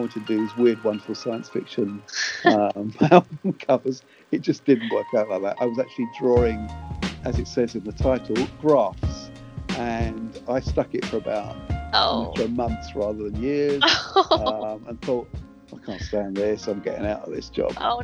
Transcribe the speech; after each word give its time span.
I 0.00 0.04
wanted 0.04 0.26
to 0.26 0.34
do 0.34 0.40
these 0.40 0.56
weird, 0.56 0.82
wonderful 0.82 1.14
science 1.14 1.50
fiction 1.50 2.02
um, 2.46 2.94
album 3.10 3.52
covers. 3.66 4.00
It 4.30 4.40
just 4.40 4.64
didn't 4.64 4.90
work 4.90 5.04
out 5.14 5.28
like 5.28 5.42
that. 5.42 5.56
I 5.60 5.66
was 5.66 5.78
actually 5.78 6.08
drawing, 6.18 6.70
as 7.26 7.38
it 7.38 7.46
says 7.46 7.74
in 7.74 7.84
the 7.84 7.92
title, 7.92 8.34
graphs, 8.62 9.30
and 9.76 10.40
I 10.48 10.60
stuck 10.60 10.94
it 10.94 11.04
for 11.04 11.18
about 11.18 11.54
Oh. 11.92 12.32
for 12.36 12.48
months 12.48 12.94
rather 12.94 13.24
than 13.24 13.42
years, 13.42 13.82
um, 14.30 14.86
and 14.88 14.98
thought, 15.02 15.28
I 15.70 15.84
can't 15.84 16.00
stand 16.00 16.34
this. 16.36 16.66
I'm 16.66 16.80
getting 16.80 17.04
out 17.04 17.24
of 17.28 17.34
this 17.34 17.50
job. 17.50 17.74
oh. 17.78 18.02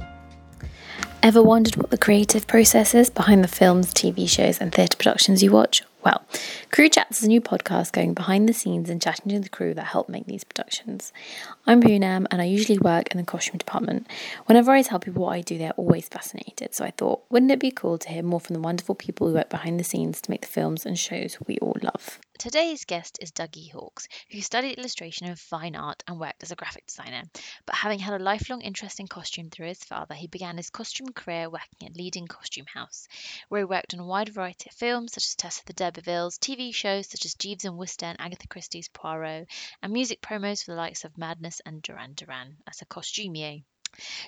Ever 1.22 1.42
wondered 1.42 1.76
what 1.76 1.88
the 1.90 1.96
creative 1.96 2.46
process 2.46 2.94
is 2.94 3.08
behind 3.08 3.42
the 3.42 3.48
films, 3.48 3.94
TV 3.94 4.28
shows, 4.28 4.60
and 4.60 4.70
theatre 4.70 4.98
productions 4.98 5.42
you 5.42 5.50
watch? 5.50 5.82
Well, 6.06 6.24
Crew 6.70 6.88
Chats 6.88 7.18
is 7.18 7.24
a 7.24 7.26
new 7.26 7.40
podcast 7.40 7.90
going 7.90 8.14
behind 8.14 8.48
the 8.48 8.52
scenes 8.52 8.88
and 8.90 9.02
chatting 9.02 9.32
to 9.32 9.40
the 9.40 9.48
crew 9.48 9.74
that 9.74 9.86
help 9.86 10.08
make 10.08 10.26
these 10.26 10.44
productions. 10.44 11.12
I'm 11.66 11.82
Poonam 11.82 12.26
and 12.30 12.40
I 12.40 12.44
usually 12.44 12.78
work 12.78 13.10
in 13.10 13.16
the 13.16 13.24
costume 13.24 13.58
department. 13.58 14.06
Whenever 14.44 14.70
I 14.70 14.82
tell 14.82 15.00
people 15.00 15.24
what 15.24 15.32
I 15.32 15.40
do, 15.40 15.58
they're 15.58 15.72
always 15.72 16.08
fascinated. 16.08 16.76
So 16.76 16.84
I 16.84 16.92
thought, 16.92 17.24
wouldn't 17.28 17.50
it 17.50 17.58
be 17.58 17.72
cool 17.72 17.98
to 17.98 18.08
hear 18.08 18.22
more 18.22 18.38
from 18.38 18.54
the 18.54 18.60
wonderful 18.60 18.94
people 18.94 19.26
who 19.26 19.34
work 19.34 19.50
behind 19.50 19.80
the 19.80 19.84
scenes 19.84 20.20
to 20.20 20.30
make 20.30 20.42
the 20.42 20.46
films 20.46 20.86
and 20.86 20.96
shows 20.96 21.38
we 21.44 21.58
all 21.58 21.76
love? 21.82 22.20
Today's 22.38 22.84
guest 22.84 23.18
is 23.22 23.32
Dougie 23.32 23.72
Hawkes, 23.72 24.08
who 24.30 24.42
studied 24.42 24.78
illustration 24.78 25.26
and 25.26 25.40
fine 25.40 25.74
art 25.74 26.04
and 26.06 26.20
worked 26.20 26.42
as 26.42 26.50
a 26.50 26.54
graphic 26.54 26.86
designer. 26.86 27.22
But 27.64 27.76
having 27.76 27.98
had 27.98 28.20
a 28.20 28.22
lifelong 28.22 28.60
interest 28.60 29.00
in 29.00 29.08
costume 29.08 29.48
through 29.48 29.68
his 29.68 29.82
father, 29.82 30.14
he 30.14 30.26
began 30.26 30.58
his 30.58 30.68
costume 30.68 31.14
career 31.14 31.48
working 31.48 31.88
at 31.88 31.96
Leading 31.96 32.26
Costume 32.26 32.66
House, 32.66 33.08
where 33.48 33.62
he 33.62 33.64
worked 33.64 33.94
on 33.94 34.00
a 34.00 34.06
wide 34.06 34.28
variety 34.28 34.68
of 34.68 34.76
films 34.76 35.14
such 35.14 35.24
as 35.24 35.34
Tess 35.34 35.60
of 35.60 35.64
the 35.64 35.72
D'Urbervilles, 35.72 36.38
TV 36.38 36.74
shows 36.74 37.08
such 37.08 37.24
as 37.24 37.34
Jeeves 37.34 37.64
and 37.64 37.78
Wooster 37.78 38.04
and 38.04 38.20
Agatha 38.20 38.46
Christie's 38.48 38.88
Poirot, 38.88 39.48
and 39.82 39.92
music 39.92 40.20
promos 40.20 40.62
for 40.62 40.72
the 40.72 40.76
likes 40.76 41.04
of 41.04 41.16
Madness 41.16 41.60
and 41.64 41.80
Duran 41.80 42.12
Duran 42.12 42.58
as 42.66 42.82
a 42.82 42.86
costumier. 42.86 43.62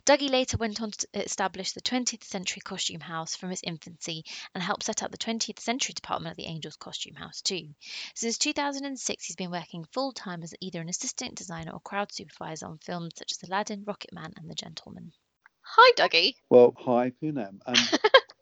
Dougie 0.06 0.30
later 0.30 0.56
went 0.56 0.80
on 0.80 0.91
to 0.91 1.06
establish 1.14 1.72
the 1.72 1.80
20th 1.80 2.24
Century 2.24 2.61
Costume 2.61 3.00
House 3.00 3.36
from 3.36 3.50
its 3.50 3.62
infancy 3.62 4.24
and 4.55 4.62
helped 4.62 4.84
set 4.84 5.02
up 5.02 5.11
the 5.11 5.19
20th 5.19 5.61
Century 5.61 5.92
Department 5.92 6.33
of 6.33 6.36
the 6.36 6.47
Angels 6.47 6.77
Costume 6.77 7.14
House 7.14 7.42
too. 7.42 7.69
Since 8.14 8.39
2006, 8.39 9.27
he's 9.27 9.36
been 9.36 9.50
working 9.50 9.84
full 9.92 10.12
time 10.12 10.42
as 10.42 10.55
either 10.61 10.80
an 10.80 10.89
assistant 10.89 11.34
designer 11.34 11.72
or 11.72 11.80
crowd 11.80 12.12
supervisor 12.12 12.66
on 12.66 12.78
films 12.78 13.14
such 13.16 13.33
as 13.33 13.48
Aladdin, 13.48 13.84
Rocketman, 13.84 14.33
and 14.36 14.48
The 14.48 14.55
Gentlemen. 14.55 15.12
Hi, 15.61 15.92
Dougie. 15.96 16.34
Well, 16.50 16.74
hi, 16.78 17.12
Poonam. 17.22 17.61
Um, 17.66 17.77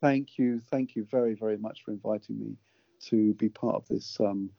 thank 0.01 0.39
you, 0.39 0.61
thank 0.71 0.95
you 0.95 1.07
very, 1.11 1.35
very 1.35 1.57
much 1.57 1.83
for 1.85 1.91
inviting 1.91 2.39
me 2.39 2.57
to 3.07 3.35
be 3.35 3.49
part 3.49 3.75
of 3.75 3.89
this 3.89 4.19
um, 4.21 4.51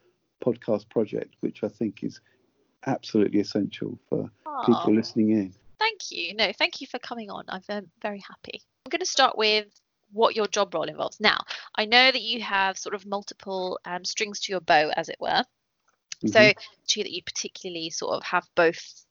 podcast 0.43 0.89
project, 0.89 1.35
which 1.39 1.63
I 1.63 1.69
think 1.69 2.03
is 2.03 2.19
absolutely 2.85 3.39
essential 3.39 3.97
for 4.09 4.29
people 4.65 4.93
listening 4.93 5.31
in. 5.31 5.53
Thank 5.79 6.11
you. 6.11 6.33
No, 6.35 6.51
thank 6.53 6.81
you 6.81 6.87
for 6.87 6.99
coming 6.99 7.29
on. 7.29 7.45
I'm 7.49 7.61
um, 7.69 7.87
very 8.01 8.23
happy. 8.27 8.61
I'm 8.85 8.89
going 8.89 8.99
to 8.99 9.05
start 9.05 9.37
with 9.37 9.67
what 10.11 10.35
your 10.35 10.47
job 10.47 10.73
role 10.73 10.83
involves. 10.83 11.19
Now, 11.19 11.39
I 11.75 11.85
know 11.85 12.11
that 12.11 12.21
you 12.21 12.41
have 12.41 12.77
sort 12.77 12.95
of 12.95 13.05
multiple 13.05 13.79
um, 13.85 14.05
strings 14.05 14.39
to 14.41 14.53
your 14.53 14.61
bow, 14.61 14.91
as 14.95 15.09
it 15.09 15.17
were. 15.19 15.43
So, 16.25 16.39
Mhm. 16.39 16.55
two 16.87 17.03
that 17.03 17.11
you 17.11 17.21
particularly 17.23 17.89
sort 17.89 18.15
of 18.15 18.23
have 18.23 18.47
both 18.55 19.05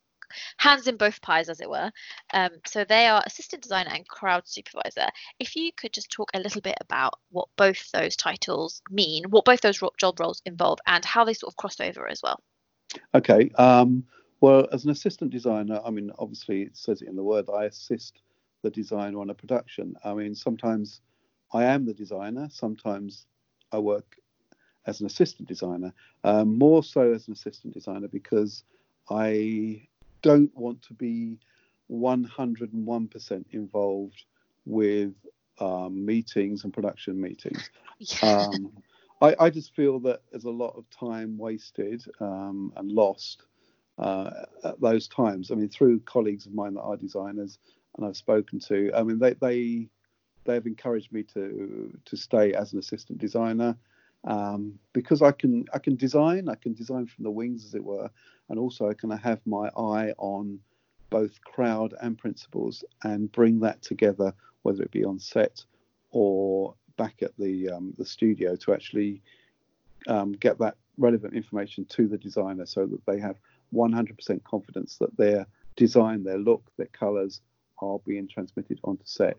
hands 0.57 0.87
in 0.87 0.97
both 0.97 1.21
pies, 1.21 1.47
as 1.47 1.61
it 1.61 1.69
were. 1.69 1.91
Um, 2.33 2.49
so, 2.65 2.83
they 2.83 3.07
are 3.07 3.23
assistant 3.25 3.63
designer 3.63 3.91
and 3.93 4.07
crowd 4.07 4.47
supervisor. 4.47 5.07
If 5.39 5.55
you 5.55 5.71
could 5.71 5.93
just 5.93 6.11
talk 6.11 6.31
a 6.33 6.39
little 6.39 6.61
bit 6.61 6.75
about 6.81 7.19
what 7.29 7.47
both 7.55 7.91
those 7.91 8.15
titles 8.15 8.81
mean, 8.89 9.25
what 9.29 9.45
both 9.45 9.61
those 9.61 9.81
job 9.97 10.19
roles 10.19 10.41
involve, 10.45 10.79
and 10.85 11.05
how 11.05 11.23
they 11.23 11.33
sort 11.33 11.53
of 11.53 11.57
cross 11.57 11.79
over 11.79 12.07
as 12.07 12.21
well. 12.21 12.41
Okay. 13.13 13.49
Um, 13.51 14.05
well, 14.39 14.67
as 14.71 14.85
an 14.85 14.91
assistant 14.91 15.31
designer, 15.31 15.81
I 15.83 15.89
mean, 15.89 16.11
obviously 16.19 16.63
it 16.63 16.77
says 16.77 17.01
it 17.01 17.07
in 17.07 17.15
the 17.15 17.23
word. 17.23 17.45
I 17.53 17.65
assist 17.65 18.21
the 18.61 18.69
designer 18.69 19.19
on 19.19 19.29
a 19.29 19.33
production. 19.33 19.95
I 20.03 20.13
mean, 20.13 20.35
sometimes 20.35 21.01
I 21.53 21.65
am 21.65 21.85
the 21.85 21.93
designer. 21.93 22.47
Sometimes 22.51 23.25
I 23.71 23.79
work 23.79 24.17
as 24.85 25.01
an 25.01 25.07
assistant 25.07 25.47
designer. 25.47 25.93
Um, 26.23 26.57
more 26.57 26.83
so 26.83 27.13
as 27.13 27.27
an 27.27 27.33
assistant 27.33 27.73
designer 27.73 28.07
because 28.07 28.63
I 29.09 29.87
don't 30.21 30.55
want 30.55 30.81
to 30.83 30.93
be 30.93 31.39
101% 31.91 33.45
involved 33.51 34.25
with 34.65 35.13
um, 35.59 36.05
meetings 36.05 36.63
and 36.63 36.73
production 36.73 37.19
meetings 37.19 37.69
um, 38.21 38.71
I, 39.21 39.35
I 39.39 39.49
just 39.49 39.75
feel 39.75 39.99
that 40.01 40.21
there's 40.29 40.43
a 40.43 40.51
lot 40.51 40.75
of 40.77 40.85
time 40.89 41.37
wasted 41.37 42.03
um, 42.19 42.71
and 42.75 42.91
lost 42.91 43.43
uh, 43.97 44.31
at 44.63 44.79
those 44.79 45.07
times. 45.07 45.51
I 45.51 45.55
mean, 45.55 45.69
through 45.69 45.99
colleagues 46.01 46.45
of 46.45 46.53
mine 46.53 46.75
that 46.75 46.81
are 46.81 46.97
designers 46.97 47.57
and 47.95 48.05
I've 48.05 48.17
spoken 48.17 48.59
to, 48.67 48.91
I 48.95 49.03
mean, 49.03 49.19
they 49.19 49.33
they 49.33 49.89
they 50.45 50.53
have 50.53 50.65
encouraged 50.65 51.11
me 51.11 51.23
to 51.33 51.97
to 52.05 52.17
stay 52.17 52.53
as 52.53 52.73
an 52.73 52.79
assistant 52.79 53.19
designer 53.19 53.77
um, 54.23 54.79
because 54.93 55.21
I 55.21 55.31
can 55.31 55.65
I 55.73 55.79
can 55.79 55.95
design, 55.95 56.49
I 56.49 56.55
can 56.55 56.73
design 56.73 57.07
from 57.07 57.23
the 57.23 57.31
wings, 57.31 57.65
as 57.65 57.75
it 57.75 57.83
were, 57.83 58.09
and 58.49 58.59
also 58.59 58.89
I 58.89 58.93
can 58.93 59.09
have 59.09 59.39
my 59.45 59.69
eye 59.69 60.13
on 60.17 60.59
both 61.09 61.41
crowd 61.41 61.93
and 62.01 62.17
principles 62.17 62.83
and 63.03 63.31
bring 63.31 63.59
that 63.61 63.81
together, 63.81 64.33
whether 64.63 64.83
it 64.83 64.91
be 64.91 65.05
on 65.05 65.19
set 65.19 65.63
or 66.11 66.73
back 66.97 67.21
at 67.21 67.31
the 67.37 67.69
um, 67.69 67.93
the 67.97 68.05
studio 68.05 68.55
to 68.55 68.73
actually 68.73 69.21
um, 70.07 70.33
get 70.33 70.57
that 70.59 70.75
relevant 70.97 71.33
information 71.33 71.85
to 71.85 72.07
the 72.07 72.17
designer 72.17 72.65
so 72.65 72.85
that 72.85 73.05
they 73.05 73.19
have 73.19 73.37
100% 73.73 74.43
confidence 74.43 74.97
that 74.97 75.15
their 75.17 75.45
design, 75.75 76.23
their 76.23 76.37
look, 76.37 76.63
their 76.77 76.87
colours 76.87 77.41
are 77.81 77.99
being 78.05 78.27
transmitted 78.27 78.79
onto 78.83 79.03
set. 79.05 79.37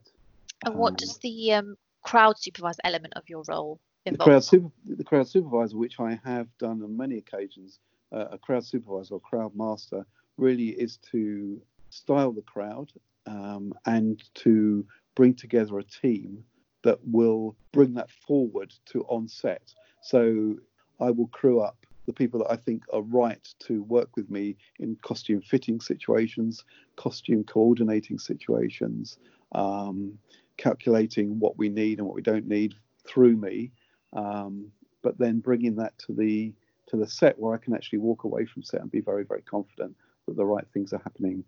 and 0.64 0.74
what 0.74 0.92
Um, 0.92 0.96
does 0.96 1.18
the 1.18 1.52
um, 1.54 1.76
crowd 2.02 2.38
supervisor 2.38 2.80
element 2.84 3.14
of 3.16 3.28
your 3.28 3.42
role 3.48 3.80
the 4.04 4.10
involve? 4.12 4.26
crowd, 4.28 4.44
super, 4.44 4.70
the 4.86 5.04
crowd 5.04 5.28
supervisor, 5.28 5.76
which 5.76 5.98
I 6.00 6.18
have 6.24 6.46
done 6.58 6.82
on 6.82 6.96
many 6.96 7.18
occasions, 7.18 7.78
uh, 8.12 8.26
a 8.32 8.38
crowd 8.38 8.64
supervisor 8.64 9.14
or 9.14 9.20
crowd 9.20 9.54
master, 9.54 10.06
really 10.36 10.68
is 10.68 10.98
to 11.12 11.60
style 11.90 12.32
the 12.32 12.42
crowd 12.42 12.92
um, 13.26 13.72
and 13.86 14.22
to 14.34 14.86
bring 15.14 15.34
together 15.34 15.78
a 15.78 15.84
team 15.84 16.44
that 16.84 16.98
will 17.04 17.56
bring 17.72 17.94
that 17.94 18.10
forward 18.10 18.72
to 18.86 19.02
on 19.08 19.28
set. 19.28 19.74
So 20.02 20.56
I 21.00 21.10
will 21.10 21.26
crew 21.28 21.60
up 21.60 21.77
the 22.08 22.12
people 22.14 22.40
that 22.40 22.50
I 22.50 22.56
think 22.56 22.84
are 22.90 23.02
right 23.02 23.46
to 23.66 23.82
work 23.82 24.16
with 24.16 24.30
me 24.30 24.56
in 24.78 24.96
costume 25.02 25.42
fitting 25.42 25.78
situations, 25.78 26.64
costume 26.96 27.44
coordinating 27.44 28.18
situations, 28.18 29.18
um, 29.52 30.18
calculating 30.56 31.38
what 31.38 31.58
we 31.58 31.68
need 31.68 31.98
and 31.98 32.06
what 32.06 32.16
we 32.16 32.22
don't 32.22 32.48
need 32.48 32.74
through 33.06 33.36
me, 33.36 33.72
um, 34.14 34.72
but 35.02 35.18
then 35.18 35.40
bringing 35.40 35.76
that 35.76 35.96
to 35.98 36.14
the 36.14 36.54
to 36.86 36.96
the 36.96 37.06
set 37.06 37.38
where 37.38 37.54
I 37.54 37.58
can 37.58 37.74
actually 37.74 37.98
walk 37.98 38.24
away 38.24 38.46
from 38.46 38.62
set 38.62 38.80
and 38.80 38.90
be 38.90 39.02
very 39.02 39.24
very 39.24 39.42
confident 39.42 39.94
that 40.26 40.36
the 40.36 40.46
right 40.46 40.66
things 40.72 40.94
are 40.94 41.02
happening 41.04 41.44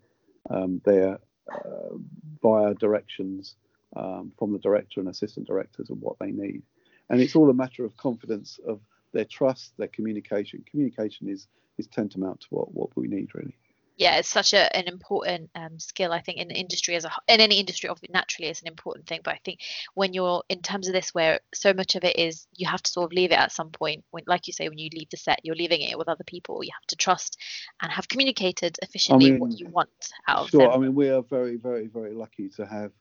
um, 0.50 0.82
there 0.84 1.19
uh, 1.50 1.97
via 2.43 2.75
directions 2.75 3.56
um, 3.97 4.31
from 4.38 4.53
the 4.53 4.59
director 4.59 5.00
and 5.00 5.09
assistant 5.09 5.47
directors 5.47 5.88
of 5.88 5.97
what 6.03 6.19
they 6.19 6.31
need. 6.31 6.62
And 7.09 7.19
it's 7.19 7.34
all 7.34 7.49
a 7.49 7.54
matter 7.54 7.87
of 7.87 7.97
confidence 7.97 8.60
of 8.69 8.81
their 9.12 9.25
trust, 9.25 9.72
their 9.76 9.88
communication. 9.88 10.65
Communication 10.71 11.28
is 11.28 11.48
is 11.78 11.87
tantamount 11.87 12.41
to 12.41 12.47
what, 12.50 12.75
what 12.75 12.91
we 12.97 13.09
need 13.09 13.34
really. 13.34 13.56
yeah, 14.00 14.16
it's 14.16 14.31
such 14.31 14.54
a, 14.54 14.75
an 14.75 14.88
important 14.88 15.50
um, 15.54 15.78
skill. 15.78 16.10
I 16.10 16.22
think 16.22 16.38
in 16.38 16.50
industry 16.50 16.97
as 16.97 17.04
a 17.04 17.10
in 17.28 17.41
any 17.41 17.60
industry, 17.60 17.91
obviously 17.91 18.12
naturally, 18.15 18.49
it's 18.49 18.62
an 18.62 18.69
important 18.69 19.06
thing. 19.06 19.20
But 19.22 19.34
I 19.34 19.41
think 19.44 19.60
when 19.93 20.15
you're 20.15 20.43
in 20.49 20.62
terms 20.62 20.88
of 20.88 20.94
this, 20.94 21.15
where 21.15 21.41
so 21.53 21.75
much 21.75 21.97
of 21.97 22.04
it 22.04 22.19
is 22.19 22.47
you 22.54 22.66
have 22.66 22.82
to 22.82 22.91
sort 22.91 23.04
of 23.04 23.12
leave 23.12 23.31
it 23.31 23.38
at 23.38 23.53
some 23.53 23.69
point. 23.69 24.02
When, 24.11 24.25
like 24.26 24.46
you 24.46 24.55
say, 24.55 24.70
when 24.70 24.79
you 24.79 24.88
leave 24.94 25.11
the 25.11 25.19
set, 25.19 25.40
you're 25.43 25.55
leaving 25.55 25.82
it 25.82 25.99
with 25.99 26.08
other 26.08 26.25
people. 26.25 26.64
You 26.64 26.70
have 26.73 26.87
to 26.88 26.96
trust 26.96 27.37
and 27.82 27.93
have 27.93 28.08
communicated 28.08 28.79
efficiently 28.81 29.32
what 29.37 29.50
mean, 29.50 29.58
you 29.58 29.69
want 29.69 29.90
out 30.26 30.38
of 30.38 30.46
it. 30.46 30.50
Sure. 30.52 30.73
I 30.73 30.79
mean, 30.79 30.94
we 30.94 31.11
are 31.11 31.23
very, 31.23 31.56
very, 31.56 31.87
very 31.87 32.14
lucky 32.14 32.49
to 32.56 32.64
have 32.64 32.93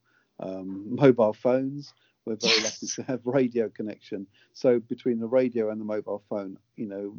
um, 0.41 0.95
mobile 0.95 1.33
phones. 1.33 1.93
We're 2.29 2.35
very 2.35 2.61
lucky 2.61 2.85
to 2.85 3.03
have 3.03 3.21
radio 3.25 3.69
connection. 3.69 4.27
So 4.53 4.79
between 4.79 5.19
the 5.19 5.27
radio 5.27 5.71
and 5.71 5.81
the 5.81 5.85
mobile 5.85 6.23
phone, 6.29 6.59
you 6.75 6.85
know, 6.85 7.17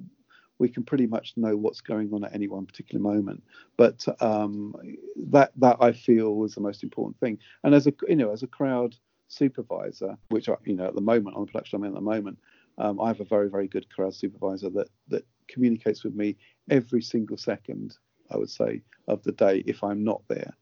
we 0.59 0.69
can 0.69 0.85
pretty 0.85 1.09
much 1.09 1.33
know 1.37 1.57
what's 1.57 1.81
going 1.81 2.13
on 2.13 2.23
at 2.23 2.33
any 2.33 2.47
one 2.47 2.65
particular 2.65 3.03
moment. 3.03 3.43
But 3.77 4.07
um, 4.23 4.73
that 5.17 5.51
that 5.57 5.79
I 5.81 5.93
feel 5.93 6.37
was 6.37 6.55
the 6.55 6.61
most 6.61 6.85
important 6.85 7.19
thing. 7.19 7.39
And 7.65 7.75
as 7.75 7.89
a 7.89 7.93
you 8.09 8.15
know, 8.15 8.31
as 8.31 8.45
a 8.45 8.47
crowd 8.47 8.95
supervisor, 9.27 10.17
which 10.29 10.49
I, 10.49 10.55
you 10.65 10.77
know 10.77 10.87
at 10.87 10.95
the 10.95 11.01
moment 11.01 11.35
on 11.35 11.43
the 11.43 11.47
production 11.51 11.79
I'm 11.79 11.85
in 11.85 11.91
at 11.91 11.95
the 11.95 12.01
moment, 12.03 12.39
um, 12.79 13.01
I 13.01 13.09
have 13.09 13.21
a 13.21 13.25
very 13.25 13.51
very 13.51 13.67
good 13.67 13.91
crowd 13.91 14.15
supervisor 14.15 14.71
that 14.71 14.91
that 15.09 15.27
communicates 15.49 16.05
with 16.05 16.15
me 16.15 16.37
every 16.71 17.03
single 17.03 17.37
second. 17.37 17.97
I 18.31 18.37
would 18.37 18.51
say 18.51 18.83
of 19.09 19.25
the 19.25 19.33
day 19.33 19.65
if 19.67 19.83
I'm 19.83 20.05
not 20.05 20.23
there. 20.29 20.55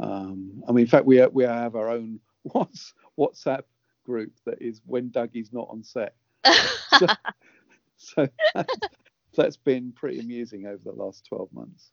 Um, 0.00 0.64
I 0.68 0.72
mean, 0.72 0.86
in 0.86 0.90
fact, 0.90 1.06
we 1.06 1.24
we 1.26 1.44
have 1.44 1.76
our 1.76 1.88
own 1.88 2.18
Whats- 2.42 2.94
WhatsApp 3.18 3.62
group 4.04 4.32
that 4.44 4.60
is 4.60 4.80
when 4.86 5.10
Dougie's 5.10 5.52
not 5.52 5.68
on 5.70 5.82
set. 5.82 6.14
So, 6.98 7.06
so 7.96 8.28
that's, 8.54 8.78
that's 9.34 9.56
been 9.56 9.92
pretty 9.92 10.18
amusing 10.18 10.66
over 10.66 10.80
the 10.84 10.92
last 10.92 11.24
12 11.26 11.48
months. 11.52 11.90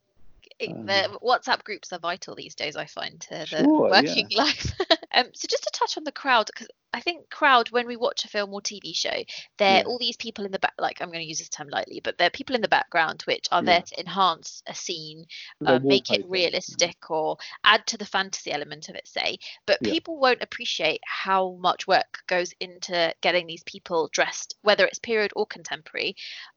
Um, 0.68 0.86
the 0.86 1.18
WhatsApp 1.24 1.64
groups 1.64 1.94
are 1.94 2.00
vital 2.00 2.36
these 2.36 2.56
days. 2.56 2.76
I 2.76 2.86
find 2.86 3.20
to 3.22 3.30
the 3.30 3.46
Sure, 3.46 3.90
working 3.90 4.28
life. 4.36 4.74
um, 5.14 5.28
so 5.34 5.48
just 5.48 5.64
to 5.64 5.72
touch 5.74 5.98
on 5.98 6.04
the 6.04 6.12
crowd, 6.12 6.48
because 6.48 6.68
I 6.92 7.02
think 7.02 7.30
crowd 7.30 7.70
when 7.70 7.86
we 7.86 7.96
watch 7.96 8.26
a 8.26 8.28
film 8.28 8.54
or 8.54 8.62
TV 8.62 8.96
show, 8.96 9.24
there 9.58 9.78
Yeah. 9.78 9.82
are 9.82 9.86
all 9.86 10.00
these 10.00 10.18
people 10.18 10.46
in 10.46 10.52
the 10.52 10.60
back. 10.60 10.74
Like 10.80 11.02
I'm 11.02 11.10
going 11.10 11.24
to 11.24 11.28
use 11.28 11.40
this 11.40 11.50
term 11.50 11.70
lightly, 11.70 12.00
but 12.04 12.18
there 12.18 12.28
are 12.28 12.32
people 12.32 12.56
in 12.56 12.62
the 12.62 12.68
background 12.68 13.22
which 13.24 13.48
are 13.52 13.62
Yeah. 13.62 13.66
there 13.66 13.82
to 13.84 14.00
enhance 14.00 14.64
a 14.66 14.74
scene, 14.74 15.26
uh, 15.66 15.80
make 15.84 16.10
it 16.10 16.26
realistic 16.28 17.10
or 17.12 17.38
add 17.64 17.86
to 17.88 17.98
the 17.98 18.06
fantasy 18.06 18.52
element 18.52 18.90
of 18.90 18.96
it, 18.96 19.08
say. 19.08 19.38
But 19.68 19.80
Yeah. 19.82 19.92
people 19.94 20.18
won't 20.18 20.42
appreciate 20.42 21.02
how 21.06 21.52
much 21.60 21.86
work 21.88 22.24
goes 22.28 22.54
into 22.60 23.14
getting 23.22 23.46
these 23.46 23.64
people 23.64 24.10
dressed, 24.12 24.56
whether 24.62 24.86
it's 24.86 25.00
period 25.00 25.32
or 25.36 25.46
contemporary, 25.46 26.16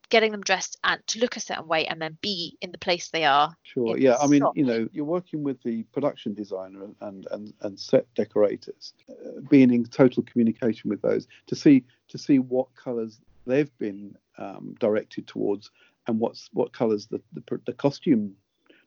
getting 0.09 0.31
them 0.31 0.41
dressed 0.41 0.77
and 0.83 1.05
to 1.07 1.19
look 1.19 1.35
a 1.37 1.39
certain 1.39 1.67
way 1.67 1.87
and 1.87 2.01
then 2.01 2.17
be 2.21 2.57
in 2.61 2.71
the 2.71 2.77
place 2.77 3.09
they 3.09 3.23
are. 3.25 3.55
Sure. 3.63 3.97
Yeah. 3.97 4.17
I 4.17 4.27
mean, 4.27 4.43
you 4.53 4.65
know, 4.65 4.87
you're 4.91 5.05
working 5.05 5.43
with 5.43 5.61
the 5.63 5.83
production 5.93 6.33
designer 6.33 6.83
and 6.83 6.95
and 7.01 7.27
and, 7.31 7.53
and 7.61 7.79
set 7.79 8.05
decorators, 8.13 8.93
uh, 9.09 9.41
being 9.49 9.71
in 9.73 9.85
total 9.85 10.22
communication 10.23 10.89
with 10.89 11.01
those 11.01 11.27
to 11.47 11.55
see 11.55 11.83
to 12.07 12.17
see 12.17 12.39
what 12.39 12.67
colours 12.75 13.19
they've 13.45 13.77
been 13.77 14.15
um, 14.37 14.75
directed 14.79 15.27
towards 15.27 15.71
and 16.07 16.19
what's 16.19 16.49
what 16.53 16.73
colours 16.73 17.07
the, 17.07 17.21
the 17.33 17.59
the 17.65 17.73
costume 17.73 18.35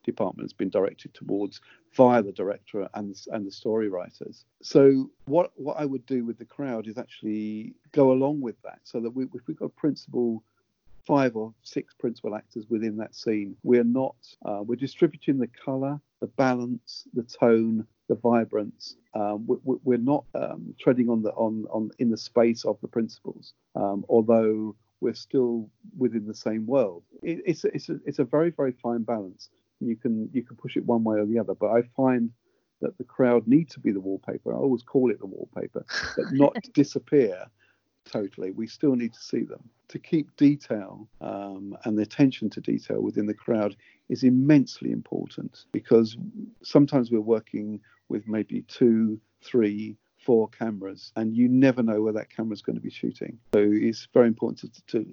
department 0.05 0.45
has 0.45 0.53
been 0.53 0.71
directed 0.71 1.13
towards 1.15 1.61
via 1.95 2.23
the 2.23 2.33
director 2.33 2.89
and 2.95 3.17
and 3.33 3.47
the 3.47 3.51
story 3.51 3.89
writers. 3.89 4.45
So 4.63 5.11
what 5.25 5.53
what 5.57 5.79
I 5.79 5.85
would 5.85 6.07
do 6.07 6.25
with 6.25 6.39
the 6.39 6.45
crowd 6.45 6.87
is 6.87 6.99
actually 6.99 7.75
go 7.93 8.13
along 8.13 8.41
with 8.41 8.61
that, 8.63 8.81
so 8.85 9.01
that 9.01 9.11
we, 9.11 9.25
if 9.25 9.47
we've 9.47 9.59
got 9.59 9.75
principal 9.77 10.43
five 11.07 11.37
or 11.37 11.55
six 11.63 11.95
principal 11.95 12.35
actors 12.35 12.67
within 12.69 12.97
that 12.97 13.15
scene. 13.15 13.57
We're 13.63 13.85
not, 13.85 14.17
uh, 14.45 14.63
we're 14.65 14.75
distributing 14.77 15.39
the 15.39 15.47
colour, 15.47 16.01
the 16.21 16.27
balance, 16.27 17.07
the 17.15 17.23
tone, 17.23 17.87
the 18.09 18.15
vibrance. 18.15 18.97
Um, 19.15 19.47
we, 19.47 19.77
we're 19.85 19.99
not 19.99 20.25
um, 20.35 20.75
treading 20.79 21.09
on 21.09 21.23
the 21.23 21.31
on 21.31 21.67
on 21.71 21.91
in 21.99 22.11
the 22.11 22.17
space 22.17 22.65
of 22.65 22.79
the 22.81 22.89
principles, 22.89 23.55
um, 23.75 24.05
although 24.09 24.77
we're 25.01 25.15
still 25.15 25.71
within 25.97 26.27
the 26.27 26.35
same 26.35 26.67
world. 26.67 27.03
It, 27.23 27.43
it's 27.45 27.65
a, 27.65 27.69
it's 27.75 27.89
a, 27.89 27.99
it's 28.07 28.19
a 28.19 28.25
very 28.25 28.51
very 28.51 28.73
fine 28.73 29.03
balance. 29.03 29.49
You 29.81 29.97
can 29.97 30.31
you 30.33 30.43
can 30.43 30.57
push 30.57 30.77
it 30.77 30.85
one 30.85 31.05
way 31.05 31.19
or 31.19 31.27
the 31.27 31.39
other, 31.39 31.55
but 31.55 31.71
I 31.71 31.83
find 31.97 32.31
that 32.81 32.97
the 32.99 33.05
crowd 33.05 33.47
need 33.47 33.71
to 33.71 33.81
be 33.81 33.93
the 33.93 34.01
wallpaper. 34.01 34.53
I 34.53 34.57
always 34.57 34.83
call 34.83 35.11
it 35.11 35.19
the 35.19 35.27
wallpaper, 35.27 35.85
but 36.17 36.27
not 36.33 36.57
disappear 36.75 37.47
totally. 38.07 38.53
We 38.53 38.67
still 38.67 38.95
need 38.97 39.13
to 39.15 39.23
see 39.23 39.43
them. 39.43 39.69
To 39.89 39.99
keep 39.99 40.35
detail 40.37 41.09
um, 41.21 41.77
and 41.85 41.99
the 41.99 42.03
attention 42.03 42.51
to 42.51 42.61
detail 42.61 43.01
within 43.01 43.27
the 43.27 43.35
crowd 43.35 43.77
is 44.09 44.25
immensely 44.25 44.91
important 44.91 45.65
because 45.73 46.17
sometimes 46.63 47.11
we're 47.11 47.21
working 47.21 47.81
with 48.09 48.27
maybe 48.27 48.63
two, 48.63 49.21
three, 49.43 49.97
four 50.19 50.49
cameras, 50.49 51.13
and 51.15 51.37
you 51.37 51.49
never 51.49 51.83
know 51.83 52.03
where 52.03 52.13
that 52.13 52.31
camera's 52.31 52.63
going 52.63 52.77
to 52.77 52.83
be 52.83 52.91
shooting. 52.91 53.39
So 53.55 53.61
it's 53.63 54.09
very 54.13 54.27
important 54.27 54.75
to, 54.75 54.87
to 54.99 55.07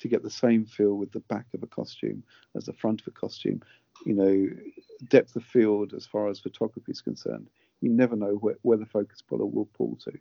to 0.00 0.08
get 0.08 0.22
the 0.22 0.30
same 0.30 0.64
feel 0.64 0.94
with 0.94 1.10
the 1.12 1.20
back 1.20 1.46
of 1.54 1.62
a 1.62 1.66
costume 1.66 2.22
as 2.56 2.66
the 2.66 2.72
front 2.72 3.00
of 3.00 3.08
a 3.08 3.10
costume. 3.10 3.60
You 4.06 4.14
know, 4.14 4.46
depth 5.08 5.34
of 5.34 5.44
field 5.44 5.92
as 5.92 6.06
far 6.06 6.28
as 6.28 6.38
photography 6.38 6.92
is 6.92 7.00
concerned. 7.00 7.50
You 7.80 7.90
never 7.90 8.14
know 8.14 8.34
where, 8.34 8.56
where 8.62 8.78
the 8.78 8.86
focus 8.86 9.22
puller 9.22 9.44
will 9.44 9.68
pull 9.76 9.98
to. 10.04 10.12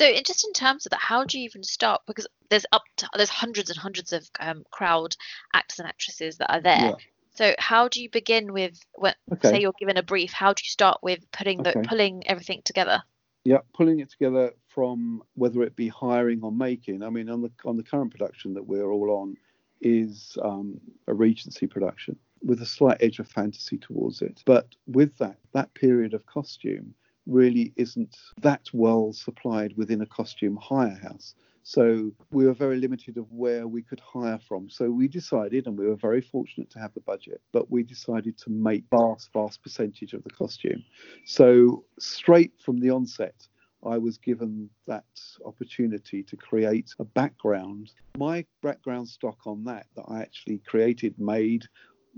So, 0.00 0.06
in, 0.06 0.24
just 0.24 0.46
in 0.46 0.54
terms 0.54 0.86
of 0.86 0.90
that, 0.90 1.00
how 1.00 1.24
do 1.24 1.38
you 1.38 1.44
even 1.44 1.62
start? 1.62 2.00
Because 2.06 2.26
there's 2.48 2.64
up 2.72 2.84
to 2.96 3.08
there's 3.16 3.28
hundreds 3.28 3.68
and 3.68 3.78
hundreds 3.78 4.14
of 4.14 4.26
um, 4.40 4.64
crowd 4.70 5.14
actors 5.52 5.78
and 5.78 5.86
actresses 5.86 6.38
that 6.38 6.50
are 6.50 6.62
there. 6.62 6.80
Yeah. 6.86 6.94
So, 7.34 7.54
how 7.58 7.86
do 7.88 8.02
you 8.02 8.08
begin 8.08 8.54
with 8.54 8.80
when 8.94 9.12
Okay. 9.30 9.50
say 9.50 9.60
you're 9.60 9.74
given 9.78 9.98
a 9.98 10.02
brief? 10.02 10.32
How 10.32 10.54
do 10.54 10.62
you 10.64 10.70
start 10.70 11.00
with 11.02 11.30
putting 11.32 11.58
the 11.58 11.76
Okay. 11.76 11.86
pulling 11.86 12.26
everything 12.26 12.62
together? 12.64 13.02
Yeah, 13.44 13.58
pulling 13.74 14.00
it 14.00 14.10
together 14.10 14.54
from 14.68 15.22
whether 15.34 15.62
it 15.62 15.76
be 15.76 15.88
hiring 15.88 16.40
or 16.42 16.50
making. 16.50 17.02
I 17.02 17.10
mean, 17.10 17.28
on 17.28 17.42
the 17.42 17.50
on 17.66 17.76
the 17.76 17.82
current 17.82 18.10
production 18.10 18.54
that 18.54 18.66
we're 18.66 18.90
all 18.90 19.10
on 19.10 19.36
is 19.82 20.38
um, 20.42 20.80
a 21.08 21.12
Regency 21.12 21.66
production 21.66 22.16
with 22.42 22.62
a 22.62 22.66
slight 22.66 22.96
edge 23.00 23.18
of 23.18 23.28
fantasy 23.28 23.76
towards 23.76 24.22
it. 24.22 24.42
But 24.46 24.74
with 24.86 25.18
that, 25.18 25.36
that 25.52 25.74
period 25.74 26.14
of 26.14 26.24
costume 26.24 26.94
really 27.30 27.72
isn't 27.76 28.16
that 28.40 28.68
well 28.72 29.12
supplied 29.12 29.74
within 29.76 30.02
a 30.02 30.06
costume 30.06 30.56
hire 30.56 30.98
house. 31.02 31.34
So 31.62 32.10
we 32.32 32.46
were 32.46 32.54
very 32.54 32.78
limited 32.78 33.16
of 33.16 33.30
where 33.30 33.68
we 33.68 33.82
could 33.82 34.00
hire 34.00 34.40
from. 34.48 34.70
So 34.70 34.90
we 34.90 35.06
decided, 35.08 35.66
and 35.66 35.78
we 35.78 35.86
were 35.86 35.96
very 35.96 36.20
fortunate 36.20 36.70
to 36.70 36.78
have 36.78 36.92
the 36.94 37.00
budget, 37.00 37.40
but 37.52 37.70
we 37.70 37.82
decided 37.82 38.38
to 38.38 38.50
make 38.50 38.84
vast, 38.90 39.30
vast 39.32 39.62
percentage 39.62 40.12
of 40.12 40.24
the 40.24 40.30
costume. 40.30 40.82
So 41.26 41.84
straight 41.98 42.52
from 42.64 42.80
the 42.80 42.90
onset, 42.90 43.46
I 43.84 43.98
was 43.98 44.18
given 44.18 44.68
that 44.86 45.04
opportunity 45.44 46.22
to 46.24 46.36
create 46.36 46.90
a 46.98 47.04
background. 47.04 47.92
My 48.18 48.44
background 48.62 49.08
stock 49.08 49.38
on 49.46 49.64
that 49.64 49.86
that 49.96 50.04
I 50.08 50.20
actually 50.20 50.58
created, 50.66 51.18
made 51.18 51.66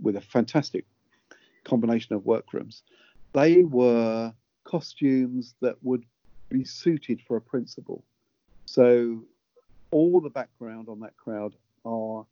with 0.01 0.17
a 0.17 0.21
fantastic 0.21 0.87
combination 1.65 2.15
of 2.15 2.25
workrooms, 2.25 2.83
they 3.33 3.63
were 3.63 4.33
costumes 4.73 5.55
that 5.61 5.77
would 5.83 6.05
be 6.49 6.65
suited 6.65 7.21
for 7.29 7.37
a 7.37 7.41
principal. 7.41 8.03
So 8.65 9.23
all 9.91 10.21
the 10.21 10.31
background 10.31 10.89
on 10.89 11.01
that 11.01 11.17
crowd 11.17 11.55
are 11.85 12.25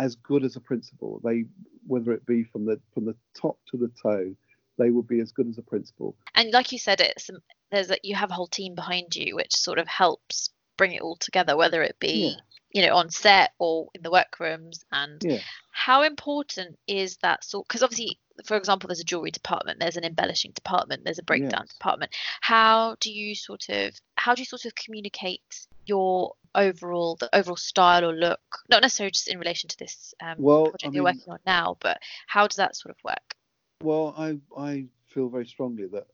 as 0.00 0.16
good 0.16 0.44
as 0.44 0.56
a 0.56 0.60
principal. 0.60 1.20
They, 1.22 1.44
whether 1.86 2.12
it 2.12 2.26
be 2.26 2.42
from 2.42 2.64
the 2.64 2.80
from 2.92 3.04
the 3.04 3.14
top 3.34 3.58
to 3.70 3.76
the 3.76 3.90
toe, 4.02 4.34
they 4.78 4.90
will 4.90 5.02
be 5.02 5.20
as 5.20 5.30
good 5.30 5.48
as 5.48 5.58
a 5.58 5.62
principal. 5.62 6.16
And 6.34 6.50
like 6.52 6.72
you 6.72 6.78
said, 6.78 7.00
it's 7.00 7.30
there's 7.70 7.90
a, 7.90 7.98
you 8.02 8.16
have 8.16 8.30
a 8.30 8.34
whole 8.34 8.48
team 8.48 8.74
behind 8.74 9.14
you, 9.14 9.36
which 9.36 9.54
sort 9.54 9.78
of 9.78 9.86
helps 9.86 10.50
bring 10.76 10.92
it 10.92 11.02
all 11.02 11.16
together, 11.16 11.56
whether 11.56 11.82
it 11.82 11.98
be 12.00 12.36
you 12.72 12.82
know 12.84 12.94
on 12.96 13.10
set 13.10 13.52
or 13.58 13.88
in 13.94 14.02
the 14.02 14.10
workrooms. 14.10 14.84
And 14.90 15.22
Yeah. 15.22 15.38
how 15.70 16.02
important 16.02 16.78
is 16.88 17.18
that 17.18 17.44
sort? 17.44 17.68
Because 17.68 17.84
obviously, 17.84 18.18
for 18.44 18.56
example, 18.56 18.88
there's 18.88 19.00
a 19.00 19.04
jewelry 19.04 19.30
department, 19.30 19.80
there's 19.80 19.96
an 19.96 20.04
embellishing 20.04 20.52
department, 20.52 21.04
there's 21.04 21.18
a 21.18 21.22
breakdown 21.22 21.64
Yes. 21.66 21.74
department. 21.74 22.12
How 22.40 22.96
do 23.00 23.10
you 23.12 23.34
sort 23.34 23.68
of 23.68 23.94
how 24.16 24.34
do 24.34 24.42
you 24.42 24.46
sort 24.46 24.64
of 24.64 24.74
communicate 24.74 25.66
your 25.86 26.34
overall 26.54 27.16
the 27.16 27.34
overall 27.36 27.56
style 27.56 28.04
or 28.04 28.14
look? 28.14 28.40
Not 28.68 28.82
necessarily 28.82 29.12
just 29.12 29.28
in 29.28 29.38
relation 29.38 29.68
to 29.68 29.78
this 29.78 30.14
um, 30.22 30.36
Well, 30.38 30.64
project 30.70 30.92
I 30.92 30.94
you're 30.94 31.04
working 31.04 31.28
on 31.28 31.38
now, 31.46 31.76
but 31.80 32.00
how 32.26 32.46
does 32.46 32.56
that 32.56 32.76
sort 32.76 32.94
of 32.94 33.04
work? 33.04 33.36
Well, 33.82 34.14
I 34.16 34.38
I 34.56 34.86
feel 35.06 35.28
very 35.28 35.46
strongly 35.46 35.86
that 35.88 36.06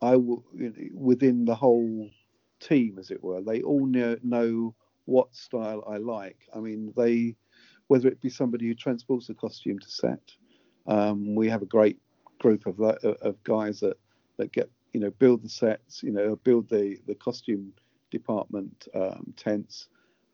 I 0.00 0.16
will 0.16 0.44
you 0.54 0.70
know, 0.70 0.74
within 0.94 1.44
the 1.44 1.54
whole 1.54 2.10
team, 2.60 2.98
as 2.98 3.10
it 3.10 3.22
were, 3.22 3.42
they 3.42 3.62
all 3.62 3.86
know, 3.86 4.16
know 4.22 4.74
what 5.06 5.34
style 5.34 5.84
I 5.86 5.96
like. 5.98 6.38
I 6.54 6.60
mean, 6.60 6.92
they 6.96 7.36
whether 7.88 8.08
it 8.08 8.20
be 8.20 8.30
somebody 8.30 8.66
who 8.66 8.74
transports 8.74 9.26
the 9.26 9.34
costume 9.34 9.78
to 9.78 9.90
set. 9.90 10.20
Um, 10.86 11.34
we 11.34 11.48
have 11.48 11.62
a 11.62 11.66
great 11.66 11.98
group 12.38 12.66
of 12.66 12.80
of 12.80 13.42
guys 13.44 13.80
that 13.80 13.96
that 14.36 14.52
get 14.52 14.70
you 14.92 15.00
know 15.00 15.10
build 15.10 15.42
the 15.42 15.48
sets, 15.48 16.02
you 16.02 16.12
know, 16.12 16.36
build 16.36 16.68
the 16.68 16.98
the 17.06 17.14
costume 17.14 17.72
department 18.10 18.88
um, 18.94 19.34
tents 19.36 19.88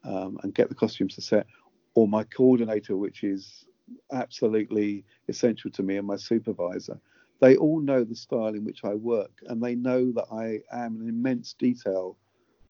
um, 0.04 0.38
and 0.42 0.54
get 0.54 0.68
the 0.68 0.74
costumes 0.74 1.14
to 1.14 1.22
set, 1.22 1.46
or 1.94 2.08
my 2.08 2.24
coordinator, 2.24 2.96
which 2.96 3.24
is 3.24 3.64
absolutely 4.12 5.04
essential 5.28 5.70
to 5.70 5.82
me, 5.82 5.96
and 5.96 6.06
my 6.06 6.16
supervisor. 6.16 7.00
They 7.40 7.56
all 7.56 7.80
know 7.80 8.04
the 8.04 8.14
style 8.14 8.54
in 8.54 8.64
which 8.64 8.84
I 8.84 8.94
work, 8.94 9.32
and 9.46 9.62
they 9.62 9.74
know 9.74 10.12
that 10.12 10.26
I 10.30 10.60
am 10.72 11.00
an 11.00 11.08
immense 11.08 11.54
detail 11.54 12.18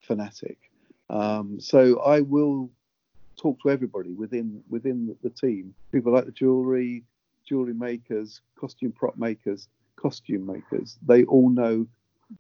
fanatic. 0.01 0.59
Um, 1.09 1.59
so 1.61 1.99
I 2.01 2.21
will 2.21 2.71
talk 3.37 3.61
to 3.63 3.71
everybody 3.71 4.13
within 4.13 4.63
within 4.69 5.17
the 5.23 5.31
team. 5.31 5.75
People 5.93 6.13
like 6.13 6.27
the 6.27 6.33
jewelry, 6.33 7.05
jewelry 7.47 7.75
makers, 7.75 8.41
costume 8.59 8.93
prop 8.93 9.17
makers, 9.17 9.69
costume 9.97 10.47
makers. 10.47 10.99
They 11.07 11.25
all 11.25 11.51
know 11.51 11.87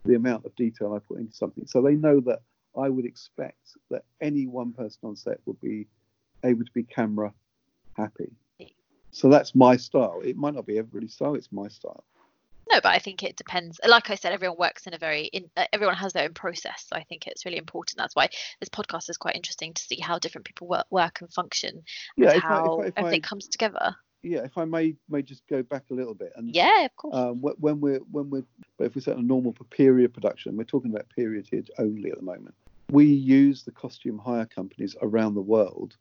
the 0.04 0.14
amount 0.14 0.46
of 0.46 0.54
detail 0.56 0.94
I 0.94 0.98
put 0.98 1.18
into 1.18 1.34
something. 1.34 1.66
So 1.66 1.82
they 1.82 1.94
know 1.94 2.20
that 2.20 2.42
I 2.78 2.88
would 2.88 3.04
expect 3.04 3.76
that 3.90 4.04
any 4.20 4.46
one 4.46 4.72
person 4.72 5.00
on 5.04 5.16
set 5.16 5.40
would 5.46 5.60
be 5.60 5.88
able 6.44 6.64
to 6.64 6.72
be 6.72 6.84
camera 6.84 7.32
happy. 7.94 8.30
So 9.12 9.28
that's 9.28 9.54
my 9.54 9.76
style. 9.76 10.20
It 10.24 10.36
might 10.36 10.54
not 10.54 10.66
be 10.66 10.78
everybody's 10.78 11.14
style. 11.14 11.34
It's 11.34 11.50
my 11.50 11.68
style. 11.68 12.04
No, 12.70 12.80
but 12.80 12.92
I 12.92 13.00
think 13.00 13.24
it 13.24 13.36
depends. 13.36 13.80
Like 13.84 14.10
I 14.10 14.14
said, 14.14 14.32
everyone 14.32 14.56
works 14.56 14.86
in 14.86 14.94
a 14.94 14.98
very, 14.98 15.24
in, 15.24 15.50
uh, 15.56 15.64
everyone 15.72 15.96
has 15.96 16.12
their 16.12 16.24
own 16.24 16.34
process. 16.34 16.86
So 16.88 16.94
I 16.94 17.02
think 17.02 17.26
it's 17.26 17.44
really 17.44 17.58
important. 17.58 17.98
That's 17.98 18.14
why 18.14 18.28
this 18.60 18.68
podcast 18.68 19.10
is 19.10 19.16
quite 19.16 19.34
interesting 19.34 19.74
to 19.74 19.82
see 19.82 19.98
how 19.98 20.20
different 20.20 20.46
people 20.46 20.68
work, 20.68 20.86
work 20.90 21.20
and 21.20 21.32
function, 21.32 21.82
Yeah, 22.16 22.28
and 22.28 22.36
if 22.36 22.44
I, 22.44 22.48
how 22.48 22.64
if 22.64 22.84
I, 22.84 22.88
if 22.88 22.92
everything 22.98 23.24
I 23.24 23.28
comes 23.28 23.48
together. 23.48 23.96
Yeah, 24.22 24.44
if 24.44 24.58
I 24.58 24.64
may 24.64 24.94
may 25.08 25.22
just 25.22 25.46
go 25.48 25.62
back 25.62 25.84
a 25.90 25.94
little 25.94 26.14
bit 26.14 26.32
and 26.36 26.54
Yeah, 26.54 26.84
of 26.84 26.96
course. 26.96 27.16
um, 27.16 27.40
when 27.40 27.80
we're 27.80 28.00
when 28.10 28.30
we're 28.30 28.44
but 28.76 28.84
if 28.86 28.94
we're 28.94 29.02
set 29.02 29.16
a 29.16 29.22
normal 29.22 29.52
period 29.70 30.12
production, 30.12 30.56
we're 30.56 30.64
talking 30.64 30.90
about 30.90 31.08
period 31.10 31.46
here 31.50 31.62
only 31.78 32.10
at 32.10 32.18
the 32.18 32.24
moment. 32.24 32.54
We 32.90 33.06
use 33.06 33.62
the 33.62 33.70
costume 33.70 34.18
hire 34.18 34.46
companies 34.46 34.96
around 35.00 35.34
the 35.34 35.42
world 35.42 35.96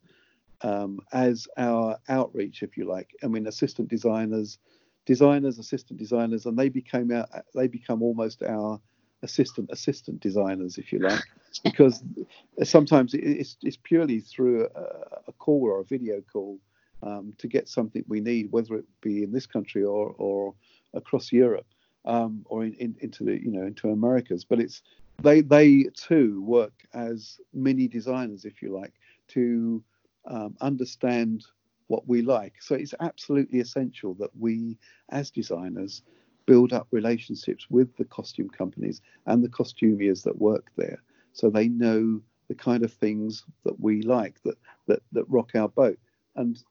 um, 0.61 0.99
as 1.13 1.47
our 1.57 1.97
outreach, 2.09 2.63
if 2.63 2.77
you 2.77 2.85
like. 2.85 3.15
I 3.23 3.27
mean, 3.27 3.47
assistant 3.47 3.89
designers, 3.89 4.57
designers, 5.05 5.59
assistant 5.59 5.99
designers, 5.99 6.45
and 6.45 6.57
they 6.57 6.69
became 6.69 7.11
our, 7.11 7.27
they 7.53 7.67
become 7.67 8.01
almost 8.01 8.43
our 8.43 8.79
assistant 9.21 9.69
assistant 9.71 10.19
designers, 10.21 10.77
if 10.77 10.91
you 10.91 10.99
like, 10.99 11.23
because 11.63 12.03
sometimes 12.63 13.13
it's 13.13 13.57
it's 13.61 13.77
purely 13.77 14.19
through 14.19 14.67
a, 14.75 14.81
a 15.27 15.31
call 15.33 15.63
or 15.63 15.79
a 15.81 15.85
video 15.85 16.21
call 16.33 16.59
um, 17.03 17.33
to 17.37 17.47
get 17.47 17.67
something 17.67 18.03
we 18.07 18.19
need, 18.19 18.51
whether 18.51 18.75
it 18.75 18.85
be 19.01 19.23
in 19.23 19.31
this 19.31 19.45
country 19.45 19.83
or 19.83 20.15
or 20.17 20.53
across 20.93 21.31
Europe 21.31 21.67
um, 22.05 22.45
or 22.45 22.63
in, 22.63 22.73
in, 22.75 22.95
into 22.99 23.23
the 23.23 23.41
you 23.41 23.51
know 23.51 23.65
into 23.65 23.89
Americas. 23.89 24.43
But 24.45 24.59
it's 24.59 24.81
they 25.21 25.41
they 25.41 25.85
too 25.95 26.41
work 26.43 26.73
as 26.93 27.39
mini 27.53 27.87
designers, 27.87 28.45
if 28.45 28.61
you 28.61 28.75
like, 28.75 28.93
to 29.29 29.83
um, 30.25 30.55
understand 30.61 31.45
what 31.87 32.07
we 32.07 32.21
like. 32.21 32.53
So 32.61 32.75
it's 32.75 32.93
absolutely 32.99 33.59
essential 33.59 34.13
that 34.15 34.29
we, 34.37 34.77
as 35.09 35.31
designers, 35.31 36.03
build 36.45 36.71
up 36.71 36.87
relationships 36.91 37.67
with 37.69 37.95
the 37.97 38.05
costume 38.05 38.49
companies 38.49 39.01
and 39.25 39.43
the 39.43 39.49
costumiers 39.49 40.23
that 40.23 40.39
work 40.39 40.71
there, 40.77 41.01
so 41.33 41.49
they 41.49 41.67
know 41.67 42.21
the 42.47 42.55
kind 42.55 42.83
of 42.83 42.91
things 42.91 43.43
that 43.63 43.79
we 43.79 44.01
like 44.01 44.41
that 44.43 44.57
that 44.87 45.01
that 45.11 45.29
rock 45.29 45.51
our 45.55 45.69
boat. 45.69 45.99
And 46.35 46.61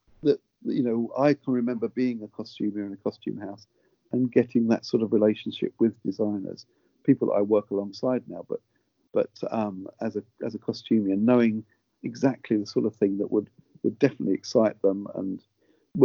you 0.63 0.83
know, 0.83 1.11
I 1.17 1.33
can 1.33 1.53
remember 1.53 1.87
being 1.87 2.21
a 2.23 2.27
costumer 2.27 2.85
in 2.85 2.93
a 2.93 2.97
costume 2.97 3.37
house 3.37 3.67
and 4.11 4.31
getting 4.31 4.67
that 4.67 4.85
sort 4.85 5.03
of 5.03 5.13
relationship 5.13 5.73
with 5.79 6.01
designers, 6.03 6.65
people 7.03 7.29
that 7.29 7.35
I 7.35 7.41
work 7.41 7.71
alongside 7.71 8.23
now, 8.27 8.45
but 8.49 8.59
but 9.13 9.29
um, 9.49 9.87
as 10.01 10.15
a 10.15 10.23
as 10.45 10.55
a 10.55 10.59
costumer, 10.59 11.15
knowing 11.15 11.63
exactly 12.03 12.57
the 12.57 12.65
sort 12.65 12.85
of 12.85 12.95
thing 12.95 13.17
that 13.17 13.31
would 13.31 13.49
would 13.83 13.97
definitely 13.99 14.33
excite 14.33 14.81
them, 14.81 15.07
and 15.15 15.41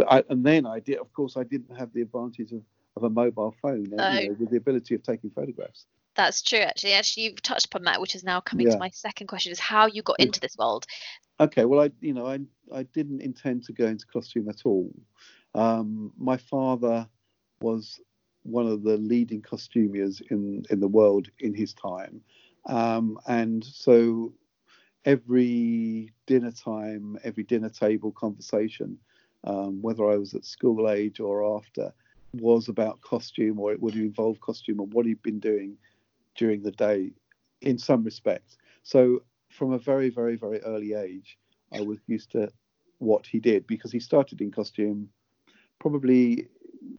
I, 0.09 0.23
and 0.29 0.43
then 0.45 0.65
I 0.65 0.79
did, 0.79 0.97
of 0.97 1.11
course, 1.13 1.37
I 1.37 1.43
didn't 1.43 1.77
have 1.77 1.93
the 1.93 2.01
advantage 2.01 2.51
of, 2.51 2.61
of 2.95 3.03
a 3.03 3.09
mobile 3.09 3.55
phone 3.61 3.85
you 3.85 3.95
know, 3.95 4.35
with 4.39 4.49
the 4.49 4.57
ability 4.57 4.95
of 4.95 5.03
taking 5.03 5.29
photographs. 5.29 5.85
That's 6.15 6.41
true, 6.41 6.59
actually. 6.59 6.93
Actually, 6.93 7.23
you've 7.23 7.41
touched 7.41 7.65
upon 7.65 7.83
that, 7.83 7.99
which 7.99 8.15
is 8.15 8.23
now 8.23 8.39
coming 8.39 8.67
yeah. 8.67 8.73
to 8.73 8.79
my 8.79 8.89
second 8.89 9.27
question: 9.27 9.51
is 9.51 9.59
how 9.59 9.87
you 9.87 10.01
got 10.01 10.19
into 10.19 10.39
this 10.39 10.57
world. 10.57 10.85
Okay, 11.39 11.65
well, 11.65 11.81
I 11.81 11.91
you 11.99 12.13
know 12.13 12.25
I 12.25 12.39
I 12.73 12.83
didn't 12.83 13.21
intend 13.21 13.63
to 13.65 13.73
go 13.73 13.85
into 13.85 14.05
costume 14.05 14.49
at 14.49 14.65
all. 14.65 14.91
Um, 15.53 16.13
my 16.17 16.37
father 16.37 17.07
was 17.61 17.99
one 18.43 18.67
of 18.67 18.83
the 18.83 18.97
leading 18.97 19.41
costumiers 19.41 20.21
in 20.29 20.63
in 20.69 20.79
the 20.79 20.87
world 20.87 21.27
in 21.39 21.53
his 21.53 21.73
time, 21.73 22.21
um, 22.65 23.19
and 23.27 23.63
so 23.63 24.33
every 25.03 26.11
dinner 26.25 26.51
time, 26.51 27.17
every 27.23 27.43
dinner 27.43 27.69
table 27.69 28.11
conversation, 28.11 28.97
um, 29.43 29.81
whether 29.81 30.09
I 30.09 30.15
was 30.15 30.33
at 30.33 30.45
school 30.45 30.89
age 30.89 31.19
or 31.19 31.57
after, 31.57 31.93
was 32.33 32.69
about 32.69 33.01
costume 33.01 33.59
or 33.59 33.71
it 33.71 33.81
would 33.81 33.95
involve 33.95 34.39
costume 34.39 34.79
or 34.79 34.87
what 34.87 35.05
he'd 35.05 35.21
been 35.21 35.39
doing 35.39 35.77
during 36.35 36.61
the 36.61 36.71
day 36.71 37.11
in 37.61 37.77
some 37.77 38.03
respects. 38.03 38.57
So 38.83 39.23
from 39.49 39.73
a 39.73 39.79
very, 39.79 40.09
very, 40.09 40.35
very 40.35 40.61
early 40.61 40.93
age, 40.93 41.37
I 41.71 41.81
was 41.81 41.99
used 42.07 42.31
to 42.31 42.49
what 42.99 43.25
he 43.25 43.39
did 43.39 43.67
because 43.67 43.91
he 43.91 43.99
started 43.99 44.41
in 44.41 44.51
costume 44.51 45.09
probably 45.79 46.47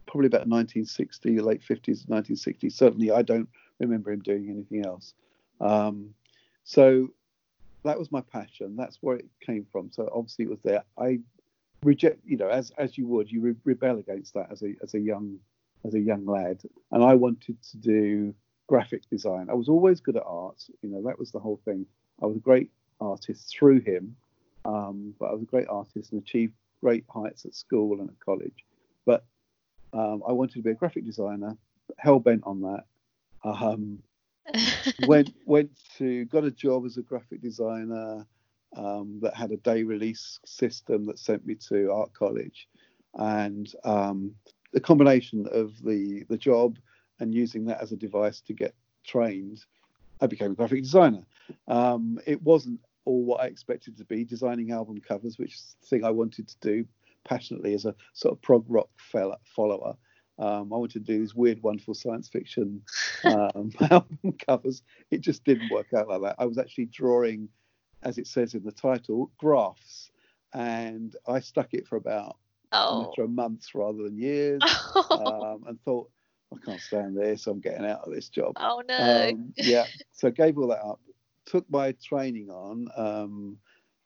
probably 0.05 0.27
about 0.27 0.47
1960, 0.47 1.39
late 1.39 1.61
50s, 1.61 2.07
1960s. 2.07 2.73
Certainly, 2.73 3.11
I 3.11 3.21
don't 3.21 3.49
remember 3.79 4.11
him 4.11 4.19
doing 4.19 4.49
anything 4.49 4.85
else. 4.85 5.13
Um, 5.59 6.13
so 6.63 7.09
that 7.83 7.97
was 7.97 8.11
my 8.11 8.21
passion. 8.21 8.75
That's 8.75 8.97
where 9.01 9.17
it 9.17 9.25
came 9.45 9.65
from. 9.71 9.91
So 9.91 10.09
obviously, 10.13 10.45
it 10.45 10.51
was 10.51 10.61
there. 10.63 10.83
I 10.97 11.19
reject, 11.83 12.19
you 12.25 12.37
know, 12.37 12.49
as 12.49 12.71
as 12.77 12.97
you 12.97 13.07
would, 13.07 13.31
you 13.31 13.41
re- 13.41 13.55
rebel 13.63 13.97
against 13.99 14.33
that 14.33 14.51
as 14.51 14.61
a 14.61 14.75
as 14.81 14.93
a 14.93 14.99
young 14.99 15.39
as 15.85 15.93
a 15.93 15.99
young 15.99 16.25
lad, 16.25 16.61
and 16.91 17.03
I 17.03 17.15
wanted 17.15 17.61
to 17.71 17.77
do 17.77 18.33
graphic 18.67 19.09
design. 19.09 19.49
I 19.49 19.53
was 19.53 19.69
always 19.69 20.01
good 20.01 20.17
at 20.17 20.23
art. 20.25 20.63
You 20.81 20.89
know, 20.89 21.01
that 21.03 21.17
was 21.17 21.31
the 21.31 21.39
whole 21.39 21.59
thing. 21.65 21.85
I 22.21 22.25
was 22.25 22.37
a 22.37 22.41
great 22.41 22.69
artist 22.99 23.55
through 23.57 23.81
him, 23.81 24.15
um, 24.65 25.13
but 25.19 25.27
I 25.27 25.33
was 25.33 25.43
a 25.43 25.45
great 25.45 25.67
artist 25.69 26.11
and 26.11 26.21
achieved 26.21 26.53
great 26.81 27.05
heights 27.09 27.45
at 27.45 27.55
school 27.55 27.99
and 27.99 28.09
at 28.09 28.19
college. 28.19 28.65
But 29.05 29.25
um, 29.93 30.21
I 30.27 30.31
wanted 30.33 30.55
to 30.55 30.61
be 30.61 30.71
a 30.71 30.75
graphic 30.75 31.05
designer, 31.05 31.57
hell 31.97 32.19
bent 32.19 32.43
on 32.45 32.61
that. 32.61 32.83
Um, 33.43 33.99
went 35.07 35.33
went 35.45 35.71
to 35.97 36.25
got 36.25 36.45
a 36.45 36.51
job 36.51 36.85
as 36.85 36.97
a 36.97 37.01
graphic 37.01 37.41
designer 37.41 38.25
um, 38.75 39.19
that 39.21 39.35
had 39.35 39.51
a 39.51 39.57
day 39.57 39.83
release 39.83 40.39
system 40.45 41.05
that 41.05 41.19
sent 41.19 41.45
me 41.45 41.55
to 41.69 41.91
art 41.91 42.13
college, 42.13 42.67
and 43.15 43.71
um, 43.83 44.33
the 44.73 44.79
combination 44.79 45.47
of 45.51 45.81
the 45.83 46.23
the 46.29 46.37
job 46.37 46.77
and 47.19 47.33
using 47.33 47.65
that 47.65 47.81
as 47.81 47.91
a 47.91 47.97
device 47.97 48.41
to 48.41 48.53
get 48.53 48.75
trained, 49.05 49.63
I 50.21 50.27
became 50.27 50.51
a 50.51 50.55
graphic 50.55 50.83
designer. 50.83 51.23
Um, 51.67 52.19
it 52.25 52.41
wasn't 52.41 52.79
all 53.05 53.23
what 53.23 53.41
I 53.41 53.45
expected 53.45 53.97
to 53.97 54.05
be 54.05 54.23
designing 54.23 54.71
album 54.71 54.99
covers, 54.99 55.37
which 55.37 55.55
is 55.55 55.75
the 55.81 55.87
thing 55.87 56.03
I 56.03 56.11
wanted 56.11 56.47
to 56.49 56.55
do 56.61 56.85
passionately 57.23 57.73
as 57.73 57.85
a 57.85 57.95
sort 58.13 58.33
of 58.33 58.41
prog 58.41 58.65
rock 58.67 58.89
fellow 58.97 59.37
follower. 59.43 59.95
Um, 60.39 60.71
I 60.71 60.77
wanted 60.77 61.05
to 61.05 61.11
do 61.11 61.19
these 61.19 61.33
weird, 61.33 61.63
wonderful 61.63 61.95
science 61.95 62.27
fiction 62.27 62.81
um, 63.23 63.71
album 63.89 64.33
covers. 64.45 64.83
It 65.09 65.21
just 65.21 65.43
didn't 65.43 65.71
work 65.71 65.87
out 65.95 66.07
like 66.07 66.21
that. 66.21 66.35
I 66.37 66.45
was 66.45 66.57
actually 66.57 66.85
drawing, 66.85 67.49
as 68.03 68.17
it 68.17 68.27
says 68.27 68.53
in 68.53 68.63
the 68.63 68.71
title, 68.71 69.31
graphs, 69.37 70.11
and 70.53 71.15
I 71.27 71.39
stuck 71.39 71.73
it 71.73 71.87
for 71.87 71.95
about 71.95 72.37
oh. 72.71 73.11
for 73.15 73.27
months 73.27 73.73
rather 73.73 74.03
than 74.03 74.17
years, 74.17 74.61
um, 75.09 75.63
and 75.67 75.81
thought 75.83 76.09
I 76.53 76.57
can't 76.65 76.81
stand 76.81 77.17
this. 77.17 77.47
I'm 77.47 77.59
getting 77.59 77.85
out 77.85 78.07
of 78.07 78.13
this 78.13 78.29
job. 78.29 78.53
Oh 78.57 78.81
no. 78.87 79.29
Um, 79.29 79.53
yeah. 79.57 79.85
So 80.13 80.29
I 80.29 80.31
gave 80.31 80.57
all 80.57 80.69
that 80.69 80.83
up. 80.83 80.99
Took 81.45 81.69
my 81.69 81.93
training 82.03 82.49
on. 82.49 82.87
Um, 82.97 83.59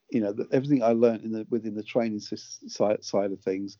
you 0.10 0.19
know, 0.19 0.33
the, 0.33 0.45
everything 0.51 0.83
I 0.83 0.91
learned 0.91 1.24
in 1.24 1.31
the 1.31 1.48
within 1.50 1.74
the 1.74 1.83
training 1.83 2.19
side, 2.19 3.01
side 3.01 3.31
of 3.31 3.39
things, 3.39 3.77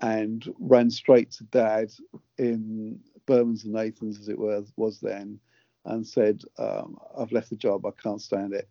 and 0.00 0.44
ran 0.58 0.90
straight 0.90 1.30
to 1.32 1.44
Dad 1.44 1.92
in 2.36 2.98
Bermans 3.28 3.62
and 3.64 3.74
Nathans 3.74 4.18
as 4.18 4.28
it 4.28 4.38
was 4.38 4.72
was 4.76 4.98
then, 4.98 5.38
and 5.84 6.04
said, 6.04 6.42
um, 6.58 6.98
"I've 7.16 7.30
left 7.30 7.50
the 7.50 7.56
job. 7.56 7.86
I 7.86 7.92
can't 8.02 8.20
stand 8.20 8.54
it." 8.54 8.68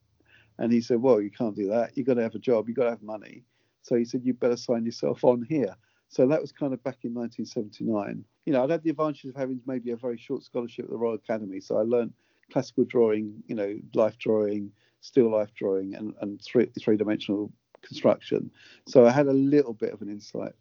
And 0.57 0.73
he 0.73 0.81
said, 0.81 1.01
"Well, 1.01 1.21
you 1.21 1.31
can't 1.31 1.55
do 1.55 1.67
that. 1.69 1.95
You've 1.95 2.07
got 2.07 2.15
to 2.15 2.23
have 2.23 2.35
a 2.35 2.39
job. 2.39 2.67
You've 2.67 2.77
got 2.77 2.85
to 2.85 2.89
have 2.91 3.03
money." 3.03 3.45
So 3.83 3.95
he 3.95 4.03
said, 4.03 4.25
"You 4.25 4.33
better 4.33 4.57
sign 4.57 4.83
yourself 4.83 5.23
on 5.23 5.45
here." 5.47 5.75
So 6.09 6.25
that 6.27 6.41
was 6.41 6.51
kind 6.51 6.73
of 6.73 6.83
back 6.83 6.97
in 7.03 7.13
1979. 7.13 8.23
You 8.45 8.53
know, 8.53 8.63
I'd 8.63 8.69
had 8.69 8.83
the 8.83 8.89
advantage 8.89 9.25
of 9.25 9.35
having 9.35 9.59
maybe 9.65 9.91
a 9.91 9.97
very 9.97 10.17
short 10.17 10.43
scholarship 10.43 10.85
at 10.85 10.91
the 10.91 10.97
Royal 10.97 11.15
Academy. 11.15 11.59
So 11.59 11.77
I 11.77 11.81
learned 11.81 12.13
classical 12.51 12.85
drawing, 12.85 13.43
you 13.47 13.55
know, 13.55 13.77
life 13.93 14.17
drawing, 14.17 14.71
still 15.01 15.29
life 15.29 15.53
drawing, 15.53 15.95
and, 15.95 16.13
and 16.21 16.41
three 16.41 16.67
three 16.79 16.97
dimensional 16.97 17.51
construction. 17.81 18.51
So 18.87 19.05
I 19.05 19.11
had 19.11 19.27
a 19.27 19.33
little 19.33 19.73
bit 19.73 19.93
of 19.93 20.01
an 20.01 20.09
insight. 20.09 20.53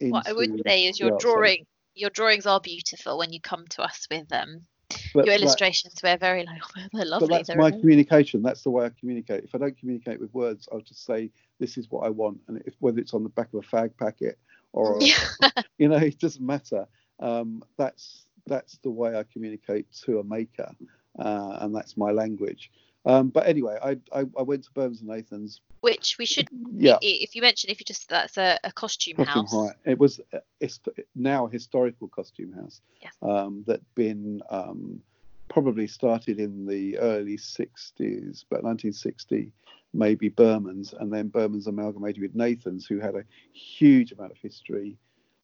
What 0.00 0.28
I 0.28 0.32
would 0.32 0.62
say 0.66 0.84
is 0.84 1.00
your 1.00 1.16
drawing, 1.18 1.66
your 1.94 2.10
drawings 2.10 2.46
are 2.46 2.60
beautiful 2.60 3.16
when 3.16 3.32
you 3.32 3.40
come 3.40 3.66
to 3.68 3.82
us 3.82 4.06
with 4.10 4.28
them. 4.28 4.66
But, 5.14 5.24
your 5.24 5.34
illustrations 5.34 5.94
we're 6.04 6.18
very 6.18 6.44
like 6.44 6.60
oh, 6.62 6.82
they're 6.92 7.06
lovely. 7.06 7.28
But 7.28 7.34
that's 7.34 7.48
they're 7.48 7.56
my 7.56 7.70
communication. 7.70 8.42
That's 8.42 8.62
the 8.62 8.70
way 8.70 8.84
I 8.84 8.90
communicate. 8.90 9.44
If 9.44 9.54
I 9.54 9.58
don't 9.58 9.76
communicate 9.78 10.20
with 10.20 10.32
words, 10.34 10.68
I'll 10.70 10.80
just 10.80 11.04
say 11.06 11.30
this 11.58 11.78
is 11.78 11.90
what 11.90 12.06
I 12.06 12.10
want, 12.10 12.38
and 12.48 12.62
if 12.66 12.74
whether 12.80 12.98
it's 12.98 13.14
on 13.14 13.22
the 13.22 13.30
back 13.30 13.48
of 13.54 13.64
a 13.64 13.66
fag 13.66 13.96
packet 13.96 14.38
or 14.74 14.98
you 15.78 15.88
know 15.88 15.96
it 15.96 16.18
doesn't 16.18 16.44
matter. 16.44 16.86
Um, 17.20 17.62
that's 17.78 18.26
that's 18.46 18.76
the 18.82 18.90
way 18.90 19.16
i 19.16 19.24
communicate 19.32 19.86
to 20.04 20.18
a 20.18 20.24
maker 20.24 20.70
uh, 21.18 21.58
and 21.60 21.74
that's 21.74 21.96
my 21.96 22.10
language. 22.10 22.70
Um, 23.06 23.28
but 23.28 23.46
anyway 23.46 23.78
I, 23.82 23.98
I, 24.12 24.24
I 24.38 24.42
went 24.42 24.64
to 24.64 24.70
Bermans 24.72 25.00
and 25.00 25.08
Nathans. 25.08 25.60
Which 25.80 26.16
we 26.18 26.26
should 26.26 26.48
yeah. 26.72 26.96
if 27.02 27.34
you 27.34 27.42
mention 27.42 27.70
if 27.70 27.78
you 27.80 27.84
just 27.84 28.08
that's 28.08 28.36
a, 28.36 28.58
a 28.64 28.72
costume, 28.72 29.16
costume 29.16 29.46
house. 29.46 29.52
high. 29.52 29.90
it 29.90 29.98
was 29.98 30.20
it's 30.60 30.80
now 31.14 31.46
a 31.46 31.50
historical 31.50 32.08
costume 32.08 32.52
house 32.52 32.80
yes. 33.00 33.12
um, 33.22 33.62
that 33.66 33.80
been 33.94 34.42
um, 34.50 35.00
probably 35.48 35.86
started 35.86 36.40
in 36.40 36.66
the 36.66 36.98
early 36.98 37.36
60s 37.36 38.44
about 38.46 38.64
1960 38.64 39.52
maybe 39.94 40.28
Bermans, 40.28 40.92
and 41.00 41.12
then 41.12 41.30
Bermans 41.30 41.66
amalgamated 41.66 42.20
with 42.20 42.34
Nathans, 42.34 42.86
who 42.86 42.98
had 42.98 43.14
a 43.14 43.24
huge 43.52 44.12
amount 44.12 44.32
of 44.32 44.38
history. 44.38 44.98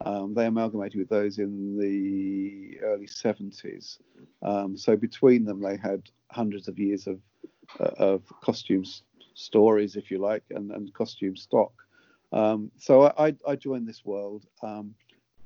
Um, 0.04 0.34
they 0.34 0.46
amalgamated 0.46 0.98
with 0.98 1.08
those 1.08 1.38
in 1.38 1.78
the 1.78 2.80
early 2.82 3.06
70s. 3.06 3.98
Um, 4.42 4.76
so 4.76 4.96
between 4.96 5.44
them, 5.44 5.62
they 5.62 5.76
had 5.76 6.10
hundreds 6.30 6.68
of 6.68 6.78
years 6.78 7.06
of, 7.06 7.20
uh, 7.78 7.92
of 7.98 8.22
costumes 8.42 9.02
stories, 9.34 9.96
if 9.96 10.10
you 10.10 10.18
like, 10.18 10.44
and, 10.50 10.70
and 10.72 10.92
costume 10.94 11.36
stock. 11.36 11.72
Um, 12.32 12.70
so 12.76 13.12
I, 13.18 13.34
I, 13.46 13.56
joined 13.56 13.88
this 13.88 14.04
world. 14.04 14.46
Um, 14.62 14.94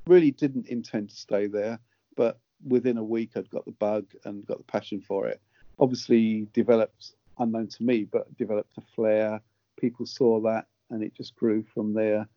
really 0.05 0.31
didn't 0.31 0.67
intend 0.67 1.09
to 1.09 1.15
stay 1.15 1.47
there, 1.47 1.79
but 2.15 2.39
within 2.65 2.97
a 2.97 3.03
week, 3.03 3.31
I'd 3.35 3.49
got 3.49 3.65
the 3.65 3.71
bug 3.71 4.05
and 4.23 4.45
got 4.45 4.59
the 4.59 4.63
passion 4.63 5.01
for 5.01 5.27
it. 5.27 5.41
Obviously, 5.79 6.47
developed 6.53 7.15
unknown 7.39 7.67
to 7.67 7.83
me, 7.83 8.03
but 8.03 8.35
developed 8.37 8.77
a 8.77 8.81
flair. 8.95 9.41
People 9.79 10.05
saw 10.05 10.39
that, 10.41 10.67
and 10.89 11.03
it 11.03 11.13
just 11.15 11.35
grew 11.35 11.63
from 11.73 11.93
there. 11.93 12.27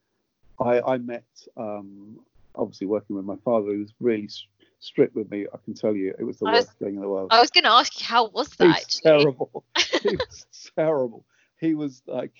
I, 0.60 0.80
I 0.80 0.98
met 0.98 1.24
um, 1.56 2.18
obviously 2.54 2.86
working 2.86 3.16
with 3.16 3.24
my 3.24 3.36
father, 3.44 3.66
who 3.72 3.80
was 3.80 3.94
really 4.00 4.28
strict 4.80 5.14
with 5.14 5.30
me. 5.30 5.46
I 5.52 5.56
can 5.64 5.74
tell 5.74 5.94
you, 5.94 6.14
it 6.18 6.24
was 6.24 6.38
the 6.38 6.46
was- 6.46 6.66
worst 6.66 6.78
thing 6.78 6.94
in 6.96 7.00
the 7.00 7.08
world. 7.08 7.28
I 7.30 7.40
was 7.40 7.50
going 7.50 7.64
to 7.64 7.70
ask 7.70 8.00
you, 8.00 8.06
how 8.06 8.28
was 8.28 8.48
that? 8.56 8.66
was 8.68 9.00
terrible. 9.02 9.64
he 10.02 10.16
was 10.16 10.46
terrible. 10.76 11.24
He 11.60 11.74
was 11.74 12.02
like, 12.06 12.32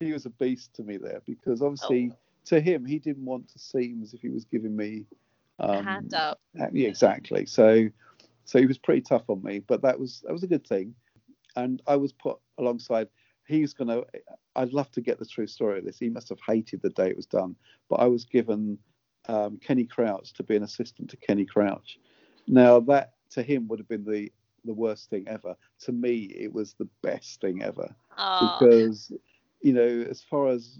he 0.00 0.12
was 0.12 0.26
a 0.26 0.30
beast 0.30 0.74
to 0.74 0.82
me 0.82 0.96
there 0.96 1.22
because 1.26 1.62
obviously 1.62 2.10
Oh. 2.12 2.16
to 2.46 2.60
him, 2.60 2.84
he 2.84 2.98
didn't 2.98 3.24
want 3.24 3.48
to 3.52 3.58
seem 3.58 4.02
as 4.02 4.12
if 4.12 4.20
he 4.20 4.28
was 4.28 4.44
giving 4.44 4.76
me 4.76 5.06
A 5.60 5.70
um, 5.78 5.84
hand 5.84 6.14
up. 6.14 6.40
Yeah, 6.54 6.88
exactly. 6.88 7.46
So, 7.46 7.88
so 8.44 8.58
he 8.58 8.66
was 8.66 8.76
pretty 8.76 9.00
tough 9.00 9.24
on 9.28 9.42
me, 9.42 9.60
but 9.60 9.82
that 9.82 9.98
was 9.98 10.20
that 10.26 10.32
was 10.32 10.42
a 10.42 10.46
good 10.46 10.66
thing. 10.66 10.94
And 11.56 11.82
I 11.86 11.96
was 11.96 12.12
put 12.12 12.38
alongside. 12.58 13.08
He's 13.46 13.74
gonna. 13.74 14.02
I'd 14.56 14.72
love 14.72 14.90
to 14.92 15.00
get 15.00 15.18
the 15.18 15.26
true 15.26 15.46
story 15.46 15.78
of 15.78 15.84
this. 15.84 15.98
He 15.98 16.08
must 16.08 16.28
have 16.30 16.38
hated 16.46 16.82
the 16.82 16.90
day 16.90 17.08
it 17.08 17.16
was 17.16 17.26
done. 17.26 17.56
But 17.88 17.96
I 17.96 18.06
was 18.06 18.24
given 18.24 18.78
um, 19.28 19.58
Kenny 19.58 19.84
Crouch 19.84 20.32
to 20.34 20.42
be 20.42 20.56
an 20.56 20.62
assistant 20.62 21.10
to 21.10 21.16
Kenny 21.16 21.44
Crouch. 21.44 21.98
Now 22.46 22.80
that 22.80 23.14
to 23.30 23.42
him 23.42 23.68
would 23.68 23.78
have 23.78 23.88
been 23.88 24.04
the 24.04 24.32
the 24.64 24.74
worst 24.74 25.10
thing 25.10 25.24
ever. 25.28 25.56
To 25.80 25.92
me, 25.92 26.32
it 26.36 26.52
was 26.52 26.74
the 26.74 26.88
best 27.02 27.40
thing 27.40 27.62
ever 27.62 27.94
Oh, 28.16 28.56
because 28.58 29.12
you 29.60 29.72
know 29.72 30.06
as 30.08 30.22
far 30.22 30.48
as 30.48 30.78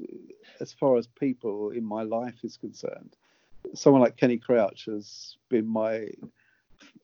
as 0.61 0.73
far 0.73 0.97
as 0.97 1.07
people 1.07 1.71
in 1.71 1.85
my 1.85 2.03
life 2.03 2.45
is 2.45 2.57
concerned 2.57 3.17
someone 3.75 4.03
like 4.03 4.17
kenny 4.17 4.37
crouch 4.37 4.85
has 4.85 5.37
been 5.49 5.67
my 5.67 6.07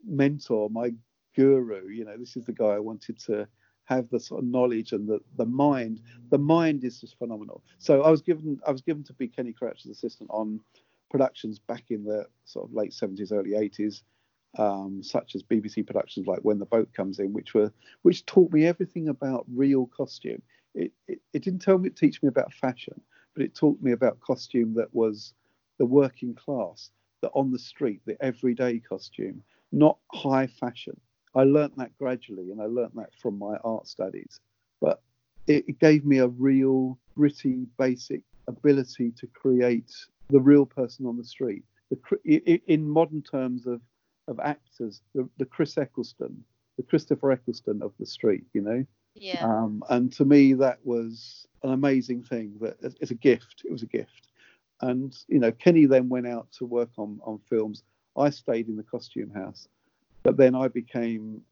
mentor 0.07 0.69
my 0.71 0.93
guru 1.35 1.89
you 1.89 2.05
know 2.05 2.17
this 2.19 2.37
is 2.37 2.45
the 2.45 2.53
guy 2.53 2.67
i 2.67 2.79
wanted 2.79 3.19
to 3.19 3.49
have 3.91 4.09
the 4.09 4.21
sort 4.21 4.43
of 4.43 4.49
knowledge 4.49 4.93
and 4.93 5.09
the, 5.09 5.19
the 5.37 5.45
mind. 5.45 6.01
The 6.31 6.39
mind 6.39 6.85
is 6.85 7.01
just 7.01 7.19
phenomenal. 7.19 7.63
So 7.79 8.03
i 8.03 8.11
was 8.11 8.23
given 8.23 8.61
i 8.67 8.71
was 8.71 8.83
given 8.83 9.03
to 9.05 9.13
be 9.15 9.29
kenny 9.29 9.53
crouch's 9.53 9.91
assistant 9.91 10.31
on 10.33 10.61
productions 11.11 11.59
back 11.59 11.85
in 11.91 12.05
the 12.05 12.25
sort 12.45 12.69
of 12.69 12.75
late 12.75 12.93
70s 12.93 13.33
early 13.33 13.51
80s 13.51 14.03
um, 14.59 15.03
such 15.03 15.35
as 15.35 15.43
bbc 15.43 15.85
productions 15.87 16.27
like 16.27 16.41
when 16.43 16.59
the 16.59 16.67
boat 16.67 16.89
comes 16.97 17.19
in 17.19 17.33
which 17.33 17.53
were 17.55 17.73
which 18.03 18.25
taught 18.27 18.53
me 18.53 18.65
everything 18.67 19.09
about 19.09 19.45
real 19.53 19.87
costume. 19.87 20.43
It, 20.75 20.93
it, 21.09 21.21
it 21.33 21.43
didn't 21.43 21.63
tell 21.63 21.79
me 21.79 21.91
teach 21.91 22.23
me 22.23 22.29
about 22.29 22.53
fashion 22.53 23.01
but 23.35 23.43
it 23.45 23.55
taught 23.55 23.81
me 23.83 23.93
about 23.93 24.21
costume 24.21 24.75
that 24.75 24.95
was 24.95 25.35
the 25.79 25.87
working 25.87 26.35
class 26.35 26.91
the 27.23 27.29
on 27.35 27.51
the 27.51 27.59
street 27.59 28.01
the 28.07 28.17
everyday 28.23 28.79
costume 28.79 29.43
not 29.73 29.99
high 30.13 30.47
fashion 30.47 30.99
i 31.35 31.43
learnt 31.43 31.77
that 31.77 31.97
gradually 31.99 32.51
and 32.51 32.61
i 32.61 32.67
learnt 32.67 32.95
that 32.95 33.11
from 33.21 33.39
my 33.39 33.57
art 33.65 33.87
studies 33.87 34.41
but 34.81 35.03
it, 35.47 35.65
it 35.69 35.79
gave 35.79 36.05
me 36.05 36.19
a 36.19 36.29
real 36.29 36.99
gritty 37.17 37.67
basic 37.79 38.23
ability 38.49 39.11
to 39.13 39.27
create 39.29 39.93
the 40.31 40.41
real 40.41 40.67
person 40.67 41.07
on 41.07 41.17
the 41.17 41.25
street 41.25 41.63
the, 41.91 41.97
cr- 41.97 42.15
i- 42.29 42.43
i- 42.49 42.63
in 42.67 42.89
modern 42.89 43.23
terms 43.23 43.67
of 43.67 43.81
of 44.29 44.39
actors 44.41 45.03
the, 45.15 45.29
the 45.39 45.45
chris 45.45 45.77
eccleston 45.79 46.43
the 46.77 46.83
christopher 46.85 47.33
eccleston 47.33 47.83
of 47.83 47.93
the 47.99 48.07
street 48.07 48.45
you 48.55 48.61
know 48.61 48.85
yeah. 49.15 49.45
um, 49.45 49.83
and 49.91 50.13
to 50.15 50.25
me, 50.25 50.55
that 50.55 50.79
was 50.85 51.47
an 51.63 51.73
amazing 51.73 52.23
thing. 52.23 52.55
That 52.61 52.77
it's 53.01 53.11
a 53.11 53.15
gift. 53.15 53.63
It 53.65 53.73
was 53.73 53.83
a 53.83 53.87
gift. 53.87 54.29
And 54.81 55.17
you 55.29 55.39
know, 55.39 55.53
Kenny 55.53 55.85
then 55.87 56.09
went 56.09 56.27
out 56.27 56.51
to 56.53 56.65
work 56.65 56.91
on 56.97 57.21
on 57.25 57.39
films. 57.49 57.83
I 58.17 58.31
stayed 58.31 58.69
in 58.69 58.77
the 58.77 58.83
costume 58.83 59.31
house, 59.31 59.69
but 60.23 60.37
then 60.37 60.55
I 60.55 60.69
became, 60.69 61.43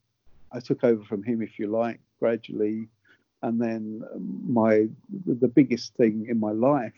I 0.53 0.61
took 0.61 0.85
over 0.85 1.05
from 1.05 1.23
him, 1.23 1.43
if 1.43 1.59
you 1.59 1.69
like, 1.69 2.01
gradually. 2.19 2.89
And 3.43 3.61
then 3.61 4.03
my 4.47 4.89
the 5.27 5.49
biggest 5.49 5.95
thing 5.95 6.27
in 6.29 6.41
my 6.41 6.51
life 6.51 6.95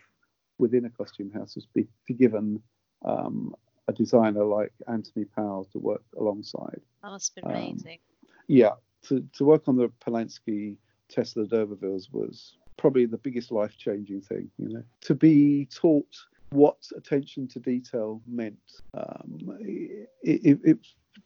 within 0.59 0.85
a 0.87 0.91
costume 0.91 1.31
house 1.33 1.55
was 1.55 1.67
be, 1.67 1.87
be 2.07 2.15
given 2.15 2.63
um, 3.04 3.54
a 3.89 3.93
designer 3.93 4.45
like 4.45 4.73
Anthony 4.89 5.25
Powell 5.25 5.67
to 5.73 5.78
work 5.78 6.02
alongside 6.19 6.80
that 7.02 7.11
must 7.11 7.33
have 7.37 7.45
um, 7.45 7.52
been 7.52 7.63
amazing. 7.63 7.99
yeah, 8.47 8.71
to, 9.09 9.26
to 9.35 9.45
work 9.45 9.69
on 9.69 9.76
the 9.76 9.91
Polanski 10.04 10.76
Tess 11.09 11.37
of 11.37 11.49
the 11.49 11.56
D'Urbervilles 11.56 12.13
was 12.13 12.56
probably 12.76 13.06
the 13.06 13.19
biggest 13.19 13.50
life 13.50 13.76
changing 13.76 14.21
thing, 14.21 14.50
you 14.59 14.69
know. 14.69 14.83
To 15.02 15.15
be 15.15 15.67
taught 15.67 16.17
what 16.50 16.76
attention 16.97 17.49
to 17.49 17.60
detail 17.60 18.21
meant. 18.26 18.58
Um, 18.95 19.39
it, 19.60 20.08
it, 20.23 20.58
it, 20.65 20.78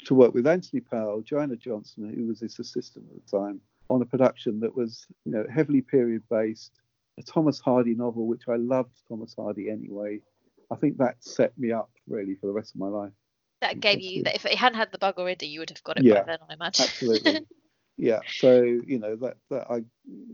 to 0.06 0.14
work 0.14 0.34
with 0.34 0.46
Anthony 0.46 0.80
Powell, 0.80 1.22
Joanna 1.22 1.56
Johnston, 1.56 2.12
who 2.14 2.26
was 2.26 2.40
his 2.40 2.58
assistant 2.58 3.06
at 3.14 3.24
the 3.24 3.38
time, 3.38 3.60
on 3.90 4.02
a 4.02 4.06
production 4.06 4.60
that 4.60 4.74
was, 4.74 5.06
you 5.24 5.32
know, 5.32 5.44
heavily 5.52 5.82
period 5.82 6.22
based, 6.30 6.72
a 7.18 7.22
Thomas 7.22 7.60
Hardy 7.60 7.94
novel, 7.94 8.26
which 8.26 8.44
I 8.48 8.56
loved 8.56 8.94
Thomas 9.08 9.34
Hardy 9.38 9.70
anyway. 9.70 10.20
I 10.70 10.76
think 10.76 10.98
that 10.98 11.16
set 11.20 11.56
me 11.58 11.72
up 11.72 11.90
really 12.08 12.34
for 12.34 12.46
the 12.46 12.52
rest 12.52 12.74
of 12.74 12.80
my 12.80 12.88
life. 12.88 13.12
That 13.60 13.80
gave 13.80 14.00
you, 14.00 14.24
that 14.24 14.34
if 14.34 14.44
it 14.44 14.54
hadn't 14.54 14.78
had 14.78 14.92
the 14.92 14.98
bug 14.98 15.18
already, 15.18 15.46
you 15.46 15.60
would 15.60 15.70
have 15.70 15.82
got 15.84 15.98
it 15.98 16.04
Yeah, 16.04 16.20
by 16.20 16.24
then, 16.26 16.38
I 16.48 16.54
imagine. 16.54 16.84
absolutely 16.84 17.40
yeah 17.96 18.18
so 18.26 18.62
you 18.62 18.98
know 18.98 19.14
that 19.14 19.36
that 19.50 19.70
i 19.70 19.80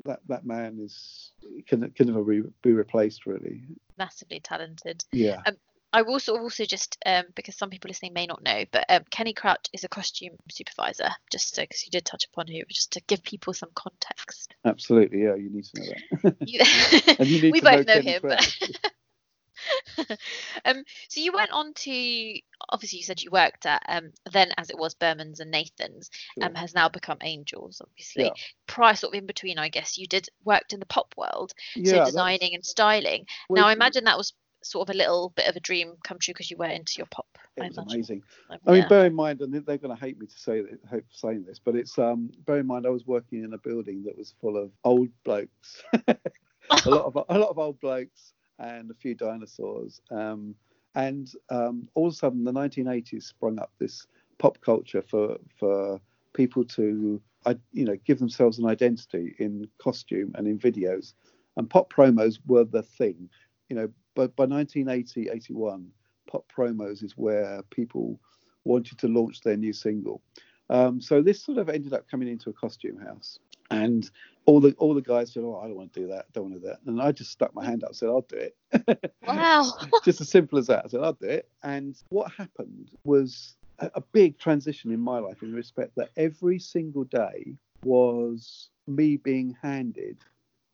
that 0.06 0.20
that 0.26 0.46
man 0.46 0.78
is 0.82 1.32
can 1.66 1.90
can 1.90 2.06
never 2.06 2.24
be, 2.24 2.42
be 2.62 2.72
replaced 2.72 3.26
really 3.26 3.62
Massively 4.00 4.40
talented. 4.40 5.04
yeah 5.12 5.42
I 5.92 6.02
will 6.02 6.12
also 6.14 6.36
also 6.36 6.64
just 6.64 6.96
um, 7.04 7.24
because 7.34 7.56
some 7.56 7.70
people 7.70 7.88
listening 7.88 8.12
may 8.12 8.26
not 8.26 8.42
know, 8.42 8.64
but 8.70 8.84
um, 8.88 9.02
Kenny 9.10 9.32
Crouch 9.32 9.66
is 9.72 9.82
a 9.82 9.88
costume 9.88 10.36
supervisor. 10.48 11.08
Just 11.32 11.56
because 11.56 11.84
you 11.84 11.90
did 11.90 12.04
touch 12.04 12.26
upon 12.32 12.46
who, 12.46 12.60
just 12.68 12.92
to 12.92 13.02
give 13.06 13.22
people 13.22 13.52
some 13.52 13.70
context. 13.74 14.54
absolutely 14.64 15.22
yeah 15.22 15.34
you 15.34 15.50
need 15.50 15.64
to 15.64 15.80
know 15.80 15.86
that 16.22 16.36
You, 16.44 16.60
and 17.18 17.28
you 17.28 17.40
need 17.40 17.52
we 17.52 17.60
know 17.60 17.70
both 17.70 17.86
know 17.86 17.94
Kenny 17.94 18.10
him. 18.12 18.22
But 18.22 18.58
um, 20.64 20.84
so 21.08 21.20
you 21.20 21.32
went 21.32 21.50
on 21.50 21.72
to 21.74 22.40
obviously 22.68 22.98
you 22.98 23.04
said 23.04 23.22
you 23.22 23.30
worked 23.30 23.66
at 23.66 23.82
um, 23.88 24.12
then 24.32 24.50
as 24.56 24.70
it 24.70 24.78
was 24.78 24.94
Berman's 24.94 25.40
and 25.40 25.50
Nathan's 25.50 26.10
um, 26.42 26.54
has 26.54 26.74
now 26.74 26.88
become 26.88 27.18
Angels 27.22 27.80
obviously. 27.84 28.24
Yeah. 28.24 28.30
Prior 28.66 28.94
sort 28.94 29.14
of 29.14 29.18
in 29.18 29.26
between, 29.26 29.58
I 29.58 29.68
guess 29.68 29.98
you 29.98 30.06
did 30.06 30.28
worked 30.44 30.72
in 30.72 30.80
the 30.80 30.86
pop 30.86 31.14
world, 31.16 31.52
yeah 31.76 31.84
so 31.84 31.90
that's- 31.92 32.08
designing 32.08 32.54
and 32.54 32.64
styling. 32.64 33.26
well, 33.48 33.62
now 33.62 33.68
I 33.68 33.72
imagine 33.72 34.04
that 34.04 34.18
was 34.18 34.32
sort 34.62 34.88
of 34.88 34.94
a 34.94 34.98
little 34.98 35.30
bit 35.36 35.48
of 35.48 35.56
a 35.56 35.60
dream 35.60 35.94
come 36.04 36.18
true 36.18 36.34
because 36.34 36.50
you 36.50 36.56
were 36.56 36.66
into 36.66 36.94
your 36.98 37.06
pop. 37.06 37.26
it 37.56 37.62
I 37.62 37.68
was 37.68 37.78
imagine. 37.78 37.94
amazing 37.94 38.22
I 38.50 38.70
mean, 38.70 38.82
yeah. 38.82 38.88
bear 38.88 39.06
in 39.06 39.14
mind, 39.14 39.40
and 39.40 39.52
they're 39.54 39.78
going 39.78 39.94
to 39.96 40.00
hate 40.00 40.18
me 40.18 40.26
to 40.26 40.38
say 40.38 40.60
that, 40.60 40.80
hope 40.88 41.04
for 41.10 41.16
saying 41.16 41.44
this, 41.46 41.58
but 41.58 41.76
it's 41.76 41.98
um, 41.98 42.30
bear 42.46 42.58
in 42.58 42.66
mind, 42.66 42.86
I 42.86 42.90
was 42.90 43.06
working 43.06 43.44
in 43.44 43.54
a 43.54 43.58
building 43.58 44.04
that 44.04 44.16
was 44.16 44.34
full 44.40 44.56
of 44.56 44.70
old 44.84 45.08
blokes, 45.24 45.82
a 46.08 46.90
lot 46.90 47.04
of 47.04 47.16
a 47.28 47.38
lot 47.38 47.48
of 47.50 47.58
old 47.58 47.80
blokes, 47.80 48.34
and 48.60 48.90
a 48.90 48.94
few 48.94 49.14
dinosaurs. 49.14 50.00
Um, 50.10 50.54
and 50.94 51.32
um, 51.50 51.88
all 51.94 52.08
of 52.08 52.12
a 52.12 52.16
sudden, 52.16 52.44
the 52.44 52.52
1980s 52.52 53.24
sprung 53.24 53.58
up 53.58 53.72
this 53.78 54.06
pop 54.38 54.60
culture 54.60 55.02
for 55.02 55.36
for 55.58 56.00
people 56.32 56.64
to, 56.64 57.20
you 57.72 57.84
know, 57.84 57.96
give 58.04 58.18
themselves 58.18 58.58
an 58.58 58.66
identity 58.66 59.34
in 59.38 59.68
costume 59.78 60.32
and 60.34 60.46
in 60.46 60.58
videos, 60.58 61.14
and 61.56 61.70
pop 61.70 61.92
promos 61.92 62.38
were 62.46 62.64
the 62.64 62.82
thing. 62.82 63.28
You 63.68 63.76
know, 63.76 63.88
but 64.14 64.34
by 64.36 64.46
1980, 64.46 65.30
81 65.30 65.88
pop 66.26 66.50
promos 66.54 67.02
is 67.04 67.16
where 67.16 67.62
people 67.70 68.20
wanted 68.64 68.98
to 68.98 69.08
launch 69.08 69.40
their 69.40 69.56
new 69.56 69.72
single. 69.72 70.22
Um, 70.68 71.00
so 71.00 71.22
this 71.22 71.42
sort 71.42 71.58
of 71.58 71.68
ended 71.68 71.92
up 71.92 72.08
coming 72.08 72.28
into 72.28 72.50
a 72.50 72.52
costume 72.52 72.98
house, 72.98 73.38
and 73.70 74.10
all 74.46 74.60
the 74.60 74.72
all 74.78 74.94
the 74.94 75.02
guys 75.02 75.32
said, 75.32 75.42
"Oh, 75.44 75.60
I 75.62 75.66
don't 75.66 75.76
want 75.76 75.92
to 75.94 76.00
do 76.00 76.06
that. 76.08 76.32
Don't 76.32 76.50
want 76.50 76.54
to 76.54 76.60
do 76.60 76.66
that." 76.66 76.80
And 76.86 77.00
I 77.00 77.12
just 77.12 77.30
stuck 77.30 77.54
my 77.54 77.64
hand 77.64 77.84
up, 77.84 77.90
and 77.90 77.96
said, 77.96 78.08
"I'll 78.08 78.22
do 78.22 78.36
it." 78.36 79.12
Wow. 79.26 79.74
just 80.04 80.20
as 80.20 80.28
simple 80.28 80.58
as 80.58 80.66
that. 80.66 80.84
I 80.84 80.88
said, 80.88 81.00
"I'll 81.00 81.12
do 81.12 81.26
it." 81.26 81.48
And 81.62 81.96
what 82.08 82.32
happened 82.32 82.90
was 83.04 83.56
a, 83.78 83.90
a 83.94 84.00
big 84.00 84.38
transition 84.38 84.90
in 84.92 85.00
my 85.00 85.18
life 85.18 85.42
in 85.42 85.52
respect 85.54 85.92
that 85.96 86.10
every 86.16 86.58
single 86.58 87.04
day 87.04 87.54
was 87.84 88.70
me 88.86 89.16
being 89.18 89.56
handed, 89.62 90.18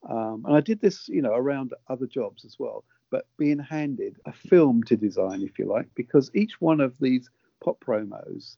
um, 0.08 0.44
and 0.46 0.56
I 0.56 0.60
did 0.60 0.80
this, 0.80 1.08
you 1.08 1.22
know, 1.22 1.34
around 1.34 1.74
other 1.88 2.06
jobs 2.06 2.44
as 2.44 2.56
well, 2.58 2.84
but 3.10 3.26
being 3.36 3.58
handed 3.58 4.16
a 4.24 4.32
film 4.32 4.82
to 4.84 4.96
design, 4.96 5.42
if 5.42 5.58
you 5.58 5.66
like, 5.66 5.88
because 5.94 6.30
each 6.34 6.60
one 6.60 6.80
of 6.80 6.98
these 6.98 7.28
pop 7.62 7.78
promos, 7.84 8.56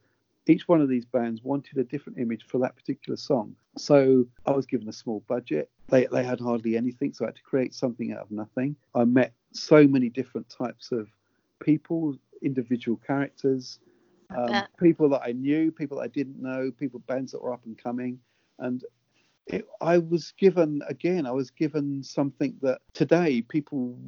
each 0.48 0.68
one 0.68 0.80
of 0.80 0.88
these 0.88 1.04
bands 1.04 1.42
wanted 1.42 1.78
a 1.78 1.84
different 1.84 2.18
image 2.18 2.44
for 2.46 2.58
that 2.58 2.76
particular 2.76 3.16
song. 3.16 3.54
So 3.76 4.26
I 4.46 4.52
was 4.52 4.66
given 4.66 4.88
a 4.88 4.92
small 4.92 5.22
budget. 5.28 5.70
They, 5.88 6.06
they 6.06 6.24
had 6.24 6.40
hardly 6.40 6.76
anything, 6.76 7.12
so 7.12 7.24
I 7.24 7.28
had 7.28 7.36
to 7.36 7.42
create 7.42 7.74
something 7.74 8.12
out 8.12 8.20
of 8.20 8.30
nothing. 8.30 8.76
I 8.94 9.04
met 9.04 9.32
so 9.52 9.86
many 9.86 10.08
different 10.08 10.48
types 10.48 10.92
of 10.92 11.08
people, 11.62 12.16
individual 12.42 13.00
characters, 13.06 13.78
um, 14.36 14.64
people 14.78 15.08
that 15.10 15.22
I 15.24 15.32
knew, 15.32 15.72
people 15.72 15.98
that 15.98 16.04
I 16.04 16.08
didn't 16.08 16.40
know, 16.40 16.70
people 16.70 17.00
bands 17.06 17.32
that 17.32 17.42
were 17.42 17.52
up 17.52 17.64
and 17.64 17.76
coming, 17.76 18.18
and 18.58 18.84
it, 19.46 19.66
I 19.80 19.98
was 19.98 20.32
given 20.38 20.82
again. 20.88 21.26
I 21.26 21.32
was 21.32 21.50
given 21.50 22.02
something 22.02 22.54
that 22.60 22.80
today 22.92 23.40
people 23.40 23.98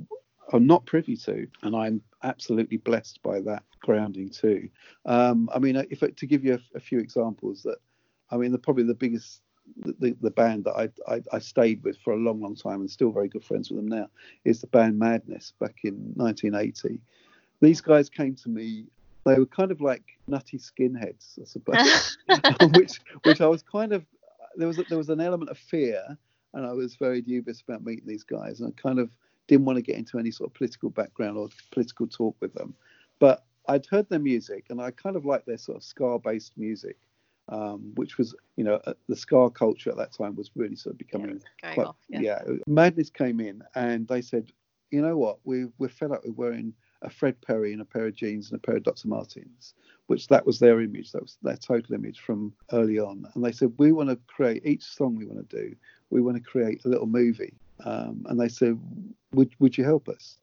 are 0.50 0.60
not 0.60 0.86
privy 0.86 1.16
to, 1.16 1.46
and 1.62 1.74
I'm 1.76 2.02
absolutely 2.22 2.78
blessed 2.78 3.22
by 3.22 3.40
that 3.40 3.62
grounding 3.80 4.28
too. 4.28 4.68
Um, 5.06 5.48
I 5.54 5.58
mean, 5.58 5.76
if 5.90 6.00
to 6.00 6.26
give 6.26 6.44
you 6.44 6.54
a, 6.54 6.76
a 6.76 6.80
few 6.80 6.98
examples, 6.98 7.62
that 7.62 7.78
I 8.30 8.36
mean, 8.36 8.52
the, 8.52 8.58
probably 8.58 8.84
the 8.84 8.94
biggest. 8.94 9.42
The, 9.76 10.16
the, 10.20 10.32
band 10.32 10.64
that 10.64 10.74
I, 10.74 10.88
I, 11.06 11.22
I 11.32 11.38
stayed 11.38 11.84
with 11.84 11.96
for 11.98 12.12
a 12.12 12.16
long, 12.16 12.40
long 12.40 12.56
time 12.56 12.80
and 12.80 12.90
still 12.90 13.12
very 13.12 13.28
good 13.28 13.44
friends 13.44 13.70
with 13.70 13.76
them 13.78 13.86
now 13.86 14.08
is 14.44 14.60
the 14.60 14.66
band 14.66 14.98
Madness 14.98 15.52
back 15.60 15.76
in 15.84 15.94
1980 16.16 17.00
these 17.60 17.80
guys 17.80 18.08
came 18.08 18.34
to 18.36 18.48
me. 18.48 18.86
They 19.24 19.38
were 19.38 19.46
kind 19.46 19.70
of 19.70 19.80
like 19.80 20.02
nutty 20.26 20.58
skinheads, 20.58 21.38
I 21.40 21.44
suppose, 21.44 22.18
which 22.74 23.00
which 23.24 23.40
I 23.40 23.46
was 23.46 23.62
kind 23.62 23.92
of 23.92 24.04
there 24.56 24.66
was 24.66 24.78
a, 24.78 24.84
there 24.84 24.98
was 24.98 25.10
an 25.10 25.20
element 25.20 25.50
of 25.50 25.58
fear, 25.58 26.16
and 26.54 26.66
I 26.66 26.72
was 26.72 26.96
very 26.96 27.20
dubious 27.20 27.60
about 27.60 27.84
meeting 27.84 28.06
these 28.06 28.24
guys, 28.24 28.60
and 28.60 28.72
I 28.72 28.80
kind 28.80 28.98
of 28.98 29.10
didn't 29.50 29.66
want 29.66 29.76
to 29.76 29.82
get 29.82 29.96
into 29.96 30.16
any 30.16 30.30
sort 30.30 30.48
of 30.48 30.54
political 30.54 30.90
background 30.90 31.36
or 31.36 31.48
political 31.72 32.06
talk 32.06 32.36
with 32.40 32.54
them. 32.54 32.72
But 33.18 33.44
I'd 33.66 33.84
heard 33.84 34.08
their 34.08 34.20
music, 34.20 34.66
and 34.70 34.80
I 34.80 34.92
kind 34.92 35.16
of 35.16 35.24
liked 35.24 35.46
their 35.46 35.58
sort 35.58 35.76
of 35.78 35.82
ska-based 35.82 36.52
music, 36.56 36.96
um, 37.48 37.90
which 37.96 38.16
was, 38.16 38.32
you 38.54 38.62
know, 38.62 38.80
uh, 38.86 38.94
the 39.08 39.16
ska 39.16 39.50
culture 39.50 39.90
at 39.90 39.96
that 39.96 40.12
time 40.12 40.36
was 40.36 40.52
really 40.54 40.76
sort 40.76 40.94
of 40.94 40.98
becoming 40.98 41.42
Yeah, 41.64 41.74
quite, 41.74 41.86
off, 41.88 41.96
yeah. 42.08 42.20
yeah. 42.20 42.42
Madness 42.68 43.10
came 43.10 43.40
in, 43.40 43.60
and 43.74 44.06
they 44.06 44.22
said, 44.22 44.52
you 44.92 45.02
know 45.02 45.16
what, 45.16 45.38
we 45.42 45.66
we're 45.78 45.88
fed 45.88 46.12
up 46.12 46.24
with 46.24 46.36
wearing 46.36 46.72
a 47.02 47.10
Fred 47.10 47.40
Perry 47.40 47.72
and 47.72 47.82
a 47.82 47.84
pair 47.84 48.06
of 48.06 48.14
jeans 48.14 48.52
and 48.52 48.58
a 48.58 48.62
pair 48.64 48.76
of 48.76 48.84
Dr. 48.84 49.08
Martens, 49.08 49.74
which 50.06 50.28
that 50.28 50.46
was 50.46 50.60
their 50.60 50.80
image, 50.80 51.10
that 51.10 51.22
was 51.22 51.38
their 51.42 51.56
total 51.56 51.96
image 51.96 52.20
from 52.20 52.52
early 52.72 53.00
on. 53.00 53.26
And 53.34 53.44
they 53.44 53.52
said, 53.52 53.72
we 53.78 53.90
want 53.90 54.10
to 54.10 54.18
create 54.28 54.64
each 54.64 54.84
song 54.84 55.16
we 55.16 55.26
want 55.26 55.48
to 55.48 55.56
do, 55.56 55.74
we 56.10 56.20
want 56.20 56.36
to 56.36 56.42
create 56.42 56.84
a 56.84 56.88
little 56.88 57.06
movie. 57.06 57.54
Um, 57.84 58.26
and 58.28 58.38
they 58.38 58.48
said, 58.48 58.78
would 59.32 59.50
would 59.58 59.76
you 59.78 59.84
help 59.84 60.08
us? 60.08 60.38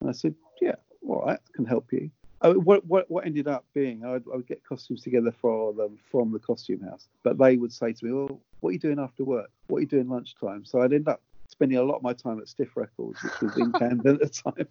And 0.00 0.08
I 0.08 0.12
said, 0.12 0.34
yeah, 0.60 0.76
all 1.06 1.24
right, 1.24 1.38
I 1.38 1.52
can 1.54 1.64
help 1.64 1.92
you. 1.92 2.10
I 2.42 2.48
mean, 2.48 2.64
what, 2.64 2.84
what 2.84 3.10
what 3.10 3.26
ended 3.26 3.48
up 3.48 3.64
being, 3.74 4.04
I'd, 4.04 4.22
I 4.32 4.36
would 4.36 4.46
get 4.46 4.62
costumes 4.64 5.02
together 5.02 5.32
for 5.32 5.72
them 5.72 5.98
from 6.10 6.32
the 6.32 6.38
costume 6.38 6.80
house, 6.80 7.08
but 7.22 7.38
they 7.38 7.56
would 7.56 7.72
say 7.72 7.92
to 7.92 8.04
me, 8.04 8.12
"Well, 8.12 8.40
what 8.60 8.70
are 8.70 8.72
you 8.72 8.78
doing 8.78 8.98
after 8.98 9.24
work? 9.24 9.50
What 9.68 9.78
are 9.78 9.80
you 9.80 9.86
doing 9.86 10.08
lunchtime?" 10.08 10.64
So 10.64 10.82
I'd 10.82 10.92
end 10.92 11.08
up 11.08 11.22
spending 11.48 11.78
a 11.78 11.82
lot 11.82 11.96
of 11.96 12.02
my 12.02 12.12
time 12.12 12.38
at 12.38 12.48
Stiff 12.48 12.76
Records, 12.76 13.22
which 13.22 13.40
was 13.40 13.56
in 13.56 13.72
Camden 13.78 14.18
at 14.20 14.32
the 14.32 14.66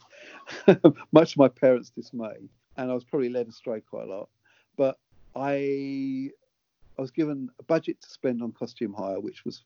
time, 0.67 0.93
much 1.11 1.33
to 1.33 1.39
my 1.39 1.47
parents' 1.47 1.89
dismay, 1.89 2.49
and 2.77 2.91
I 2.91 2.93
was 2.93 3.03
probably 3.03 3.29
led 3.29 3.47
astray 3.47 3.81
quite 3.81 4.07
a 4.07 4.11
lot. 4.11 4.29
But 4.77 4.99
I 5.35 6.29
I 6.97 7.01
was 7.01 7.11
given 7.11 7.49
a 7.59 7.63
budget 7.63 7.99
to 8.01 8.09
spend 8.09 8.41
on 8.41 8.51
costume 8.51 8.93
hire, 8.93 9.19
which 9.19 9.43
was 9.43 9.63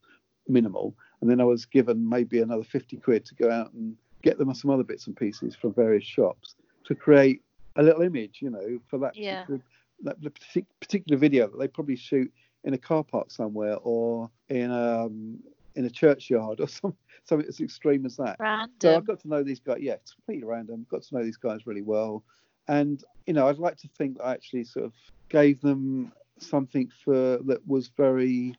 minimal, 0.50 0.96
and 1.22 1.30
then 1.30 1.40
I 1.40 1.46
was 1.46 1.66
given 1.66 2.08
maybe 2.08 2.42
another 2.42 2.64
50 2.64 2.98
quid 2.98 3.26
to 3.26 3.36
go 3.36 3.50
out 3.52 3.72
and 3.74 3.96
get 4.22 4.38
them 4.38 4.54
some 4.54 4.72
other 4.72 4.84
bits 4.84 5.08
and 5.08 5.16
pieces 5.16 5.56
from 5.56 5.74
various 5.74 6.04
shops 6.04 6.56
to 6.86 6.96
create 6.96 7.42
a 7.76 7.84
little 7.84 8.02
image, 8.02 8.40
you 8.42 8.50
know, 8.50 8.80
for 8.90 9.00
that, 9.00 9.16
Yeah. 9.16 9.44
particular, 9.46 9.62
that 10.04 10.18
particular 10.82 11.18
video 11.18 11.48
that 11.48 11.58
they 11.58 11.68
probably 11.68 11.96
shoot 11.96 12.32
in 12.64 12.74
a 12.74 12.78
car 12.78 13.04
park 13.04 13.32
somewhere 13.32 13.78
or 13.84 14.30
in 14.50 14.72
um 14.72 15.40
in 15.76 15.86
a 15.86 15.90
churchyard 15.90 16.60
or 16.60 16.68
some, 16.80 16.94
something 17.24 17.48
as 17.48 17.60
extreme 17.62 18.06
as 18.06 18.18
that. 18.18 18.38
So 18.82 18.90
I 18.90 18.94
Random. 18.94 19.04
got 19.06 19.20
to 19.22 19.28
know 19.30 19.44
these 19.44 19.60
guys. 19.60 19.78
Yeah, 19.82 19.94
it's 19.94 20.14
completely 20.14 20.46
random. 20.46 20.86
Got 20.90 21.04
to 21.04 21.16
know 21.16 21.24
these 21.24 21.38
guys 21.38 21.66
really 21.66 21.82
well, 21.84 22.24
and 22.68 23.02
you 23.28 23.34
know, 23.34 23.48
I'd 23.48 23.60
like 23.60 23.78
to 23.78 23.88
think 23.98 24.18
that 24.18 24.26
I 24.26 24.34
actually 24.34 24.64
sort 24.66 24.86
of 24.86 24.94
gave 25.30 25.62
them 25.62 26.12
something 26.40 26.90
for 27.04 27.38
that 27.46 27.60
was 27.68 27.90
very 27.96 28.56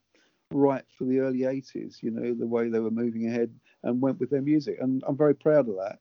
right 0.51 0.85
for 0.97 1.05
the 1.05 1.21
early 1.21 1.41
80s. 1.41 1.99
You 2.03 2.11
know, 2.11 2.35
the 2.35 2.47
way 2.47 2.69
they 2.69 2.81
were 2.81 2.91
moving 2.91 3.27
ahead 3.27 3.55
and 3.83 4.01
went 4.01 4.21
with 4.21 4.31
their 4.31 4.43
music, 4.43 4.79
and 4.81 5.03
I'm 5.07 5.17
very 5.17 5.35
proud 5.35 5.69
of 5.69 5.77
that. 5.77 5.99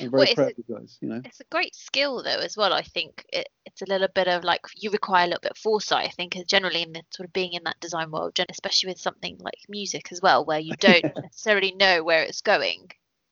I'm 0.00 0.10
very 0.10 0.24
Well, 0.26 0.34
proud 0.34 0.48
a- 0.48 0.50
of 0.50 0.58
you 0.58 0.76
guys. 0.76 0.98
You 1.00 1.08
know, 1.08 1.22
It's 1.24 1.40
a 1.40 1.44
great 1.50 1.74
skill 1.74 2.22
though 2.22 2.38
as 2.38 2.56
well. 2.56 2.72
I 2.72 2.82
think 2.82 3.24
it, 3.32 3.48
it's 3.66 3.82
a 3.82 3.86
little 3.86 4.08
bit 4.14 4.28
of 4.28 4.44
like 4.44 4.62
you 4.76 4.90
require 4.90 5.24
a 5.24 5.26
little 5.28 5.40
bit 5.40 5.52
of 5.52 5.58
foresight. 5.58 6.06
I 6.06 6.10
think 6.10 6.36
generally 6.46 6.82
in 6.82 6.92
the 6.92 7.02
sort 7.10 7.26
of 7.28 7.32
being 7.32 7.52
in 7.52 7.64
that 7.64 7.80
design 7.80 8.10
world, 8.10 8.34
gen- 8.34 8.46
especially 8.50 8.88
with 8.90 9.00
something 9.00 9.36
like 9.40 9.58
music 9.68 10.10
as 10.12 10.20
well, 10.22 10.44
where 10.44 10.58
you 10.60 10.74
don't 10.76 11.04
necessarily 11.22 11.72
know 11.72 12.02
where 12.02 12.22
it's 12.22 12.40
going 12.40 12.90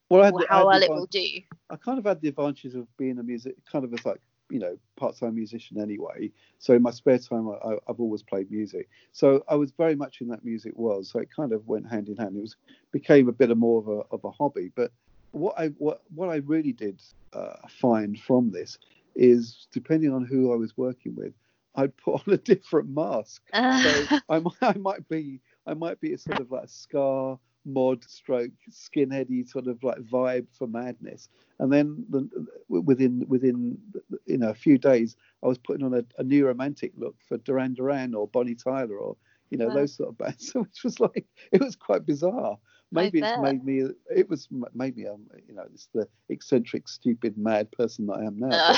well, 0.09 0.23
I 0.23 0.27
had 0.27 0.35
how 0.49 0.59
had 0.59 0.67
well 0.67 0.83
it 0.83 0.91
will 0.91 1.07
do. 1.07 1.27
I 1.71 1.77
kind 1.77 1.99
of 1.99 2.05
had 2.05 2.21
the 2.21 2.29
advantages 2.29 2.75
of 2.75 2.87
being 2.97 3.19
a 3.19 3.23
music, 3.23 3.55
kind 3.71 3.85
of 3.85 3.95
as 3.95 4.05
like, 4.05 4.21
you 4.51 4.59
know, 4.59 4.77
part-time 4.97 5.35
musician 5.35 5.81
anyway. 5.81 6.31
So 6.59 6.75
in 6.75 6.83
my 6.83 6.91
spare 6.91 7.19
time, 7.19 7.49
I, 7.49 7.77
I've 7.89 8.01
always 8.01 8.23
played 8.23 8.51
music. 8.51 8.89
So 9.13 9.45
I 9.49 9.55
was 9.55 9.71
very 9.73 9.95
much 9.95 10.21
in 10.21 10.29
that 10.29 10.45
music 10.45 10.77
world. 10.77 11.07
So 11.07 11.19
it 11.21 11.29
kind 11.35 11.53
of 11.53 11.67
went 11.67 11.89
hand 11.89 12.09
in 12.09 12.17
hand. 12.17 12.37
It 12.37 12.41
was 12.41 12.57
became 12.93 13.29
a 13.29 13.33
bit 13.33 13.51
of 13.51 13.59
more 13.59 13.81
of 13.81 13.89
a 13.89 14.15
of 14.15 14.25
a 14.25 14.31
hobby. 14.31 14.73
But 14.75 14.93
what 15.33 15.59
I 15.59 15.69
what 15.79 16.03
what 16.15 16.29
I 16.29 16.37
really 16.37 16.73
did 16.73 17.01
uh, 17.33 17.57
find 17.69 18.19
from 18.19 18.51
this 18.51 18.79
is 19.15 19.67
depending 19.73 20.13
on 20.13 20.25
who 20.25 20.53
I 20.53 20.57
was 20.57 20.77
working 20.77 21.15
with, 21.15 21.33
I'd 21.75 21.97
put 21.97 22.23
on 22.27 22.35
a 22.35 22.39
different 22.39 22.89
mask. 22.91 23.43
So 23.53 24.21
I 24.29 24.39
might, 24.39 24.55
I 24.63 24.75
might 24.79 25.09
be 25.09 25.41
I 25.67 25.75
might 25.75 26.01
be 26.01 26.13
a 26.15 26.19
sort 26.19 26.41
of 26.41 26.51
like 26.51 26.65
a 26.65 26.69
ska 26.69 27.39
mod 27.64 28.05
stroke 28.05 28.53
skinheady 28.70 29.46
sort 29.46 29.66
of 29.66 29.83
like 29.83 29.99
vibe 29.99 30.46
for 30.53 30.66
madness. 30.66 31.29
And 31.59 31.73
then 31.73 32.05
the, 32.09 32.29
within 32.68 33.25
within 33.29 33.79
you 34.27 34.38
know 34.38 34.51
a 34.51 34.55
few 34.55 34.79
days 34.79 35.16
i 35.42 35.46
was 35.46 35.59
putting 35.59 35.85
on 35.85 35.94
a, 35.94 36.05
a 36.18 36.23
new 36.23 36.46
romantic 36.46 36.92
look 36.96 37.16
for 37.27 37.37
duran 37.38 37.75
duran 37.75 38.14
or 38.14 38.27
bonnie 38.29 38.55
tyler 38.55 38.96
or 38.99 39.16
you 39.51 39.59
know 39.59 39.68
Wow. 39.68 39.70
those 39.70 39.94
sort 39.94 40.09
of 40.11 40.18
bands 40.18 40.51
which 40.55 40.83
was 40.85 41.01
like 41.01 41.27
it 41.53 41.61
was 41.61 41.77
quite 41.77 42.07
bizarre. 42.07 42.59
Maybe 42.92 43.18
it's 43.20 43.37
made 43.37 43.64
me 43.64 43.85
it 44.14 44.29
was 44.29 44.49
m- 44.53 44.64
maybe 44.75 45.05
i'm 45.05 45.27
you 45.49 45.55
know 45.55 45.64
it's 45.73 45.88
the 45.94 46.07
eccentric 46.29 46.88
stupid 46.88 47.37
mad 47.37 47.70
person 47.73 48.07
that 48.07 48.14
i 48.14 48.25
am 48.25 48.38
now 48.38 48.61
Uh, 48.61 48.77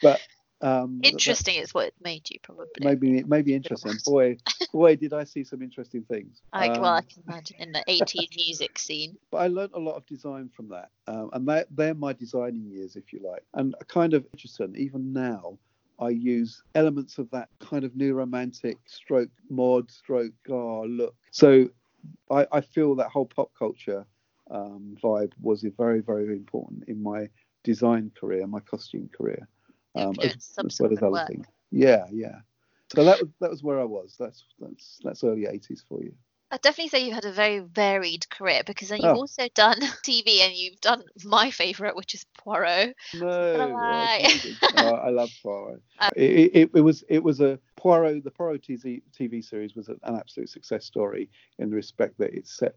but 0.00 0.22
um 0.60 1.00
interesting 1.02 1.56
is 1.56 1.74
what 1.74 1.92
made 2.02 2.28
you 2.30 2.38
probably. 2.42 2.68
maybe 2.80 3.22
maybe 3.24 3.54
interesting 3.54 3.92
boy 4.04 4.36
boy 4.72 4.94
did 4.96 5.12
i 5.12 5.24
see 5.24 5.42
some 5.44 5.62
interesting 5.62 6.02
things 6.04 6.40
I, 6.52 6.68
well, 6.68 6.84
I 6.84 6.98
Um, 6.98 7.04
can 7.12 7.22
imagine 7.26 7.56
in 7.58 7.72
the 7.72 7.84
80s 7.88 8.36
music 8.36 8.78
scene. 8.78 9.16
but 9.30 9.38
I 9.38 9.48
learned 9.48 9.72
a 9.74 9.78
lot 9.80 9.96
of 9.96 10.06
design 10.06 10.48
from 10.56 10.68
that, 10.68 10.90
um, 11.08 11.30
and 11.32 11.46
that, 11.48 11.66
they're 11.70 11.94
my 11.94 12.12
designing 12.12 12.64
years, 12.70 12.94
if 12.94 13.12
you 13.12 13.20
like. 13.28 13.42
And 13.54 13.74
kind 13.88 14.14
of 14.14 14.24
interesting, 14.32 14.74
even 14.76 15.12
now, 15.12 15.58
I 15.98 16.10
use 16.10 16.62
elements 16.76 17.18
of 17.18 17.28
that 17.30 17.48
kind 17.58 17.82
of 17.84 17.96
new 17.96 18.14
romantic 18.14 18.78
stroke 18.86 19.30
mod 19.50 19.90
stroke 19.90 20.32
gar 20.46 20.86
look. 20.86 21.14
So 21.32 21.68
I, 22.30 22.46
I 22.52 22.60
feel 22.60 22.94
that 22.96 23.10
whole 23.10 23.26
pop 23.26 23.50
culture 23.58 24.06
um, 24.50 24.96
vibe 25.02 25.32
was 25.40 25.64
a 25.64 25.70
very 25.70 26.00
very 26.00 26.36
important 26.36 26.84
in 26.88 27.02
my 27.02 27.28
design 27.64 28.12
career, 28.18 28.46
my 28.46 28.60
costume 28.60 29.08
career, 29.16 29.48
um, 29.94 30.14
as, 30.22 30.54
well 30.80 30.92
as 30.92 30.98
other 30.98 31.10
work. 31.10 31.28
things. 31.28 31.46
Yeah, 31.70 32.06
yeah. 32.12 32.40
So 32.94 33.04
that 33.04 33.20
was 33.20 33.28
that 33.40 33.50
was 33.50 33.62
where 33.62 33.80
I 33.80 33.84
was. 33.84 34.16
That's 34.18 34.44
that's 34.60 35.00
that's 35.02 35.24
early 35.24 35.42
80s 35.42 35.80
for 35.88 36.02
you. 36.02 36.12
I'd 36.50 36.60
definitely 36.60 36.90
say 36.90 37.04
you've 37.04 37.14
had 37.14 37.24
a 37.24 37.32
very 37.32 37.58
varied 37.58 38.28
career 38.30 38.62
because 38.64 38.88
then 38.90 38.98
you've 39.00 39.16
Oh. 39.16 39.20
also 39.20 39.48
done 39.54 39.80
TV 40.06 40.40
and 40.40 40.54
you've 40.54 40.80
done 40.80 41.02
my 41.24 41.50
favourite, 41.50 41.96
which 41.96 42.14
is 42.14 42.24
Poirot. 42.38 42.94
No, 43.14 43.74
I. 43.76 44.38
Oh, 44.76 44.92
I 44.92 45.10
love 45.10 45.30
Poirot. 45.42 45.82
Uh, 45.98 46.10
it, 46.16 46.50
it, 46.54 46.70
it 46.74 46.80
was 46.80 47.02
it 47.08 47.22
was 47.22 47.40
a 47.40 47.58
Poirot. 47.76 48.22
The 48.22 48.30
Poirot 48.30 48.62
TV, 48.62 49.02
TV 49.18 49.42
series 49.44 49.74
was 49.74 49.88
an 49.88 49.98
absolute 50.04 50.48
success 50.50 50.84
story 50.84 51.28
in 51.58 51.70
the 51.70 51.76
respect 51.76 52.18
that 52.18 52.34
it 52.34 52.46
set 52.46 52.76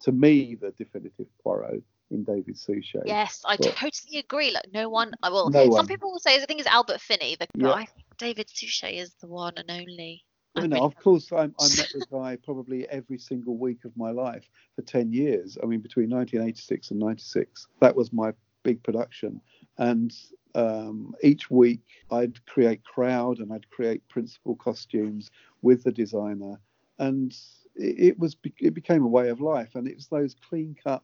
to 0.00 0.12
me 0.12 0.54
the 0.56 0.72
definitive 0.72 1.26
Poirot 1.42 1.82
in 2.14 2.24
David 2.24 2.56
Suchet. 2.56 3.02
Yes, 3.06 3.42
I 3.44 3.56
Well- 3.60 3.72
totally 3.72 4.18
agree. 4.18 4.50
Like 4.52 4.72
no 4.72 4.88
one, 4.88 5.12
I 5.22 5.28
will. 5.30 5.50
No 5.50 5.64
some 5.64 5.70
one. 5.70 5.86
people 5.86 6.10
will 6.12 6.18
say 6.20 6.40
I 6.40 6.44
think 6.46 6.60
it's 6.60 6.68
Albert 6.68 7.00
Finney, 7.00 7.36
but 7.38 7.48
Yeah. 7.54 7.72
I 7.72 7.84
think 7.84 8.06
David 8.18 8.48
Suchet 8.48 8.96
is 8.98 9.14
the 9.16 9.26
one 9.26 9.54
and 9.58 9.70
only. 9.70 10.24
You 10.56 10.62
I 10.62 10.66
really- 10.66 10.80
of 10.80 10.94
course, 10.96 11.30
I, 11.32 11.36
I 11.36 11.42
met 11.46 11.90
the 11.92 12.06
guy 12.12 12.36
probably 12.36 12.88
every 12.88 13.18
single 13.18 13.56
week 13.58 13.84
of 13.84 13.96
my 13.96 14.12
life 14.12 14.48
for 14.76 14.82
10 14.82 15.12
years. 15.12 15.58
I 15.62 15.66
mean, 15.66 15.80
between 15.80 16.08
1986 16.10 16.92
and 16.92 17.00
96. 17.00 17.66
That 17.80 17.96
was 17.96 18.12
my 18.12 18.32
big 18.62 18.82
production. 18.84 19.40
And 19.78 20.14
um, 20.54 21.12
each 21.24 21.50
week 21.50 21.80
I'd 22.12 22.44
create 22.46 22.84
crowd 22.84 23.40
and 23.40 23.52
I'd 23.52 23.68
create 23.70 24.08
principal 24.08 24.54
costumes 24.54 25.30
with 25.62 25.82
the 25.82 25.90
designer. 25.90 26.60
And 27.00 27.36
it, 27.74 28.10
it 28.10 28.18
was 28.20 28.36
it 28.60 28.74
became 28.74 29.02
a 29.02 29.08
way 29.08 29.30
of 29.30 29.40
life. 29.40 29.74
And 29.74 29.88
it 29.88 29.96
was 29.96 30.06
those 30.06 30.36
clean 30.48 30.76
cut, 30.82 31.02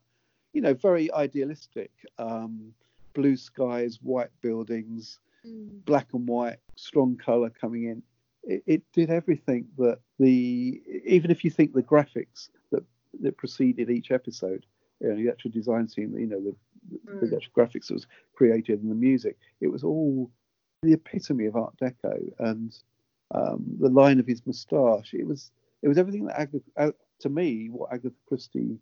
you 0.52 0.60
know, 0.60 0.74
very 0.74 1.12
idealistic 1.12 1.90
um, 2.18 2.72
blue 3.14 3.36
skies, 3.36 3.98
white 4.02 4.30
buildings, 4.40 5.18
Mm. 5.46 5.70
black 5.86 6.08
and 6.12 6.28
white, 6.28 6.58
strong 6.76 7.16
color 7.16 7.48
coming 7.48 7.84
in. 7.84 8.02
It, 8.42 8.62
it 8.66 8.82
did 8.92 9.08
everything 9.08 9.68
that 9.78 10.00
the 10.18 10.82
even 11.06 11.30
if 11.30 11.44
you 11.44 11.50
think 11.50 11.72
the 11.72 11.82
graphics 11.82 12.50
that 12.72 12.84
that 13.22 13.38
preceded 13.38 13.88
each 13.88 14.10
episode, 14.10 14.66
you 15.00 15.08
know, 15.08 15.16
the 15.16 15.30
actual 15.30 15.50
design 15.50 15.88
scene, 15.88 16.14
you 16.18 16.26
know, 16.26 16.40
the, 16.40 16.56
the 17.20 17.26
Mm. 17.26 17.36
actual 17.36 17.52
graphics 17.56 17.86
that 17.86 17.94
was 17.94 18.06
created 18.34 18.82
and 18.82 18.90
the 18.90 18.94
music, 18.94 19.38
it 19.62 19.68
was 19.68 19.82
all 19.82 20.30
the 20.82 20.92
epitome 20.92 21.46
of 21.46 21.56
Art 21.56 21.74
Deco 21.78 22.18
and 22.40 22.76
um, 23.34 23.64
the 23.78 23.88
line 23.88 24.20
of 24.20 24.26
his 24.26 24.44
moustache. 24.46 25.14
It 25.14 25.26
was 25.26 25.50
it 25.82 25.88
was 25.88 25.96
everything 25.96 26.26
that 26.26 26.38
Agatha, 26.38 26.64
uh, 26.76 26.92
to 27.20 27.28
me 27.30 27.68
what 27.68 27.92
Agatha 27.94 28.14
Christie 28.28 28.78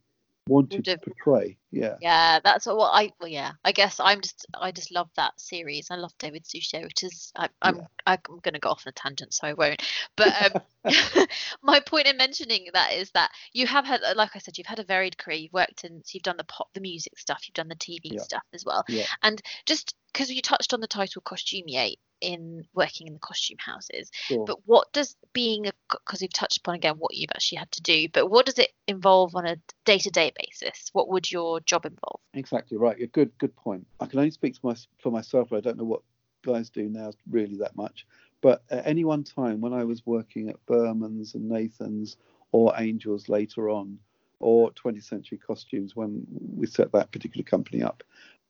wanted 0.49 0.85
to 0.85 0.99
portray. 0.99 1.57
Yeah. 1.71 1.97
Yeah, 2.01 2.41
that's 2.43 2.67
what 2.67 2.91
I. 2.93 3.13
Well, 3.21 3.29
yeah, 3.29 3.53
I 3.65 3.73
guess 3.73 4.01
I'm 4.01 4.21
just. 4.21 4.47
I 4.55 4.73
just 4.73 4.91
love 4.91 5.11
that 5.17 5.39
series. 5.39 5.91
I 5.91 5.97
love 5.97 6.13
David 6.19 6.47
Suchet, 6.47 6.83
which 6.83 7.03
is. 7.03 7.33
I, 7.37 7.49
I'm. 7.63 7.77
Yeah. 7.77 7.83
I'm 8.07 8.19
going 8.43 8.55
to 8.55 8.61
go 8.61 8.71
off 8.71 8.85
on 8.87 8.91
a 8.91 8.93
tangent, 8.93 9.35
so 9.35 9.47
I 9.47 9.53
won't. 9.53 9.83
But 10.17 10.55
um, 10.85 10.95
my 11.63 11.81
point 11.81 12.07
in 12.07 12.17
mentioning 12.17 12.69
that 12.73 12.93
is 12.95 13.11
that 13.13 13.31
you 13.53 13.67
have 13.67 13.85
had, 13.85 14.01
like 14.17 14.31
I 14.35 14.39
said, 14.39 14.57
you've 14.57 14.67
had 14.67 14.79
a 14.79 14.85
varied 14.85 15.19
career. 15.19 15.37
You've 15.37 15.53
worked 15.53 15.85
in. 15.85 16.03
So 16.05 16.11
you've 16.15 16.23
done 16.23 16.39
the 16.39 16.45
pop, 16.45 16.73
the 16.73 16.81
music 16.81 17.19
stuff. 17.19 17.45
You've 17.47 17.55
done 17.55 17.69
the 17.69 17.77
TV 17.77 18.01
Yeah. 18.05 18.23
stuff 18.23 18.45
as 18.55 18.65
well. 18.65 18.85
Yeah. 18.89 19.05
And 19.23 19.43
just 19.67 19.95
because 20.12 20.31
you 20.31 20.42
touched 20.42 20.75
on 20.75 20.81
the 20.81 20.87
title 20.87 21.23
costumier 21.23 21.94
in 22.21 22.64
working 22.75 23.07
in 23.07 23.12
the 23.12 23.21
costume 23.21 23.59
houses 23.59 24.11
Sure. 24.12 24.44
but 24.44 24.59
what 24.66 24.92
does 24.92 25.14
being 25.33 25.68
a 25.68 25.73
because 25.88 26.21
you've 26.21 26.33
touched 26.33 26.59
upon 26.59 26.75
again 26.75 26.97
what 26.99 27.14
you've 27.14 27.31
actually 27.31 27.59
had 27.59 27.71
to 27.71 27.81
do 27.83 28.09
but 28.12 28.27
what 28.27 28.44
does 28.44 28.59
it 28.59 28.71
involve 28.88 29.37
on 29.37 29.47
a 29.47 29.57
day-to-day 29.85 30.33
basis 30.37 30.90
what 30.92 31.09
would 31.09 31.31
your 31.31 31.61
job 31.61 31.87
involve 31.87 32.18
Exactly 32.35 32.77
right. 32.77 32.99
Yeah, 32.99 33.07
good 33.12 33.37
good 33.38 33.55
point. 33.57 33.87
I 34.01 34.07
can 34.07 34.18
only 34.18 34.31
speak 34.31 34.55
to 34.55 34.61
my, 34.62 34.77
for 35.03 35.11
myself. 35.11 35.53
I 35.53 35.61
don't 35.61 35.79
know 35.79 35.85
what 35.85 36.03
guys 36.44 36.71
do 36.71 36.88
now 36.88 37.12
really 37.31 37.57
that 37.57 37.75
much. 37.77 38.07
But 38.40 38.62
at 38.71 38.87
any 38.87 39.05
one 39.05 39.25
time 39.25 39.61
when 39.61 39.73
I 39.73 39.85
was 39.85 40.07
working 40.07 40.49
at 40.49 40.64
Berman's 40.66 41.35
and 41.35 41.49
Nathan's 41.49 42.16
or 42.53 42.73
Angels 42.77 43.29
later 43.29 43.71
on, 43.71 43.99
or 44.40 44.71
20th 44.73 45.03
Century 45.03 45.37
Costumes 45.38 45.97
when 45.97 46.25
we 46.55 46.66
set 46.66 46.92
that 46.92 47.11
particular 47.11 47.42
company 47.42 47.83
up, 47.83 48.05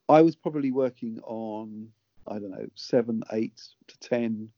I 0.09 0.23
was 0.23 0.37
probably 0.37 0.73
working 0.73 1.21
on 1.25 1.89
I 2.27 2.35
don't 2.35 2.51
know 2.51 2.69
seven, 2.75 3.23
eight 3.33 3.61
to 3.87 3.99
ten 4.01 4.51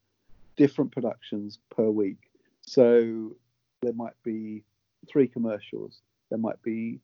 different 0.57 0.93
productions 0.93 1.59
per 1.75 1.89
week. 1.89 2.31
So 2.63 3.37
there 3.83 3.93
might 3.93 4.21
be 4.23 4.65
three 5.09 5.29
commercials. 5.29 6.01
There 6.29 6.39
might 6.39 6.61
be 6.63 7.01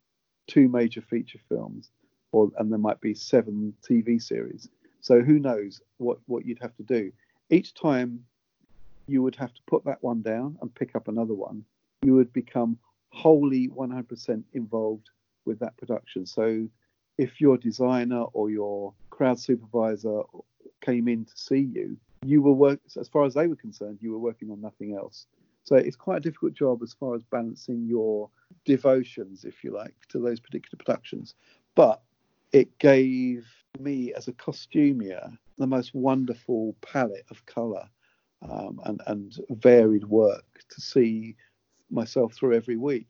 two 0.47 0.67
major 0.69 1.01
feature 1.01 1.39
films 1.49 1.89
or 2.31 2.51
and 2.57 2.71
there 2.71 2.79
might 2.79 3.01
be 3.01 3.13
seven 3.13 3.73
TV 3.87 4.21
series. 4.21 4.69
So 5.01 5.21
who 5.21 5.39
knows 5.39 5.81
what 5.97 6.19
what 6.27 6.45
you'd 6.45 6.61
have 6.61 6.75
to 6.77 6.83
do. 6.83 7.11
Each 7.49 7.73
time 7.73 8.25
you 9.07 9.23
would 9.23 9.35
have 9.35 9.53
to 9.53 9.61
put 9.67 9.85
that 9.85 10.03
one 10.03 10.21
down 10.21 10.57
and 10.61 10.73
pick 10.73 10.95
up 10.95 11.07
another 11.07 11.33
one. 11.33 11.63
You 12.03 12.15
would 12.15 12.33
become 12.33 12.77
wholly 13.09 13.69
100% 13.69 14.43
involved 14.53 15.09
with 15.45 15.59
that 15.59 15.77
production. 15.77 16.25
So 16.25 16.67
if 17.17 17.41
your 17.41 17.57
designer 17.57 18.23
or 18.33 18.49
your 18.49 18.93
crowd 19.09 19.39
supervisor 19.39 20.21
came 20.81 21.07
in 21.07 21.25
to 21.25 21.31
see 21.35 21.67
you, 21.73 21.97
you 22.25 22.41
were 22.41 22.53
work 22.53 22.79
as 22.99 23.07
far 23.07 23.25
as 23.25 23.33
they 23.33 23.47
were 23.47 23.55
concerned, 23.55 23.99
you 24.01 24.11
were 24.11 24.19
working 24.19 24.51
on 24.51 24.61
nothing 24.61 24.95
else. 24.95 25.27
So 25.63 25.75
it's 25.75 25.95
quite 25.95 26.17
a 26.17 26.21
difficult 26.21 26.53
job 26.53 26.81
as 26.81 26.93
far 26.93 27.15
as 27.15 27.23
balancing 27.23 27.85
your 27.85 28.29
devotions, 28.65 29.43
if 29.43 29.63
you 29.63 29.71
like, 29.73 29.95
to 30.09 30.19
those 30.19 30.39
particular 30.39 30.77
productions. 30.77 31.35
But 31.75 32.01
it 32.53 32.77
gave 32.79 33.45
me, 33.79 34.13
as 34.13 34.27
a 34.27 34.33
costumier, 34.33 35.37
the 35.57 35.67
most 35.67 35.93
wonderful 35.93 36.75
palette 36.81 37.25
of 37.29 37.45
colour 37.45 37.89
um, 38.49 38.79
and, 38.85 39.01
and 39.07 39.37
varied 39.49 40.05
work 40.05 40.45
to 40.69 40.79
see 40.79 41.35
myself 41.89 42.33
through 42.33 42.55
every 42.55 42.77
week. 42.77 43.07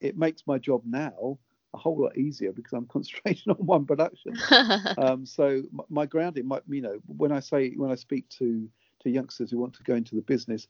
It 0.00 0.16
makes 0.16 0.46
my 0.46 0.58
job 0.58 0.82
now 0.84 1.38
a 1.74 1.78
whole 1.78 2.00
lot 2.00 2.16
easier 2.16 2.52
because 2.52 2.72
I'm 2.72 2.86
concentrating 2.92 3.50
on 3.52 3.56
one 3.56 3.86
production. 3.86 4.36
um, 4.98 5.26
so 5.26 5.62
my, 5.72 5.84
my 5.88 6.06
grounding, 6.06 6.46
my, 6.46 6.60
you 6.68 6.82
know, 6.82 6.98
when 7.06 7.32
I 7.32 7.40
say 7.40 7.72
when 7.72 7.90
I 7.90 7.96
speak 7.96 8.28
to 8.30 8.68
to 9.02 9.10
youngsters 9.10 9.50
who 9.50 9.58
want 9.58 9.74
to 9.74 9.82
go 9.84 9.94
into 9.94 10.16
the 10.16 10.22
business, 10.22 10.66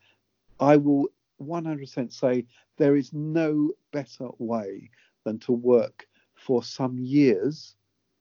I 0.60 0.76
will 0.76 1.08
100% 1.40 2.12
say 2.12 2.44
there 2.76 2.96
is 2.96 3.12
no 3.12 3.70
better 3.92 4.28
way 4.38 4.90
than 5.24 5.38
to 5.40 5.52
work 5.52 6.06
for 6.34 6.62
some 6.62 6.98
years 6.98 7.74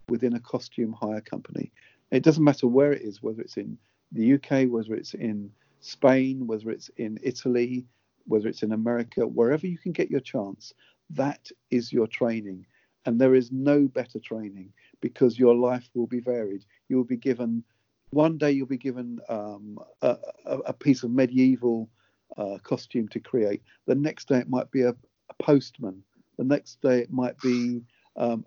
within 0.08 0.36
a 0.36 0.40
costume 0.40 0.94
hire 0.94 1.22
company. 1.22 1.72
It 2.12 2.24
doesn't 2.24 2.44
matter 2.44 2.68
where 2.68 2.94
it 2.94 3.02
is, 3.02 3.22
whether 3.22 3.42
it's 3.42 3.58
in 3.58 3.78
the 4.12 4.36
UK, 4.36 4.70
whether 4.70 4.94
it's 4.94 5.14
in 5.14 5.52
Spain, 5.82 6.48
whether 6.48 6.70
it's 6.70 6.90
in 6.98 7.20
Italy, 7.22 7.86
whether 8.26 8.48
it's 8.48 8.64
in 8.64 8.72
America, 8.72 9.28
wherever 9.28 9.68
you 9.68 9.78
can 9.78 9.92
get 9.92 10.10
your 10.10 10.20
chance, 10.20 10.74
that 11.12 11.50
is 11.72 11.92
your 11.92 12.08
training. 12.08 12.66
And 13.06 13.20
there 13.20 13.36
is 13.36 13.52
no 13.52 13.88
better 13.88 14.20
training 14.20 14.74
because 15.02 15.40
your 15.40 15.56
life 15.56 15.90
will 15.94 16.08
be 16.08 16.20
varied. 16.20 16.66
You 16.90 16.98
will 16.98 17.06
be 17.06 17.18
given, 17.18 17.64
one 18.10 18.38
day 18.38 18.52
you'll 18.52 18.68
be 18.68 18.78
given 18.78 19.20
um, 19.30 19.80
a, 20.02 20.18
a, 20.46 20.74
piece 20.74 21.04
of 21.04 21.12
medieval 21.12 21.90
uh, 22.38 22.58
costume 22.64 23.08
to 23.10 23.20
create. 23.20 23.62
The 23.86 23.96
next 23.96 24.28
day 24.28 24.40
it 24.40 24.50
might 24.50 24.70
be 24.72 24.82
a, 24.82 24.90
a 24.90 25.34
postman. 25.44 26.04
The 26.38 26.44
next 26.44 26.82
day 26.82 27.00
it 27.00 27.12
might 27.12 27.40
be 27.40 27.82
um, 28.18 28.46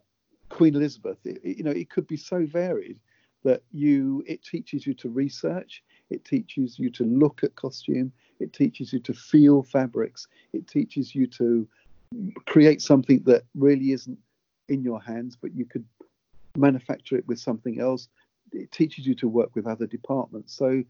Queen 0.50 0.74
Elizabeth. 0.74 1.18
It, 1.24 1.40
you 1.42 1.64
know, 1.64 1.70
it 1.70 1.88
could 1.88 2.06
be 2.06 2.18
so 2.18 2.44
varied 2.44 2.98
that 3.42 3.62
you 3.72 4.22
it 4.26 4.42
teaches 4.42 4.86
you 4.86 4.94
to 4.94 5.08
research 5.08 5.82
it 6.10 6.24
teaches 6.24 6.78
you 6.78 6.90
to 6.90 7.04
look 7.04 7.42
at 7.42 7.54
costume 7.56 8.12
it 8.38 8.52
teaches 8.52 8.92
you 8.92 9.00
to 9.00 9.14
feel 9.14 9.62
fabrics 9.62 10.28
it 10.52 10.66
teaches 10.66 11.14
you 11.14 11.26
to 11.26 11.66
create 12.46 12.82
something 12.82 13.22
that 13.24 13.44
really 13.54 13.92
isn't 13.92 14.18
in 14.68 14.82
your 14.82 15.00
hands 15.00 15.36
but 15.40 15.54
you 15.54 15.64
could 15.64 15.84
manufacture 16.56 17.16
it 17.16 17.26
with 17.26 17.38
something 17.38 17.80
else. 17.80 18.08
It 18.52 18.72
teaches 18.72 19.06
you 19.06 19.14
to 19.16 19.28
work 19.28 19.54
with 19.54 19.66
other 19.66 19.86
departments. 19.86 20.54
So 20.54 20.82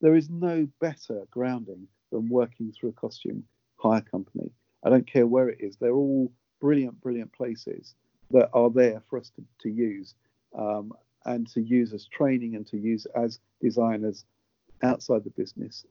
there 0.00 0.14
is 0.14 0.30
no 0.30 0.68
better 0.80 1.24
grounding 1.30 1.88
than 2.12 2.28
working 2.28 2.72
through 2.72 2.90
a 2.90 2.92
costume 2.92 3.44
hire 3.76 4.00
company. 4.00 4.50
I 4.84 4.90
don't 4.90 5.06
care 5.06 5.26
where 5.26 5.48
it 5.48 5.58
is. 5.60 5.76
They're 5.76 5.92
all 5.92 6.32
brilliant 6.60 7.00
brilliant 7.00 7.32
places 7.32 7.94
that 8.30 8.50
are 8.52 8.70
there 8.70 9.02
for 9.08 9.18
us 9.18 9.30
to, 9.30 9.42
to 9.62 9.70
use 9.70 10.14
um, 10.56 10.92
and 11.24 11.48
to 11.48 11.60
use 11.60 11.92
as 11.92 12.06
training 12.06 12.56
and 12.56 12.66
to 12.68 12.76
use 12.76 13.06
as 13.16 13.40
designers 13.60 14.24
outside 14.82 15.24
the 15.24 15.30
business 15.30 15.84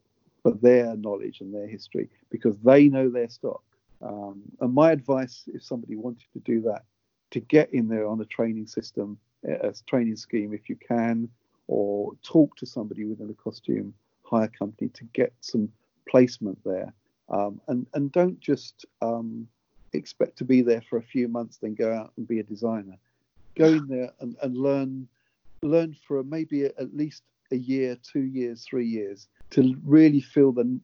for 0.44 0.52
their 0.54 0.96
knowledge 0.96 1.42
and 1.42 1.54
their 1.54 1.68
history 1.68 2.10
because 2.30 2.58
they 2.60 2.88
know 2.88 3.10
their 3.10 3.30
stock. 3.30 3.64
Um, 4.02 4.44
and 4.62 4.74
my 4.74 4.92
advice, 4.92 5.44
if 5.48 5.64
somebody 5.64 5.96
wanted 5.96 6.28
to 6.34 6.40
do 6.40 6.62
that, 6.62 6.84
to 7.32 7.40
get 7.40 7.74
in 7.74 7.88
there 7.88 8.08
on 8.08 8.22
a 8.22 8.26
training 8.26 8.68
system, 8.68 9.18
a 9.44 9.74
training 9.86 10.16
scheme 10.16 10.54
if 10.54 10.70
you 10.70 10.76
can, 10.76 11.30
or 11.68 12.14
talk 12.24 12.56
to 12.58 12.66
somebody 12.66 13.06
within 13.06 13.30
a 13.30 13.34
costume 13.34 13.94
hire 14.24 14.48
company 14.48 14.90
to 14.90 15.04
get 15.14 15.34
some 15.42 15.70
placement 16.08 16.58
there. 16.64 16.94
Um, 17.30 17.60
and, 17.68 17.86
and 17.94 18.12
don't 18.12 18.40
just 18.40 18.86
um, 19.02 19.48
expect 19.94 20.38
to 20.38 20.46
be 20.46 20.62
there 20.62 20.82
for 20.90 20.98
a 20.98 21.04
few 21.04 21.28
months, 21.28 21.58
then 21.58 21.76
go 21.76 21.94
out 21.94 22.14
and 22.18 22.28
be 22.28 22.40
a 22.40 22.44
designer. 22.44 22.98
Go 23.56 23.66
in 23.66 23.88
there 23.90 24.12
and, 24.20 24.36
and 24.42 24.58
learn 24.58 25.08
learn 25.64 25.96
for 26.08 26.24
maybe 26.24 26.66
at 26.66 26.96
least 26.96 27.24
a 27.52 27.56
year, 27.56 27.98
two 28.04 28.22
years, 28.22 28.64
three 28.64 28.86
years 28.86 29.28
to 29.50 29.76
really 29.84 30.22
feel 30.22 30.52
the 30.52 30.80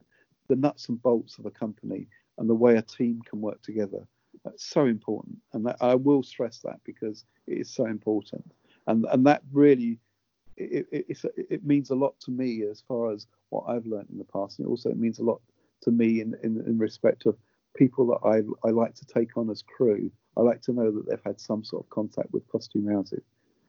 the 0.48 0.56
nuts 0.56 0.88
and 0.88 1.00
bolts 1.00 1.38
of 1.38 1.46
a 1.46 1.50
company 1.50 2.06
and 2.38 2.48
the 2.48 2.54
way 2.54 2.76
a 2.76 2.82
team 2.82 3.22
can 3.28 3.40
work 3.40 3.62
together. 3.62 4.06
That's 4.44 4.64
so 4.64 4.86
important, 4.86 5.38
and 5.52 5.66
that, 5.66 5.76
I 5.80 5.94
will 5.94 6.22
stress 6.22 6.60
that 6.64 6.80
because 6.84 7.24
it 7.46 7.58
is 7.58 7.70
so 7.70 7.86
important, 7.86 8.50
and 8.86 9.06
and 9.10 9.26
that 9.26 9.42
really 9.52 9.98
it, 10.56 10.86
it, 10.92 11.18
it 11.36 11.66
means 11.66 11.90
a 11.90 11.94
lot 11.94 12.18
to 12.20 12.30
me 12.30 12.64
as 12.70 12.82
far 12.86 13.12
as 13.12 13.26
what 13.50 13.64
I've 13.68 13.86
learned 13.86 14.08
in 14.10 14.18
the 14.18 14.24
past, 14.24 14.58
and 14.58 14.66
it 14.66 14.70
also 14.70 14.92
means 14.94 15.18
a 15.18 15.24
lot 15.24 15.40
to 15.82 15.90
me 15.90 16.20
in, 16.20 16.34
in, 16.42 16.62
in 16.66 16.78
respect 16.78 17.26
of 17.26 17.36
people 17.76 18.06
that 18.06 18.26
I, 18.26 18.66
I 18.66 18.70
like 18.70 18.94
to 18.94 19.06
take 19.06 19.36
on 19.36 19.50
as 19.50 19.62
crew. 19.62 20.10
I 20.36 20.42
like 20.42 20.62
to 20.62 20.72
know 20.72 20.90
that 20.90 21.08
they've 21.08 21.18
had 21.24 21.40
some 21.40 21.64
sort 21.64 21.84
of 21.84 21.90
contact 21.90 22.32
with 22.32 22.48
costume 22.48 22.88
houses 22.88 23.24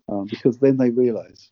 um, 0.09 0.25
because 0.25 0.57
then 0.59 0.77
they 0.77 0.89
realise. 0.89 1.51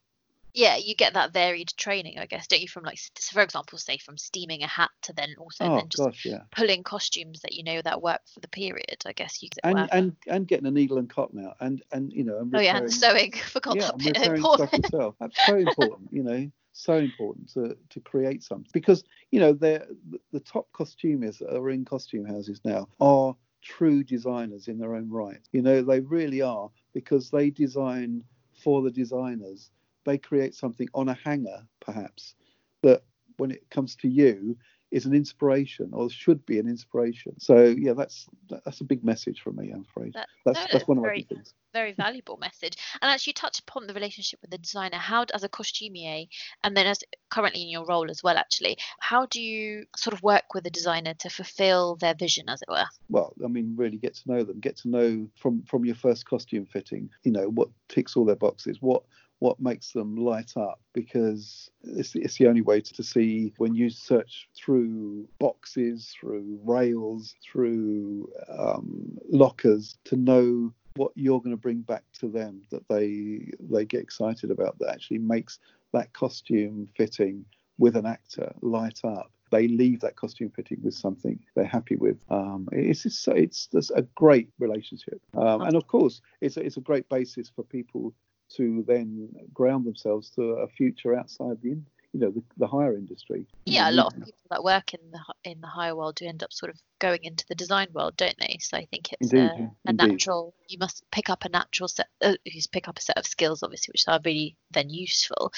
Yeah, 0.54 0.78
you 0.78 0.96
get 0.96 1.14
that 1.14 1.34
varied 1.34 1.74
training, 1.78 2.20
I 2.20 2.26
guess, 2.26 2.48
don't 2.48 2.62
you? 2.62 2.68
From 2.68 2.84
like, 2.84 3.00
for 3.32 3.42
example, 3.42 3.78
say 3.78 3.98
from 3.98 4.18
steaming 4.18 4.62
a 4.62 4.68
hat 4.68 4.92
to 5.04 5.14
then 5.14 5.34
also 5.38 5.66
oh, 5.66 5.76
then 5.78 5.90
just 5.90 6.04
gosh, 6.04 6.26
yeah. 6.26 6.42
pulling 6.52 6.84
costumes 6.84 7.42
that 7.42 7.54
you 7.54 7.64
know 7.64 7.82
that 7.82 8.02
work 8.02 8.22
for 8.32 8.40
the 8.40 8.48
period. 8.48 8.98
I 9.06 9.14
guess 9.14 9.42
you 9.42 9.50
and 9.64 9.90
and 9.92 10.16
and 10.28 10.48
getting 10.48 10.68
a 10.68 10.72
needle 10.72 10.98
and 10.98 11.10
cotton 11.10 11.46
out, 11.46 11.58
and 11.60 11.82
and 11.92 12.14
you 12.14 12.24
know, 12.24 12.38
and 12.40 12.56
oh 12.56 12.60
yeah, 12.60 12.78
and 12.78 12.94
sewing. 12.94 13.32
Forgot 13.46 13.78
yeah, 13.78 13.82
that 13.82 13.94
and 13.94 14.14
bit. 14.14 14.18
Important. 14.18 14.86
stuff. 14.86 15.16
That's 15.20 15.46
so 15.46 15.56
important, 15.56 16.10
you 16.12 16.24
know, 16.24 16.52
so 16.74 16.98
important 16.98 17.50
to 17.54 17.78
to 17.90 18.00
create 18.00 18.44
something 18.44 18.70
because 18.74 19.04
you 19.32 19.40
know 19.40 19.54
they're 19.54 19.86
the, 20.10 20.20
the 20.34 20.40
top 20.40 20.68
costumiers 20.74 21.40
that 21.40 21.56
are 21.56 21.70
in 21.70 21.86
costume 21.86 22.26
houses 22.26 22.62
now 22.64 22.88
are 23.00 23.36
true 23.64 24.04
designers 24.04 24.68
in 24.68 24.78
their 24.78 24.96
own 24.96 25.10
right. 25.10 25.42
You 25.52 25.62
know, 25.62 25.82
they 25.82 26.02
really 26.02 26.42
are 26.42 26.70
because 26.94 27.30
they 27.30 27.50
design 27.50 28.24
for 28.64 28.82
the 28.82 28.92
designers. 28.92 29.72
They 30.06 30.18
create 30.18 30.56
something 30.56 30.88
on 30.94 31.10
a 31.10 31.14
hanger, 31.14 31.66
perhaps, 31.80 32.36
that 32.82 33.04
when 33.38 33.52
it 33.52 33.70
comes 33.70 33.96
to 33.98 34.08
you 34.08 34.58
is 34.92 35.08
an 35.08 35.14
inspiration 35.16 35.90
or 35.92 36.08
should 36.08 36.46
be 36.46 36.60
an 36.60 36.68
inspiration. 36.68 37.34
So 37.40 37.64
yeah, 37.64 37.94
that's 37.94 38.28
that's 38.64 38.82
a 38.82 38.84
big 38.84 39.04
message 39.04 39.42
for 39.42 39.52
me. 39.52 39.72
I'm 39.72 39.82
afraid 39.90 40.14
That- 40.14 40.28
that's 40.46 40.60
no, 40.60 40.66
that's 40.72 40.88
one 40.88 40.98
of 41.00 41.02
my 41.04 41.08
very- 41.10 41.20
big 41.22 41.30
things. 41.30 41.54
very 41.74 41.94
valuable 41.94 42.38
message. 42.38 42.78
And 43.02 43.10
actually, 43.10 43.32
you 43.32 43.34
touch 43.34 43.58
upon 43.58 43.88
the 43.88 43.96
relationship 43.96 44.40
with 44.44 44.52
the 44.52 44.60
designer. 44.60 44.98
How, 44.98 45.26
as 45.34 45.44
a 45.44 45.50
costumier, 45.50 46.28
and 46.64 46.78
then 46.78 46.86
as 46.86 47.00
currently 47.32 47.64
in 47.64 47.70
your 47.70 47.86
role 47.88 48.12
as 48.12 48.22
well, 48.22 48.38
actually, 48.38 48.78
how 49.00 49.26
do 49.26 49.42
you 49.42 49.88
sort 49.96 50.14
of 50.14 50.22
work 50.22 50.54
with 50.54 50.68
a 50.68 50.70
designer 50.70 51.16
to 51.16 51.30
fulfill 51.32 51.96
their 51.96 52.14
vision, 52.14 52.48
as 52.48 52.62
it 52.62 52.70
were? 52.70 52.86
well 53.10 53.34
i 53.44 53.48
mean 53.48 53.74
really 53.76 53.98
get 53.98 54.14
to 54.14 54.32
know 54.32 54.44
them 54.44 54.60
get 54.60 54.78
to 54.78 54.88
know 54.90 55.28
from 55.36 55.64
from 55.64 55.84
your 55.86 55.96
first 55.96 56.26
costume 56.26 56.66
fitting 56.66 57.10
you 57.24 57.32
know 57.32 57.50
what 57.50 57.70
ticks 57.90 58.16
all 58.16 58.26
their 58.26 58.36
boxes 58.36 58.78
what 58.82 59.04
what 59.44 59.60
makes 59.60 59.92
them 59.92 60.16
light 60.16 60.56
up 60.56 60.80
because 60.94 61.70
it's, 61.84 62.16
it's 62.16 62.38
the 62.38 62.48
only 62.48 62.62
way 62.62 62.80
to, 62.80 62.94
to 62.94 63.04
see 63.04 63.54
when 63.58 63.76
you 63.76 63.90
search 63.90 64.48
through 64.56 65.28
boxes 65.38 66.16
through 66.18 66.58
rails 66.64 67.36
through 67.44 68.26
um, 68.58 69.18
lockers 69.30 69.98
to 70.06 70.16
know 70.16 70.74
what 70.96 71.12
you're 71.16 71.42
going 71.42 71.52
to 71.52 71.62
bring 71.62 71.82
back 71.82 72.04
to 72.14 72.30
them 72.30 72.62
that 72.72 72.88
they 72.88 73.52
they 73.60 73.84
get 73.84 74.00
excited 74.00 74.50
about 74.50 74.80
that 74.80 74.92
actually 74.92 75.20
makes 75.20 75.60
that 75.92 76.14
costume 76.14 76.88
fitting 76.96 77.44
with 77.78 77.98
an 77.98 78.06
actor 78.06 78.50
light 78.62 79.02
up 79.04 79.30
they 79.52 79.68
leave 79.68 80.00
that 80.00 80.16
costume 80.16 80.52
fitting 80.56 80.80
with 80.82 80.96
something 80.96 81.38
they're 81.54 81.64
happy 81.64 81.96
with. 81.96 82.18
Um, 82.32 82.68
it's 82.72 83.28
it's 83.28 83.68
just 83.68 83.92
a 83.96 84.02
great 84.16 84.50
relationship, 84.58 85.22
um, 85.38 85.62
and 85.62 85.76
of 85.76 85.86
course, 85.86 86.22
it's 86.42 86.58
a, 86.58 86.62
it's 86.62 86.78
a 86.78 86.82
great 86.82 87.08
basis 87.08 87.52
for 87.56 87.64
people 87.64 88.16
to 88.58 88.84
then 88.88 89.30
ground 89.54 89.86
themselves 89.86 90.30
to 90.32 90.42
a 90.42 90.68
future 90.68 91.16
outside 91.16 91.58
the 91.62 91.78
you 92.14 92.20
know 92.20 92.30
the, 92.30 92.44
the 92.58 92.68
hire 92.68 92.96
industry. 92.96 93.48
Yeah, 93.66 93.90
a 93.90 93.92
lot 93.92 94.14
of 94.14 94.20
people 94.20 94.48
that 94.52 94.64
work 94.64 94.94
in 94.94 95.00
the 95.12 95.20
in 95.44 95.62
the 95.62 95.68
hire 95.68 95.96
world 95.96 96.16
do 96.16 96.28
end 96.28 96.44
up 96.44 96.54
sort 96.54 96.70
of 96.70 96.80
going 97.00 97.24
into 97.24 97.44
the 97.50 97.56
design 97.56 97.88
world, 97.92 98.16
don't 98.16 98.38
they? 98.40 98.58
So 98.62 98.78
I 98.78 98.86
think 98.86 99.12
it's 99.12 99.34
Indeed, 99.34 99.70
a, 99.88 99.90
a 99.90 99.94
natural. 99.94 100.54
You 100.68 100.78
must 100.78 101.04
pick 101.12 101.30
up 101.30 101.44
a 101.44 101.50
natural 101.50 101.88
set. 101.88 102.08
Uh, 102.22 102.36
you 102.46 102.62
pick 102.72 102.88
up 102.88 103.00
a 103.00 103.02
set 103.02 103.18
of 103.18 103.26
skills, 103.26 103.64
obviously, 103.64 103.92
which 103.92 104.08
are 104.08 104.20
really 104.24 104.56
then 104.72 104.90
useful. 104.90 105.52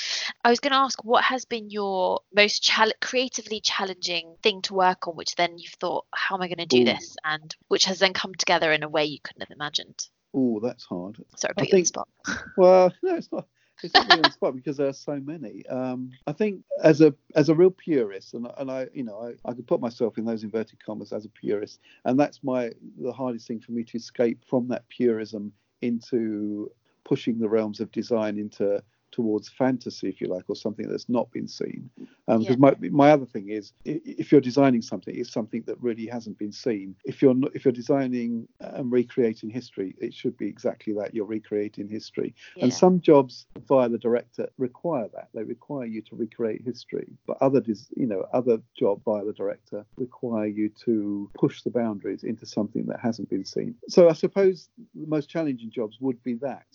I 0.45 0.49
was 0.49 0.61
going 0.61 0.71
to 0.71 0.79
ask, 0.79 1.03
what 1.03 1.25
has 1.25 1.43
been 1.43 1.69
your 1.69 2.21
most 2.33 2.63
chal- 2.63 2.91
creatively 3.01 3.59
challenging 3.59 4.35
thing 4.41 4.61
to 4.63 4.73
work 4.73 5.07
on, 5.07 5.15
which 5.15 5.35
then 5.35 5.57
you've 5.57 5.73
thought, 5.73 6.05
how 6.13 6.35
am 6.35 6.41
I 6.41 6.47
going 6.47 6.57
to 6.59 6.65
do 6.65 6.81
Ooh. 6.81 6.85
this, 6.85 7.17
and 7.25 7.53
which 7.67 7.85
has 7.85 7.99
then 7.99 8.13
come 8.13 8.33
together 8.33 8.71
in 8.71 8.83
a 8.83 8.89
way 8.89 9.03
you 9.05 9.19
couldn't 9.21 9.41
have 9.41 9.55
imagined. 9.55 10.07
Oh, 10.35 10.59
that's 10.59 10.83
hard. 10.83 11.23
Sorry, 11.37 11.53
I 11.57 11.61
put 11.61 11.69
you 11.69 11.75
on 11.75 11.81
the 11.81 11.85
spot. 11.85 12.09
Well, 12.57 12.93
no, 13.01 13.15
it's 13.15 13.31
not. 13.31 13.47
It's 13.83 13.93
not 13.93 14.07
really 14.07 14.19
on 14.19 14.23
the 14.23 14.31
spot 14.31 14.55
because 14.55 14.77
there 14.77 14.87
are 14.87 14.93
so 14.93 15.19
many. 15.19 15.65
Um, 15.67 16.11
I 16.27 16.33
think 16.33 16.61
as 16.83 17.01
a 17.01 17.13
as 17.35 17.49
a 17.49 17.55
real 17.55 17.71
purist, 17.71 18.33
and, 18.33 18.47
and 18.57 18.69
I, 18.71 18.87
you 18.93 19.03
know, 19.03 19.19
I, 19.19 19.49
I 19.49 19.53
could 19.53 19.67
put 19.67 19.81
myself 19.81 20.17
in 20.17 20.25
those 20.25 20.43
inverted 20.43 20.83
commas 20.83 21.11
as 21.13 21.25
a 21.25 21.29
purist, 21.29 21.79
and 22.05 22.19
that's 22.19 22.43
my 22.43 22.71
the 23.01 23.11
hardest 23.13 23.47
thing 23.47 23.59
for 23.59 23.71
me 23.71 23.83
to 23.85 23.97
escape 23.97 24.43
from 24.47 24.67
that 24.69 24.87
purism 24.89 25.51
into 25.81 26.71
pushing 27.03 27.37
the 27.37 27.49
realms 27.49 27.79
of 27.79 27.91
design 27.91 28.37
into 28.37 28.81
towards 29.15 29.47
fantasy, 29.47 30.09
if 30.09 30.19
you 30.19 30.27
like, 30.27 30.43
or 30.49 30.55
something 30.55 30.87
that's 30.89 31.07
not 31.07 31.31
been 31.31 31.47
seen. 31.47 31.89
Um, 32.27 32.41
Yeah. 32.41 32.55
Because 32.55 32.57
my 32.57 32.89
my 32.89 33.09
other 33.11 33.25
thing 33.25 33.47
is, 33.49 33.73
if 33.85 34.31
you're 34.31 34.47
designing 34.51 34.81
something, 34.81 35.15
it's 35.17 35.31
something 35.31 35.63
that 35.67 35.77
really 35.81 36.05
hasn't 36.05 36.37
been 36.37 36.51
seen. 36.51 36.95
If 37.05 37.21
you're 37.21 37.33
not, 37.33 37.51
if 37.55 37.63
you're 37.63 37.79
designing 37.83 38.47
and 38.59 38.91
recreating 38.91 39.49
history, 39.49 39.95
it 40.05 40.13
should 40.13 40.37
be 40.37 40.47
exactly 40.47 40.93
that. 40.99 41.13
You're 41.15 41.31
recreating 41.39 41.87
history. 41.87 42.35
And 42.61 42.73
some 42.73 42.99
jobs 42.99 43.45
via 43.67 43.87
the 43.89 43.97
director 44.07 44.45
require 44.57 45.07
that. 45.15 45.29
They 45.33 45.43
require 45.43 45.85
you 45.85 46.01
to 46.09 46.15
recreate 46.15 46.61
history. 46.71 47.07
But 47.27 47.37
other, 47.41 47.61
you 47.95 48.07
know, 48.11 48.21
other 48.33 48.57
job 48.77 49.01
via 49.05 49.23
the 49.23 49.33
director 49.33 49.85
require 49.97 50.47
you 50.47 50.69
to 50.85 51.29
push 51.43 51.61
the 51.61 51.69
boundaries 51.69 52.23
into 52.23 52.45
something 52.45 52.85
that 52.87 52.99
hasn't 52.99 53.29
been 53.29 53.45
seen. 53.45 53.75
So 53.87 54.09
I 54.09 54.13
suppose 54.13 54.69
the 54.93 55.07
most 55.07 55.29
challenging 55.29 55.71
jobs 55.71 55.97
would 56.01 56.21
be 56.23 56.35
that. 56.35 56.65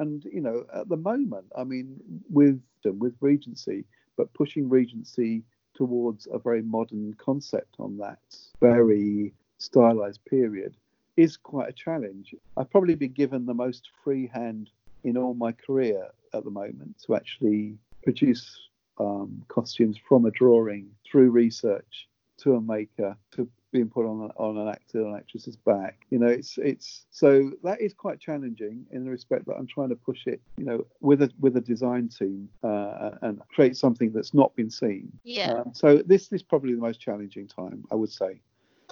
And 0.00 0.24
you 0.24 0.40
know, 0.40 0.64
at 0.74 0.88
the 0.88 0.96
moment, 0.96 1.46
I 1.54 1.64
mean, 1.64 2.00
with 2.30 2.60
with 2.84 3.14
Regency, 3.20 3.84
but 4.16 4.32
pushing 4.32 4.68
Regency 4.68 5.42
towards 5.74 6.26
a 6.32 6.38
very 6.38 6.62
modern 6.62 7.14
concept 7.14 7.76
on 7.78 7.98
that 7.98 8.18
very 8.60 9.34
stylized 9.58 10.24
period 10.24 10.74
is 11.18 11.36
quite 11.36 11.68
a 11.68 11.72
challenge. 11.72 12.34
I've 12.56 12.70
probably 12.70 12.94
been 12.94 13.12
given 13.12 13.44
the 13.44 13.54
most 13.54 13.90
free 14.02 14.26
hand 14.26 14.70
in 15.04 15.18
all 15.18 15.34
my 15.34 15.52
career 15.52 16.08
at 16.32 16.44
the 16.44 16.50
moment 16.50 16.96
to 17.04 17.14
actually 17.14 17.76
produce 18.02 18.58
um, 18.98 19.42
costumes 19.48 19.98
from 20.08 20.24
a 20.24 20.30
drawing 20.30 20.90
through 21.04 21.30
research 21.30 22.08
to 22.38 22.54
a 22.54 22.60
maker 22.60 23.16
to 23.32 23.46
being 23.72 23.88
put 23.88 24.06
on, 24.06 24.30
on 24.36 24.56
an 24.56 24.68
actor 24.68 25.02
or 25.02 25.08
an 25.08 25.16
actress's 25.16 25.56
back. 25.56 26.06
You 26.10 26.18
know, 26.18 26.26
it's 26.26 26.58
it's 26.58 27.06
so 27.10 27.52
that 27.62 27.80
is 27.80 27.94
quite 27.94 28.20
challenging 28.20 28.86
in 28.90 29.04
the 29.04 29.10
respect 29.10 29.46
that 29.46 29.54
I'm 29.54 29.66
trying 29.66 29.90
to 29.90 29.96
push 29.96 30.26
it, 30.26 30.40
you 30.58 30.64
know, 30.64 30.86
with 31.00 31.22
a 31.22 31.30
with 31.40 31.56
a 31.56 31.60
design 31.60 32.08
team 32.08 32.48
uh, 32.62 33.10
and 33.22 33.40
create 33.54 33.76
something 33.76 34.12
that's 34.12 34.34
not 34.34 34.54
been 34.56 34.70
seen. 34.70 35.10
Yeah. 35.24 35.52
Um, 35.52 35.70
so 35.72 35.98
this 35.98 36.28
this 36.28 36.40
is 36.40 36.42
probably 36.42 36.74
the 36.74 36.80
most 36.80 37.00
challenging 37.00 37.46
time, 37.46 37.84
I 37.90 37.94
would 37.94 38.12
say. 38.12 38.40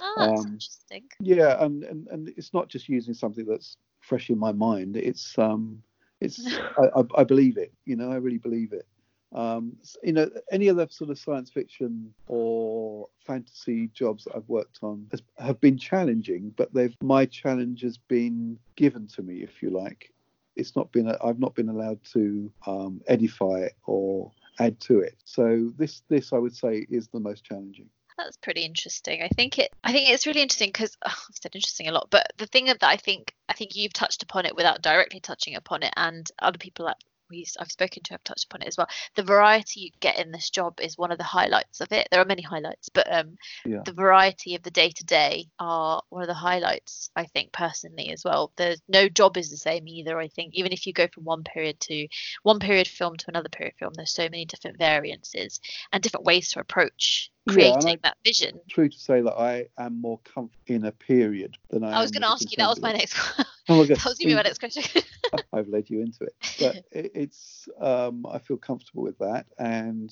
oh, 0.00 0.14
that's 0.18 0.40
um, 0.40 0.46
interesting. 0.52 1.04
Yeah, 1.20 1.62
and, 1.64 1.84
and 1.84 2.06
and 2.08 2.28
it's 2.36 2.54
not 2.54 2.68
just 2.68 2.88
using 2.88 3.14
something 3.14 3.46
that's 3.46 3.76
fresh 4.00 4.30
in 4.30 4.38
my 4.38 4.52
mind. 4.52 4.96
It's 4.96 5.38
um, 5.38 5.82
it's 6.20 6.46
I, 6.78 7.00
I, 7.00 7.02
I 7.18 7.24
believe 7.24 7.58
it. 7.58 7.72
You 7.84 7.96
know, 7.96 8.10
I 8.10 8.16
really 8.16 8.38
believe 8.38 8.72
it. 8.72 8.86
Um, 9.32 9.76
you 10.02 10.12
know, 10.12 10.30
any 10.50 10.70
other 10.70 10.86
sort 10.90 11.10
of 11.10 11.18
science 11.18 11.50
fiction 11.50 12.14
or 12.26 13.08
fantasy 13.26 13.88
jobs 13.88 14.24
that 14.24 14.36
I've 14.36 14.48
worked 14.48 14.78
on 14.82 15.06
has, 15.10 15.22
have 15.38 15.60
been 15.60 15.76
challenging, 15.76 16.54
but 16.56 16.72
they've 16.72 16.96
my 17.02 17.26
challenge 17.26 17.82
has 17.82 17.98
been 17.98 18.58
given 18.76 19.06
to 19.08 19.22
me, 19.22 19.42
if 19.42 19.62
you 19.62 19.70
like. 19.70 20.12
It's 20.56 20.74
not 20.74 20.90
been 20.92 21.08
I've 21.22 21.38
not 21.38 21.54
been 21.54 21.68
allowed 21.68 22.02
to 22.12 22.50
um, 22.66 23.00
edify 23.06 23.60
it 23.60 23.74
or 23.86 24.32
add 24.58 24.80
to 24.80 25.00
it. 25.00 25.16
So 25.24 25.72
this 25.76 26.02
this 26.08 26.32
I 26.32 26.38
would 26.38 26.56
say 26.56 26.86
is 26.88 27.08
the 27.08 27.20
most 27.20 27.44
challenging. 27.44 27.88
That's 28.16 28.36
pretty 28.36 28.62
interesting. 28.62 29.22
I 29.22 29.28
think 29.28 29.58
it. 29.58 29.72
I 29.84 29.92
think 29.92 30.10
it's 30.10 30.26
really 30.26 30.42
interesting 30.42 30.70
because 30.70 30.96
I've 31.04 31.14
said 31.40 31.54
interesting 31.54 31.86
a 31.86 31.92
lot, 31.92 32.08
but 32.10 32.32
the 32.38 32.46
thing 32.46 32.64
that 32.66 32.82
I 32.82 32.96
think 32.96 33.34
I 33.48 33.52
think 33.52 33.76
you've 33.76 33.92
touched 33.92 34.22
upon 34.22 34.46
it 34.46 34.56
without 34.56 34.82
directly 34.82 35.20
touching 35.20 35.54
upon 35.54 35.82
it, 35.82 35.92
and 35.96 36.28
other 36.40 36.58
people 36.58 36.86
we 37.30 37.46
I've 37.58 37.70
spoken 37.70 38.02
to 38.04 38.14
have 38.14 38.24
touched 38.24 38.44
upon 38.44 38.62
it 38.62 38.68
as 38.68 38.76
well. 38.76 38.88
The 39.14 39.22
variety 39.22 39.80
you 39.80 39.90
get 40.00 40.18
in 40.18 40.30
this 40.30 40.50
job 40.50 40.80
is 40.80 40.98
one 40.98 41.12
of 41.12 41.18
the 41.18 41.24
highlights 41.24 41.80
of 41.80 41.92
it. 41.92 42.08
There 42.10 42.20
are 42.20 42.26
many 42.26 42.42
highlights, 42.42 42.88
but 42.88 43.12
um, 43.12 43.36
Yeah. 43.64 43.82
the 43.84 43.92
variety 43.92 44.54
of 44.54 44.62
the 44.62 44.70
day 44.70 44.90
to 44.90 45.04
day 45.04 45.46
are 45.58 46.02
one 46.08 46.22
of 46.22 46.28
the 46.28 46.34
highlights. 46.34 47.10
I 47.16 47.24
think 47.26 47.52
personally 47.52 48.10
as 48.10 48.24
well. 48.24 48.52
There's 48.56 48.80
no 48.88 49.08
job 49.08 49.36
is 49.36 49.50
the 49.50 49.56
same 49.56 49.88
either. 49.88 50.18
I 50.18 50.28
think 50.28 50.54
even 50.54 50.72
if 50.72 50.86
you 50.86 50.92
go 50.92 51.08
from 51.08 51.24
one 51.24 51.44
period 51.44 51.80
to 51.80 52.08
one 52.42 52.58
period 52.58 52.88
film 52.88 53.16
to 53.16 53.24
another 53.28 53.48
period 53.48 53.74
film, 53.78 53.92
there's 53.94 54.12
so 54.12 54.24
many 54.24 54.44
different 54.44 54.78
variances 54.78 55.60
and 55.92 56.02
different 56.02 56.26
ways 56.26 56.50
to 56.52 56.60
approach 56.60 57.30
creating 57.48 57.88
I- 57.88 57.98
that 58.02 58.16
vision. 58.24 58.60
true 58.68 58.88
to 58.88 58.98
say 58.98 59.20
that 59.20 59.34
I 59.34 59.66
am 59.78 60.00
more 60.00 60.18
comfortable 60.18 60.52
in 60.66 60.84
a 60.84 60.92
period 60.92 61.56
than 61.70 61.84
I. 61.84 61.98
I 61.98 62.02
was 62.02 62.10
going 62.10 62.22
to 62.22 62.28
ask 62.28 62.50
you. 62.50 62.56
That 62.56 62.68
was 62.68 62.80
my 62.80 62.92
next. 62.92 63.16
Oh 63.70 63.76
my 63.76 63.84
that 63.86 64.02
was 64.02 64.14
going 64.14 64.16
to 64.16 64.26
be 64.26 64.34
my 64.34 64.42
next 64.42 64.60
question. 64.60 64.82
I've 65.52 65.68
led 65.68 65.90
you 65.90 66.00
into 66.00 66.24
it, 66.24 66.34
but 66.58 66.76
it, 66.90 67.12
it's 67.14 67.68
um, 67.78 68.24
I 68.24 68.38
feel 68.38 68.56
comfortable 68.56 69.02
with 69.02 69.18
that, 69.18 69.44
and 69.58 70.10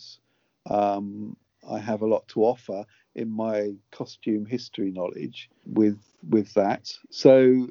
um, 0.68 1.38
I 1.66 1.78
have 1.78 2.02
a 2.02 2.06
lot 2.06 2.28
to 2.28 2.44
offer 2.44 2.84
in 3.14 3.30
my 3.30 3.72
costume 3.92 4.44
history 4.44 4.90
knowledge 4.90 5.48
with 5.64 5.98
with 6.28 6.52
that. 6.52 6.92
So 7.10 7.68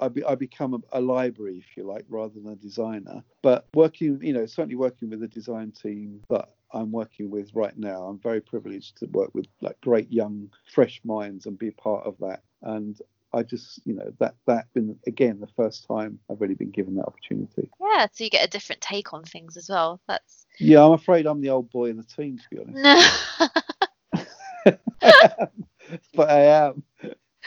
I, 0.00 0.08
be, 0.08 0.24
I 0.24 0.34
become 0.34 0.74
a, 0.74 0.98
a 0.98 1.00
library, 1.00 1.58
if 1.58 1.76
you 1.76 1.84
like, 1.84 2.04
rather 2.08 2.34
than 2.34 2.52
a 2.52 2.56
designer. 2.56 3.22
But 3.42 3.66
working, 3.74 4.18
you 4.22 4.32
know, 4.32 4.46
certainly 4.46 4.74
working 4.74 5.10
with 5.10 5.20
the 5.20 5.28
design 5.28 5.72
team 5.72 6.22
that 6.30 6.50
I'm 6.76 6.92
working 6.92 7.30
with 7.30 7.50
right 7.54 7.76
now, 7.76 8.04
I'm 8.04 8.18
very 8.18 8.40
privileged 8.40 8.98
to 8.98 9.06
work 9.06 9.30
with 9.34 9.46
like 9.60 9.80
great 9.80 10.12
young, 10.12 10.50
fresh 10.72 11.00
minds 11.04 11.46
and 11.46 11.58
be 11.58 11.70
part 11.70 12.06
of 12.06 12.16
that. 12.20 12.42
And 12.62 13.00
I 13.32 13.42
just, 13.42 13.80
you 13.84 13.94
know, 13.94 14.12
that 14.18 14.34
that 14.46 14.72
been 14.72 14.98
again 15.06 15.40
the 15.40 15.48
first 15.56 15.86
time 15.86 16.18
I've 16.30 16.40
really 16.40 16.54
been 16.54 16.70
given 16.70 16.94
that 16.96 17.06
opportunity. 17.06 17.70
yeah, 17.80 18.06
so 18.12 18.24
you 18.24 18.30
get 18.30 18.46
a 18.46 18.50
different 18.50 18.80
take 18.80 19.12
on 19.12 19.24
things 19.24 19.56
as 19.56 19.68
well. 19.68 20.00
That's 20.06 20.46
Yeah, 20.58 20.84
I'm 20.84 20.92
afraid 20.92 21.26
I'm 21.26 21.40
the 21.40 21.50
old 21.50 21.70
boy 21.70 21.90
in 21.90 21.96
the 21.96 22.04
team, 22.04 22.38
to 22.38 22.44
be 22.50 22.58
honest. 22.60 22.82
no. 22.82 23.48
but 26.14 26.30
I 26.30 26.40
am. 26.40 26.82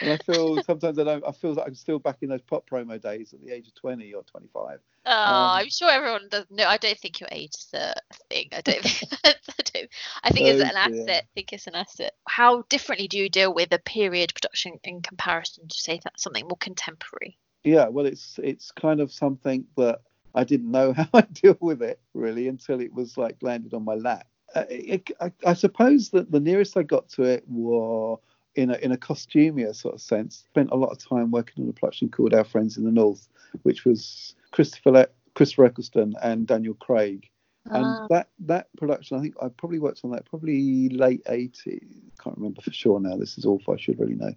And 0.02 0.12
I 0.12 0.18
feel 0.18 0.62
sometimes 0.62 0.98
I 0.98 1.04
don't. 1.04 1.24
I 1.28 1.32
feel 1.32 1.54
like 1.54 1.68
I'm 1.68 1.76
still 1.76 2.00
back 2.00 2.18
in 2.22 2.30
those 2.30 2.42
pop 2.42 2.70
promo 2.70 3.02
days 3.02 3.34
at 3.34 3.42
the 3.42 3.52
age 3.52 3.68
of 3.68 3.76
20 3.76 4.14
or 4.14 4.24
25. 4.24 4.80
Oh, 5.06 5.12
Um, 5.12 5.18
I'm 5.62 5.70
sure 5.70 5.90
everyone 5.90 6.28
does. 6.30 6.46
No, 6.50 6.66
I 6.66 6.78
don't 6.78 6.98
think 6.98 7.20
your 7.20 7.30
age 7.32 7.56
is 7.58 7.70
a 7.74 7.94
thing. 8.30 8.50
I 8.54 8.62
don't 8.62 8.82
think. 8.82 9.12
I, 9.26 9.34
don't, 9.74 9.90
I 10.24 10.30
think 10.30 10.48
it's 10.48 10.62
an 10.62 10.78
asset. 10.78 11.26
I 11.26 11.30
think 11.36 11.54
it's 11.54 11.68
an 11.68 11.76
asset. 11.76 12.14
How 12.28 12.64
differently 12.70 13.08
do 13.08 13.18
you 13.18 13.30
deal 13.30 13.54
with 13.54 13.74
a 13.74 13.80
period 13.80 14.34
production 14.34 14.80
in 14.84 15.02
comparison 15.02 15.68
to 15.68 15.78
say 15.78 16.00
that 16.04 16.20
something 16.20 16.48
more 16.48 16.58
contemporary? 16.58 17.38
Yeah, 17.64 17.88
well, 17.90 18.06
it's 18.06 18.40
it's 18.42 18.72
kind 18.72 19.02
of 19.02 19.12
something 19.12 19.66
that 19.76 20.02
I 20.34 20.44
didn't 20.44 20.72
know 20.72 20.94
how 20.98 21.08
I 21.14 21.22
deal 21.22 21.58
with 21.60 21.82
it 21.82 22.00
really 22.14 22.48
until 22.48 22.80
it 22.80 22.94
was 22.94 23.18
like 23.18 23.38
landed 23.42 23.74
on 23.74 23.84
my 23.84 23.96
lap. 23.96 24.28
Uh, 24.56 24.66
it, 24.70 25.12
I, 25.22 25.32
I 25.46 25.54
suppose 25.54 26.10
that 26.10 26.32
the 26.32 26.40
nearest 26.40 26.76
I 26.76 26.84
got 26.84 27.10
to 27.10 27.24
it 27.24 27.44
were 27.48 28.18
in 28.56 28.72
a 28.72 28.76
in 28.76 28.92
a 28.92 28.98
costumier 28.98 29.74
sort 29.74 29.96
of 29.96 30.02
sense. 30.02 30.44
Spent 30.50 30.70
a 30.72 30.76
lot 30.76 30.90
of 30.92 30.98
time 30.98 31.32
working 31.32 31.64
on 31.64 31.70
a 31.70 31.74
production 31.74 32.10
called 32.10 32.34
Our 32.34 32.44
Friends 32.44 32.78
in 32.78 32.84
the 32.84 32.92
North, 32.92 33.28
which 33.64 33.86
was 33.86 34.36
Christopher 34.52 34.92
Le- 34.92 35.08
Christopher 35.36 35.66
Eccleston 35.66 36.16
and 36.22 36.48
Daniel 36.48 36.74
Craig. 36.76 37.30
And 37.66 37.86
Ah, 37.86 38.08
that 38.10 38.30
that 38.40 38.68
production, 38.78 39.18
I 39.18 39.22
think 39.22 39.36
I 39.42 39.50
probably 39.50 39.80
worked 39.80 40.02
on 40.04 40.12
that 40.12 40.26
probably 40.26 40.90
late 40.90 41.24
80s. 41.26 41.84
Can't 42.24 42.38
remember 42.38 42.62
for 42.62 42.72
sure 42.74 43.00
now. 43.00 43.16
This 43.16 43.38
is 43.38 43.46
awful. 43.46 43.74
I 43.74 43.78
should 43.78 44.00
really 44.00 44.16
know. 44.16 44.34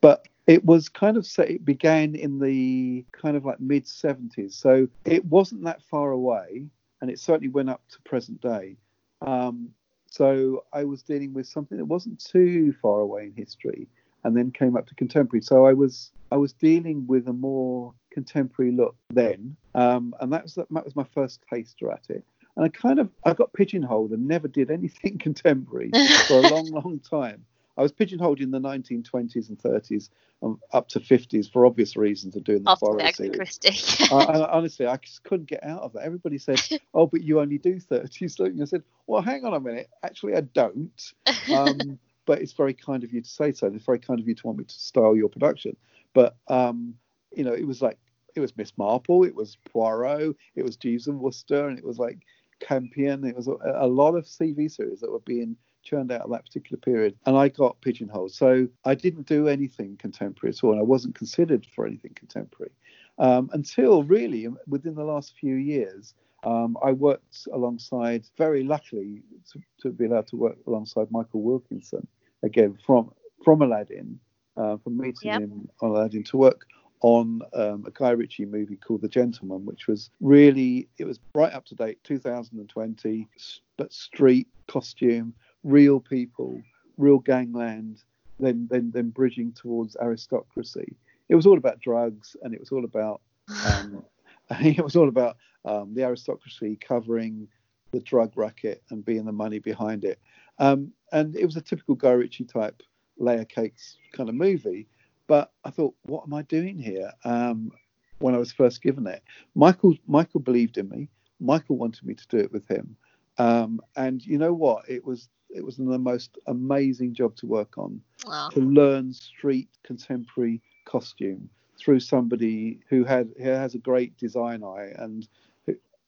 But 0.00 0.26
it 0.46 0.64
was 0.64 0.88
kind 0.88 1.16
of 1.16 1.24
set. 1.24 1.50
It 1.50 1.64
began 1.64 2.14
in 2.16 2.40
the 2.40 3.04
kind 3.12 3.36
of 3.36 3.44
like 3.44 3.60
mid 3.60 3.84
70s, 3.84 4.54
so 4.54 4.88
it 5.04 5.24
wasn't 5.24 5.64
that 5.64 5.82
far 5.82 6.10
away, 6.10 6.66
and 7.00 7.10
it 7.10 7.20
certainly 7.20 7.48
went 7.48 7.70
up 7.70 7.82
to 7.90 8.00
present 8.02 8.40
day. 8.40 8.76
Um, 9.20 9.70
so 10.12 10.64
I 10.74 10.84
was 10.84 11.02
dealing 11.02 11.32
with 11.32 11.46
something 11.46 11.78
that 11.78 11.86
wasn't 11.86 12.22
too 12.22 12.74
far 12.82 13.00
away 13.00 13.24
in 13.24 13.32
history, 13.34 13.88
and 14.24 14.36
then 14.36 14.50
came 14.50 14.76
up 14.76 14.86
to 14.88 14.94
contemporary. 14.94 15.40
So 15.40 15.64
I 15.64 15.72
was 15.72 16.12
I 16.30 16.36
was 16.36 16.52
dealing 16.52 17.06
with 17.06 17.28
a 17.28 17.32
more 17.32 17.94
contemporary 18.10 18.72
look 18.72 18.94
then, 19.08 19.56
um, 19.74 20.14
and 20.20 20.30
that 20.30 20.42
was 20.42 20.56
that 20.56 20.84
was 20.84 20.94
my 20.94 21.06
first 21.14 21.40
taster 21.48 21.90
at 21.90 22.04
it. 22.10 22.22
And 22.56 22.66
I 22.66 22.68
kind 22.68 22.98
of 22.98 23.08
I 23.24 23.32
got 23.32 23.54
pigeonholed 23.54 24.10
and 24.10 24.28
never 24.28 24.48
did 24.48 24.70
anything 24.70 25.16
contemporary 25.26 25.90
for 26.28 26.40
a 26.40 26.50
long, 26.50 26.66
long 26.66 27.00
time. 27.00 27.46
I 27.76 27.82
was 27.82 27.92
pigeonholed 27.92 28.40
in 28.40 28.50
the 28.50 28.60
1920s 28.60 29.48
and 29.48 29.58
30s, 29.58 30.10
um, 30.42 30.60
up 30.72 30.88
to 30.88 31.00
50s 31.00 31.50
for 31.50 31.64
obvious 31.64 31.96
reasons 31.96 32.36
of 32.36 32.44
doing 32.44 32.62
the 32.64 32.70
After 32.70 32.86
Poirot 32.86 33.16
series. 33.16 33.36
Christie. 33.36 34.14
I, 34.14 34.16
I, 34.16 34.52
honestly, 34.52 34.86
I 34.86 34.96
just 34.96 35.22
couldn't 35.24 35.48
get 35.48 35.64
out 35.64 35.82
of 35.82 35.92
that. 35.94 36.02
Everybody 36.02 36.38
said, 36.38 36.60
"Oh, 36.94 37.06
but 37.06 37.22
you 37.22 37.40
only 37.40 37.58
do 37.58 37.76
30s." 37.76 38.38
Look, 38.38 38.48
and 38.48 38.60
I 38.60 38.66
said, 38.66 38.82
"Well, 39.06 39.22
hang 39.22 39.44
on 39.44 39.54
a 39.54 39.60
minute. 39.60 39.88
Actually, 40.02 40.36
I 40.36 40.42
don't." 40.42 41.12
Um, 41.52 41.98
but 42.24 42.40
it's 42.40 42.52
very 42.52 42.72
kind 42.72 43.02
of 43.02 43.12
you 43.12 43.20
to 43.20 43.28
say 43.28 43.52
so. 43.52 43.66
and 43.66 43.74
It's 43.74 43.84
very 43.84 43.98
kind 43.98 44.20
of 44.20 44.28
you 44.28 44.34
to 44.34 44.46
want 44.46 44.58
me 44.58 44.64
to 44.64 44.74
style 44.74 45.16
your 45.16 45.28
production. 45.28 45.76
But 46.14 46.36
um, 46.48 46.94
you 47.34 47.44
know, 47.44 47.52
it 47.52 47.66
was 47.66 47.82
like 47.82 47.98
it 48.34 48.40
was 48.40 48.56
Miss 48.56 48.72
Marple, 48.78 49.24
it 49.24 49.34
was 49.34 49.56
Poirot, 49.72 50.36
it 50.54 50.62
was 50.62 50.76
Jeeves 50.76 51.06
and 51.08 51.20
Wooster, 51.20 51.68
and 51.68 51.78
it 51.78 51.84
was 51.84 51.98
like 51.98 52.18
Campion. 52.60 53.24
It 53.24 53.36
was 53.36 53.48
a, 53.48 53.56
a 53.74 53.86
lot 53.86 54.14
of 54.14 54.24
CV 54.24 54.70
series 54.70 55.00
that 55.00 55.10
were 55.10 55.20
being 55.20 55.56
churned 55.82 56.12
out 56.12 56.22
at 56.22 56.30
that 56.30 56.44
particular 56.46 56.80
period, 56.80 57.16
and 57.26 57.36
I 57.36 57.48
got 57.48 57.80
pigeonholed. 57.80 58.32
So 58.32 58.68
I 58.84 58.94
didn't 58.94 59.26
do 59.26 59.48
anything 59.48 59.96
contemporary 59.96 60.52
at 60.52 60.64
all, 60.64 60.72
and 60.72 60.80
I 60.80 60.84
wasn't 60.84 61.14
considered 61.14 61.66
for 61.74 61.86
anything 61.86 62.12
contemporary 62.14 62.72
um, 63.18 63.50
until 63.52 64.02
really 64.02 64.48
within 64.66 64.94
the 64.94 65.04
last 65.04 65.34
few 65.38 65.54
years. 65.54 66.14
Um, 66.44 66.76
I 66.82 66.90
worked 66.90 67.46
alongside, 67.52 68.24
very 68.36 68.64
luckily, 68.64 69.22
to, 69.52 69.60
to, 69.82 69.90
be 69.90 70.06
allowed 70.06 70.26
to 70.28 70.36
work 70.36 70.56
alongside 70.66 71.06
Michael 71.10 71.42
Wilkinson 71.42 72.06
again 72.42 72.76
from 72.84 73.12
from 73.44 73.62
Aladdin, 73.62 74.18
uh, 74.56 74.76
from 74.78 74.96
meeting 74.96 75.30
Yep. 75.30 75.40
him 75.40 75.68
on 75.80 75.90
Aladdin 75.90 76.24
to 76.24 76.36
work 76.36 76.66
on 77.02 77.42
um, 77.52 77.84
a 77.86 77.90
Guy 77.90 78.10
Ritchie 78.10 78.46
movie 78.46 78.76
called 78.76 79.02
The 79.02 79.08
Gentlemen, 79.08 79.64
which 79.66 79.88
was 79.88 80.10
really 80.20 80.88
it 80.98 81.04
was 81.04 81.18
right 81.34 81.52
up 81.52 81.64
to 81.66 81.74
date, 81.74 82.02
2020, 82.04 83.28
but 83.76 83.92
street 83.92 84.48
costume, 84.68 85.34
real 85.64 86.00
people, 86.00 86.60
real 86.96 87.18
gangland, 87.18 88.02
then 88.40 88.66
then 88.70 88.90
then 88.92 89.10
bridging 89.10 89.52
towards 89.52 89.96
aristocracy. 89.96 90.96
It 91.28 91.34
was 91.34 91.46
all 91.46 91.58
about 91.58 91.80
drugs, 91.80 92.36
and 92.42 92.54
it 92.54 92.60
was 92.60 92.70
all 92.70 92.84
about 92.84 93.20
um, 93.66 94.04
it 94.50 94.82
was 94.82 94.96
all 94.96 95.08
about 95.08 95.36
um, 95.64 95.94
the 95.94 96.04
aristocracy 96.04 96.76
covering 96.76 97.48
the 97.92 98.00
drug 98.00 98.32
racket 98.36 98.82
and 98.90 99.04
being 99.04 99.24
the 99.24 99.32
money 99.32 99.58
behind 99.58 100.04
it. 100.04 100.18
Um, 100.58 100.92
and 101.12 101.36
it 101.36 101.44
was 101.44 101.56
a 101.56 101.60
typical 101.60 101.94
Guy 101.94 102.12
Ritchie 102.12 102.44
type 102.44 102.82
layer 103.18 103.44
cakes 103.44 103.96
kind 104.12 104.28
of 104.28 104.34
movie. 104.34 104.88
But 105.26 105.52
I 105.64 105.70
thought, 105.70 105.94
what 106.02 106.24
am 106.26 106.34
I 106.34 106.42
doing 106.42 106.78
here? 106.78 107.12
Um, 107.24 107.70
when 108.18 108.34
I 108.34 108.38
was 108.38 108.52
first 108.52 108.82
given 108.82 109.06
it, 109.06 109.22
Michael 109.54 109.94
Michael 110.06 110.40
believed 110.40 110.78
in 110.78 110.88
me. 110.88 111.08
Michael 111.40 111.76
wanted 111.76 112.04
me 112.04 112.14
to 112.14 112.26
do 112.28 112.38
it 112.38 112.52
with 112.52 112.66
him. 112.68 112.96
Um, 113.38 113.80
and 113.96 114.24
you 114.24 114.38
know 114.38 114.52
what? 114.52 114.88
It 114.88 115.04
was 115.04 115.28
it 115.54 115.64
was 115.64 115.76
the 115.76 115.98
most 115.98 116.38
amazing 116.46 117.14
job 117.14 117.34
to 117.36 117.46
work 117.46 117.78
on 117.78 118.00
Oh, 118.26 118.48
to 118.52 118.60
learn 118.60 119.12
street 119.12 119.68
contemporary 119.82 120.60
costume 120.84 121.50
through 121.78 122.00
somebody 122.00 122.78
who 122.88 123.04
had 123.04 123.30
who 123.36 123.48
has 123.48 123.74
a 123.74 123.78
great 123.78 124.16
design 124.16 124.62
eye 124.62 124.92
and 124.96 125.28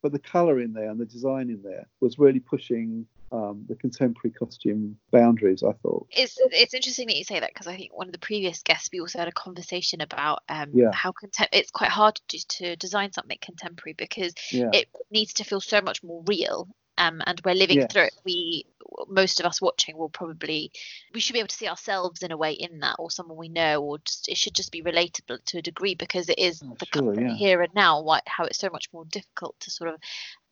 but 0.03 0.13
the 0.13 0.19
color 0.19 0.61
in 0.61 0.75
there 0.75 0.91
and 0.91 1.01
the 1.01 1.07
design 1.07 1.49
in 1.49 1.63
there 1.63 1.87
was 2.01 2.19
really 2.19 2.39
pushing 2.39 3.07
um, 3.33 3.65
the 3.69 3.75
contemporary 3.75 4.31
costume 4.33 4.97
boundaries 5.11 5.63
i 5.65 5.73
thought 5.83 6.07
It's 6.11 6.37
it's 6.53 6.75
interesting 6.75 7.09
that 7.09 7.17
you 7.17 7.25
say 7.25 7.41
that 7.41 7.51
because 7.53 7.67
I 7.67 7.77
think 7.77 7.97
one 7.97 8.07
of 8.07 8.13
the 8.13 8.19
previous 8.19 8.63
guests 8.63 8.91
we 8.93 9.01
also 9.01 9.19
had 9.19 9.29
a 9.29 9.33
conversation 9.33 10.01
about 10.03 10.43
um, 10.49 10.71
Yeah. 10.73 10.93
how 10.93 11.11
contem- 11.13 11.49
it's 11.53 11.71
quite 11.71 11.91
hard 11.91 12.21
to 12.29 12.47
to 12.59 12.77
design 12.77 13.13
something 13.13 13.39
contemporary 13.41 13.95
because 13.95 14.35
yeah 14.53 14.71
it 14.73 14.89
needs 15.11 15.33
to 15.35 15.45
feel 15.45 15.61
so 15.61 15.81
much 15.81 16.03
more 16.05 16.23
real. 16.27 16.69
Um, 16.97 17.23
and 17.27 17.41
we're 17.45 17.55
living 17.55 17.79
Yes. 17.79 17.93
through 17.93 18.03
it. 18.05 18.15
We, 18.25 18.67
most 19.09 19.41
of 19.41 19.47
us 19.47 19.61
watching, 19.61 19.97
will 19.97 20.09
probably, 20.09 20.71
we 21.13 21.21
should 21.21 21.33
be 21.33 21.41
able 21.41 21.49
to 21.49 21.57
see 21.57 21.69
ourselves 21.69 22.23
in 22.23 22.31
a 22.31 22.37
way 22.37 22.53
in 22.53 22.81
that, 22.81 22.97
or 22.99 23.11
someone 23.11 23.37
we 23.37 23.49
know, 23.49 23.83
or 23.83 23.99
just 23.99 24.29
it 24.29 24.37
should 24.37 24.55
just 24.55 24.71
be 24.71 24.83
relatable 24.83 25.45
to 25.45 25.59
a 25.59 25.63
degree 25.63 25.95
because 25.95 26.29
it 26.29 26.39
is 26.39 26.63
Oh, 26.65 26.77
the 26.79 26.87
sure, 26.95 27.21
yeah. 27.21 27.35
here 27.35 27.63
and 27.63 27.75
now. 27.75 28.01
Why, 28.03 28.21
how 28.27 28.45
it's 28.45 28.59
so 28.59 28.71
much 28.71 28.93
more 28.93 29.05
difficult 29.07 29.59
to 29.61 29.71
sort 29.71 29.91
of 29.91 30.01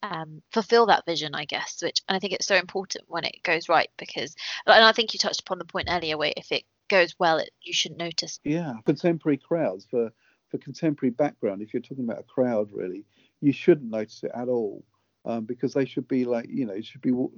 um, 0.02 0.42
fulfill 0.50 0.86
that 0.86 1.06
vision, 1.06 1.34
I 1.34 1.44
guess. 1.44 1.80
Which 1.82 2.02
and 2.08 2.16
I 2.16 2.18
think 2.18 2.32
it's 2.32 2.46
so 2.46 2.56
important 2.56 3.04
when 3.06 3.24
it 3.24 3.42
goes 3.44 3.68
right 3.68 3.88
because, 3.96 4.34
and 4.66 4.84
I 4.84 4.92
think 4.92 5.12
you 5.14 5.18
touched 5.18 5.42
upon 5.42 5.58
the 5.58 5.64
point 5.64 5.88
earlier 5.90 6.18
where 6.18 6.32
if 6.36 6.50
it 6.50 6.64
goes 6.88 7.14
well, 7.18 7.38
it, 7.38 7.50
you 7.62 7.72
shouldn't 7.72 8.00
notice. 8.00 8.40
yeah 8.44 8.74
contemporary 8.84 9.38
crowds 9.38 9.86
for 9.88 10.12
for 10.50 10.58
contemporary 10.58 11.10
background 11.10 11.62
if 11.62 11.72
you're 11.72 11.80
talking 11.80 12.04
about 12.04 12.18
a 12.18 12.22
crowd 12.24 12.68
really 12.72 13.06
you 13.40 13.52
shouldn't 13.52 13.90
notice 13.90 14.22
it 14.24 14.30
at 14.34 14.48
all 14.48 14.84
um, 15.24 15.44
because 15.44 15.72
they 15.74 15.84
should 15.84 16.08
be 16.08 16.24
like 16.24 16.46
you 16.48 16.66
know 16.66 16.74
you 16.74 16.82
should 16.82 17.00
be 17.00 17.12
wa- 17.12 17.28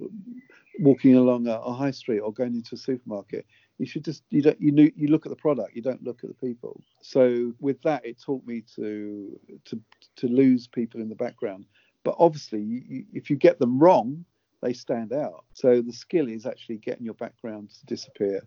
walking 0.79 1.15
along 1.15 1.47
a, 1.47 1.53
a 1.53 1.73
high 1.73 1.91
street 1.91 2.19
or 2.19 2.33
going 2.33 2.55
into 2.55 2.75
a 2.75 2.77
supermarket 2.77 3.45
you 3.77 3.85
should 3.85 4.03
just 4.03 4.23
you 4.29 4.41
don't 4.41 4.59
you 4.59 4.71
know 4.71 4.89
you 4.95 5.07
look 5.07 5.25
at 5.25 5.29
the 5.29 5.35
product 5.35 5.75
you 5.75 5.81
don't 5.81 6.03
look 6.03 6.23
at 6.23 6.29
the 6.29 6.47
people 6.47 6.81
so 7.01 7.53
with 7.59 7.81
that 7.83 8.05
it 8.05 8.19
taught 8.21 8.45
me 8.45 8.63
to 8.75 9.39
to 9.65 9.79
to 10.15 10.27
lose 10.27 10.67
people 10.67 11.01
in 11.01 11.09
the 11.09 11.15
background 11.15 11.65
but 12.03 12.15
obviously 12.19 12.61
you, 12.61 13.05
if 13.13 13.29
you 13.29 13.35
get 13.35 13.59
them 13.59 13.79
wrong 13.79 14.23
they 14.61 14.73
stand 14.73 15.13
out 15.13 15.45
so 15.53 15.81
the 15.81 15.93
skill 15.93 16.27
is 16.27 16.45
actually 16.45 16.77
getting 16.77 17.05
your 17.05 17.13
background 17.15 17.69
to 17.69 17.85
disappear 17.85 18.41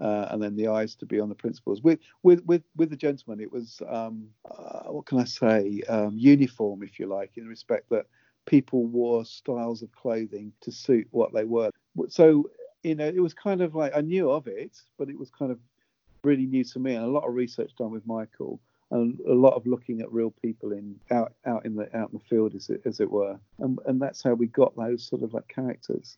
uh, 0.00 0.28
and 0.30 0.42
then 0.42 0.56
the 0.56 0.66
eyes 0.66 0.94
to 0.94 1.06
be 1.06 1.20
on 1.20 1.28
the 1.28 1.34
principals. 1.34 1.82
With 1.82 1.98
with 2.22 2.42
with 2.46 2.62
with 2.74 2.88
the 2.88 2.96
gentlemen, 2.96 3.38
it 3.38 3.52
was 3.52 3.82
um, 3.86 4.28
uh, 4.50 4.84
what 4.84 5.04
can 5.04 5.18
I 5.20 5.24
say? 5.24 5.82
Um, 5.88 6.16
uniform, 6.16 6.82
if 6.82 6.98
you 6.98 7.06
like, 7.06 7.32
in 7.36 7.46
respect 7.46 7.90
that 7.90 8.06
people 8.50 8.84
wore 8.86 9.24
styles 9.24 9.80
of 9.80 9.92
clothing 9.92 10.52
to 10.60 10.72
suit 10.72 11.06
what 11.12 11.32
they 11.32 11.44
were. 11.44 11.70
So 12.08 12.50
you 12.82 12.94
know, 12.94 13.06
it 13.06 13.20
was 13.20 13.34
kind 13.34 13.60
of 13.60 13.74
like 13.74 13.92
I 13.94 14.00
knew 14.00 14.30
of 14.30 14.46
it, 14.46 14.76
but 14.98 15.08
it 15.08 15.18
was 15.18 15.30
kind 15.30 15.52
of 15.52 15.58
really 16.24 16.46
new 16.46 16.64
to 16.64 16.78
me, 16.78 16.94
and 16.94 17.04
a 17.04 17.08
lot 17.08 17.26
of 17.26 17.34
research 17.34 17.70
done 17.78 17.92
with 17.92 18.06
Michael. 18.06 18.60
And 18.92 19.20
a 19.20 19.34
lot 19.34 19.54
of 19.54 19.68
looking 19.68 20.00
at 20.00 20.12
real 20.12 20.32
people 20.42 20.72
in 20.72 20.98
out 21.12 21.32
out 21.46 21.64
in 21.64 21.76
the 21.76 21.84
out 21.96 22.10
in 22.10 22.18
the 22.18 22.24
field, 22.24 22.56
as 22.56 22.70
it 22.70 22.82
as 22.84 22.98
it 22.98 23.08
were, 23.08 23.38
and 23.60 23.78
and 23.86 24.02
that's 24.02 24.20
how 24.22 24.34
we 24.34 24.48
got 24.48 24.74
those 24.74 25.06
sort 25.06 25.22
of 25.22 25.32
like 25.32 25.46
characters. 25.46 26.16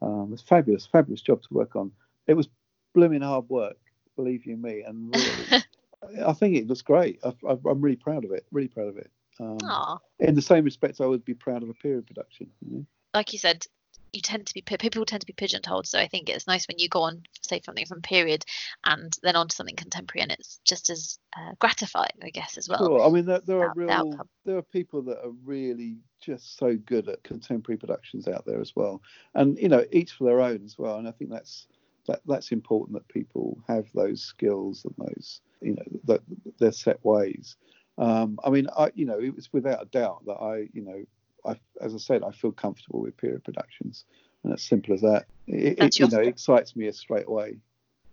Um, 0.00 0.30
it's 0.32 0.40
fabulous, 0.42 0.86
fabulous 0.86 1.20
job 1.20 1.42
to 1.42 1.54
work 1.54 1.76
on. 1.76 1.92
It 2.26 2.34
was 2.34 2.48
blooming 2.94 3.20
hard 3.20 3.48
work, 3.50 3.76
believe 4.16 4.46
you 4.46 4.56
me, 4.56 4.82
and 4.82 5.14
really, 5.14 5.64
I 6.26 6.32
think 6.32 6.56
it 6.56 6.66
looks 6.66 6.80
great. 6.80 7.20
I, 7.22 7.34
I, 7.46 7.58
I'm 7.68 7.82
really 7.82 7.96
proud 7.96 8.24
of 8.24 8.32
it. 8.32 8.46
Really 8.50 8.68
proud 8.68 8.88
of 8.88 8.96
it. 8.96 9.10
Um, 9.40 9.98
in 10.20 10.34
the 10.34 10.42
same 10.42 10.64
respect, 10.64 11.00
I 11.00 11.06
would 11.06 11.24
be 11.24 11.34
proud 11.34 11.62
of 11.62 11.68
a 11.68 11.74
period 11.74 12.06
production. 12.06 12.50
You 12.60 12.78
know? 12.78 12.86
like 13.14 13.32
you 13.32 13.38
said, 13.38 13.66
you 14.12 14.20
tend 14.20 14.46
to 14.46 14.54
be 14.54 14.60
people 14.62 15.04
tend 15.04 15.20
to 15.20 15.26
be 15.26 15.32
pigeonholed. 15.32 15.86
So 15.86 15.98
I 15.98 16.06
think 16.06 16.28
it's 16.28 16.46
nice 16.46 16.68
when 16.68 16.78
you 16.78 16.88
go 16.88 17.02
on, 17.02 17.22
say 17.42 17.60
something 17.64 17.86
from 17.86 18.00
period, 18.00 18.44
and 18.84 19.16
then 19.22 19.34
on 19.34 19.48
to 19.48 19.56
something 19.56 19.74
contemporary, 19.74 20.22
and 20.22 20.32
it's 20.32 20.60
just 20.64 20.88
as 20.88 21.18
uh, 21.36 21.54
gratifying, 21.58 22.18
I 22.22 22.30
guess, 22.30 22.56
as 22.56 22.68
well. 22.68 22.86
Sure. 22.86 23.04
I 23.04 23.10
mean, 23.10 23.26
there, 23.26 23.40
there 23.40 23.60
are 23.60 23.90
out- 23.90 24.10
the 24.10 24.24
there 24.44 24.56
are 24.56 24.62
people 24.62 25.02
that 25.02 25.18
are 25.24 25.32
really 25.44 25.98
just 26.20 26.56
so 26.56 26.76
good 26.76 27.08
at 27.08 27.24
contemporary 27.24 27.76
productions 27.76 28.28
out 28.28 28.46
there 28.46 28.60
as 28.60 28.74
well, 28.76 29.02
and 29.34 29.58
you 29.58 29.68
know, 29.68 29.84
each 29.90 30.12
for 30.12 30.24
their 30.24 30.40
own 30.40 30.64
as 30.64 30.78
well. 30.78 30.98
And 30.98 31.08
I 31.08 31.12
think 31.12 31.30
that's 31.30 31.66
that 32.06 32.20
that's 32.26 32.52
important 32.52 32.94
that 32.94 33.08
people 33.08 33.58
have 33.66 33.86
those 33.94 34.22
skills 34.22 34.84
and 34.84 34.94
those, 35.08 35.40
you 35.60 35.74
know, 35.76 36.18
their 36.58 36.72
set 36.72 37.04
ways. 37.04 37.56
Um, 37.96 38.38
I 38.44 38.50
mean, 38.50 38.66
I, 38.76 38.90
you 38.94 39.06
know, 39.06 39.20
it 39.20 39.34
was 39.34 39.52
without 39.52 39.82
a 39.82 39.86
doubt 39.86 40.24
that 40.26 40.34
I, 40.34 40.68
you 40.72 40.82
know, 40.82 41.04
I, 41.46 41.58
as 41.80 41.94
I 41.94 41.98
said, 41.98 42.22
I 42.22 42.32
feel 42.32 42.52
comfortable 42.52 43.02
with 43.02 43.16
period 43.16 43.44
productions, 43.44 44.04
and 44.42 44.52
it's 44.52 44.64
simple 44.64 44.94
as 44.94 45.02
that. 45.02 45.26
It, 45.46 45.78
it 45.78 45.98
you 45.98 46.08
know, 46.08 46.20
excites 46.20 46.74
me 46.74 46.90
straight 46.92 47.26
away. 47.26 47.58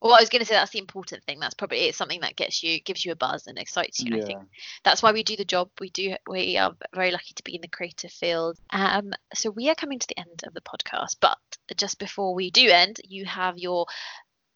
Well, 0.01 0.15
I 0.15 0.19
was 0.19 0.29
going 0.29 0.39
to 0.39 0.47
say 0.47 0.55
that's 0.55 0.71
the 0.71 0.79
important 0.79 1.23
thing. 1.25 1.39
That's 1.39 1.53
probably 1.53 1.81
it's 1.81 1.97
something 1.97 2.21
that 2.21 2.35
gets 2.35 2.63
you, 2.63 2.79
gives 2.81 3.05
you 3.05 3.11
a 3.11 3.15
buzz 3.15 3.45
and 3.45 3.59
excites 3.59 4.01
you. 4.01 4.13
And 4.13 4.23
I 4.23 4.25
think 4.25 4.41
that's 4.83 5.03
why 5.03 5.11
we 5.11 5.21
do 5.21 5.35
the 5.35 5.45
job. 5.45 5.69
We 5.79 5.91
do. 5.91 6.15
We 6.27 6.57
are 6.57 6.75
very 6.95 7.11
lucky 7.11 7.35
to 7.35 7.43
be 7.43 7.55
in 7.55 7.61
the 7.61 7.67
creative 7.67 8.11
field. 8.11 8.57
Um, 8.71 9.13
so 9.35 9.51
we 9.51 9.69
are 9.69 9.75
coming 9.75 9.99
to 9.99 10.07
the 10.07 10.17
end 10.17 10.41
of 10.47 10.55
the 10.55 10.61
podcast, 10.61 11.17
but 11.21 11.37
just 11.77 11.99
before 11.99 12.33
we 12.33 12.49
do 12.49 12.67
end, 12.69 12.99
you 13.07 13.25
have 13.25 13.59
your 13.59 13.85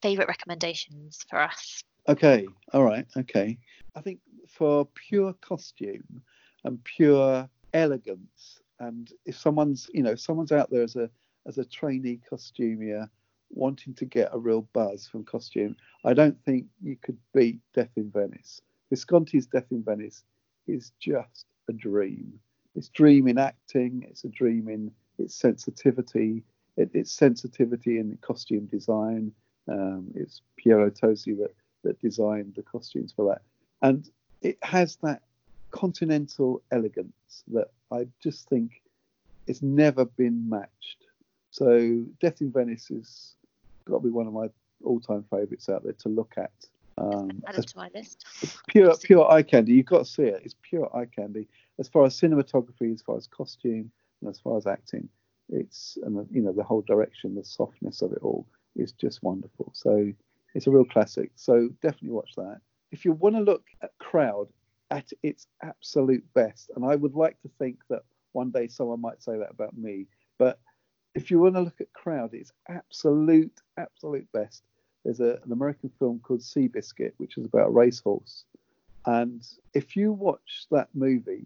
favorite 0.02 0.28
recommendations 0.28 1.20
for 1.30 1.40
us. 1.40 1.84
Okay, 2.08 2.48
all 2.74 2.84
right, 2.84 3.06
okay. 3.16 3.60
I 3.96 4.02
think 4.02 4.20
for 4.56 4.86
pure 4.96 5.34
costume 5.34 6.22
and 6.64 6.84
pure 6.84 7.50
elegance, 7.74 8.62
and 8.80 9.12
if 9.26 9.38
someone's, 9.38 9.90
you 9.94 10.02
know, 10.02 10.12
if 10.12 10.20
someone's 10.20 10.52
out 10.52 10.70
there 10.72 10.84
as 10.84 10.96
a 10.96 11.10
as 11.46 11.58
a 11.58 11.66
trainee 11.66 12.20
costumier 12.30 13.08
wanting 13.52 13.94
to 13.94 14.06
get 14.06 14.30
a 14.34 14.40
real 14.40 14.64
buzz 14.74 15.08
from 15.08 15.24
costume, 15.24 15.76
I 16.04 16.14
don't 16.14 16.42
think 16.44 16.66
you 16.82 16.96
could 17.02 17.18
beat 17.34 17.60
Death 17.74 17.92
in 17.96 18.10
Venice. 18.10 18.62
Visconti's 18.92 19.46
Death 19.46 19.72
in 19.72 19.84
Venice 19.84 20.24
is 20.68 20.92
just 21.00 21.46
a 21.70 21.74
dream. 21.74 22.40
It's 22.76 22.90
dream 22.90 23.28
in 23.28 23.38
acting. 23.38 24.06
It's 24.10 24.24
a 24.24 24.30
dream 24.30 24.68
in 24.68 24.92
its 25.18 25.36
sensitivity. 25.36 26.44
It, 26.78 26.90
its 26.94 27.12
sensitivity 27.12 28.00
in 28.00 28.18
costume 28.22 28.66
design. 28.66 29.32
Um, 29.68 30.12
it's 30.16 30.42
Piero 30.58 30.90
Tosi 30.90 31.38
that 31.38 31.54
that 31.84 32.00
designed 32.00 32.54
the 32.56 32.64
costumes 32.64 33.14
for 33.16 33.30
that, 33.30 33.42
and 33.82 34.10
it 34.46 34.60
has 34.62 34.98
that 35.02 35.24
continental 35.72 36.62
elegance 36.72 37.44
that 37.48 37.72
I 37.92 38.08
just 38.22 38.48
think 38.48 38.84
it's 39.48 39.64
never 39.64 40.06
been 40.06 40.48
matched. 40.48 41.06
So 41.50 42.04
Death 42.22 42.42
in 42.42 42.52
Venice 42.52 42.90
has 42.90 43.36
got 43.86 43.98
to 43.98 44.04
be 44.04 44.12
one 44.12 44.28
of 44.28 44.34
my 44.34 44.50
all-time 44.84 45.26
favourites 45.32 45.68
out 45.68 45.84
there 45.84 45.94
to 45.94 46.10
look 46.10 46.36
at. 46.38 46.52
Um, 47.00 47.42
Add 47.48 47.56
it 47.56 47.68
to 47.70 47.78
my 47.78 47.90
list. 47.96 48.24
pure 48.68 48.96
pure 49.04 49.30
eye 49.30 49.42
candy. 49.42 49.74
You've 49.74 49.88
got 49.88 50.00
to 50.00 50.06
see 50.06 50.24
it. 50.24 50.44
It's 50.46 50.56
pure 50.62 50.96
eye 50.96 51.08
candy. 51.08 51.48
As 51.80 51.88
far 51.90 52.06
as 52.06 52.20
cinematography, 52.20 52.94
as 52.94 53.02
far 53.02 53.18
as 53.18 53.28
costume, 53.28 53.92
and 54.22 54.30
as 54.30 54.40
far 54.40 54.58
as 54.58 54.68
acting, 54.68 55.10
it's 55.50 55.98
and 56.04 56.26
you 56.32 56.42
know 56.42 56.54
the 56.54 56.64
whole 56.64 56.84
direction, 56.84 57.36
the 57.36 57.44
softness 57.44 58.02
of 58.02 58.14
it 58.14 58.20
all 58.22 58.48
is 58.76 58.92
just 58.94 59.24
wonderful. 59.24 59.72
So 59.74 60.14
it's 60.54 60.68
a 60.68 60.72
real 60.72 60.86
classic. 60.86 61.32
So 61.36 61.70
definitely 61.82 62.12
watch 62.12 62.32
that. 62.38 62.62
If 62.92 63.06
you 63.06 63.14
want 63.14 63.36
to 63.36 63.42
look 63.42 63.66
at 63.82 63.98
crowd 63.98 64.48
at 64.92 65.12
its 65.24 65.48
absolute 65.64 66.24
best, 66.34 66.72
and 66.76 66.86
I 66.86 66.96
would 66.96 67.16
like 67.16 67.42
to 67.42 67.50
think 67.60 67.80
that 67.90 68.04
one 68.34 68.52
day 68.52 68.68
someone 68.68 69.02
might 69.02 69.24
say 69.24 69.38
that 69.38 69.52
about 69.52 69.78
me, 69.78 70.08
but 70.38 70.60
if 71.16 71.32
you 71.32 71.40
want 71.40 71.56
to 71.56 71.62
look 71.62 71.80
at 71.82 71.92
crowd, 71.94 72.34
it's 72.34 72.52
absolute 72.68 73.62
absolute 73.78 74.28
best. 74.34 74.64
There's 75.04 75.22
a, 75.22 75.40
an 75.46 75.52
American 75.52 75.90
film 76.00 76.20
called 76.20 76.42
Seabiscuit, 76.42 77.14
which 77.18 77.38
is 77.38 77.46
about 77.46 77.68
a 77.70 77.72
racehorse. 77.72 78.44
And 79.06 79.48
if 79.74 79.96
you 79.96 80.12
watch 80.12 80.66
that 80.72 80.90
movie, 80.94 81.46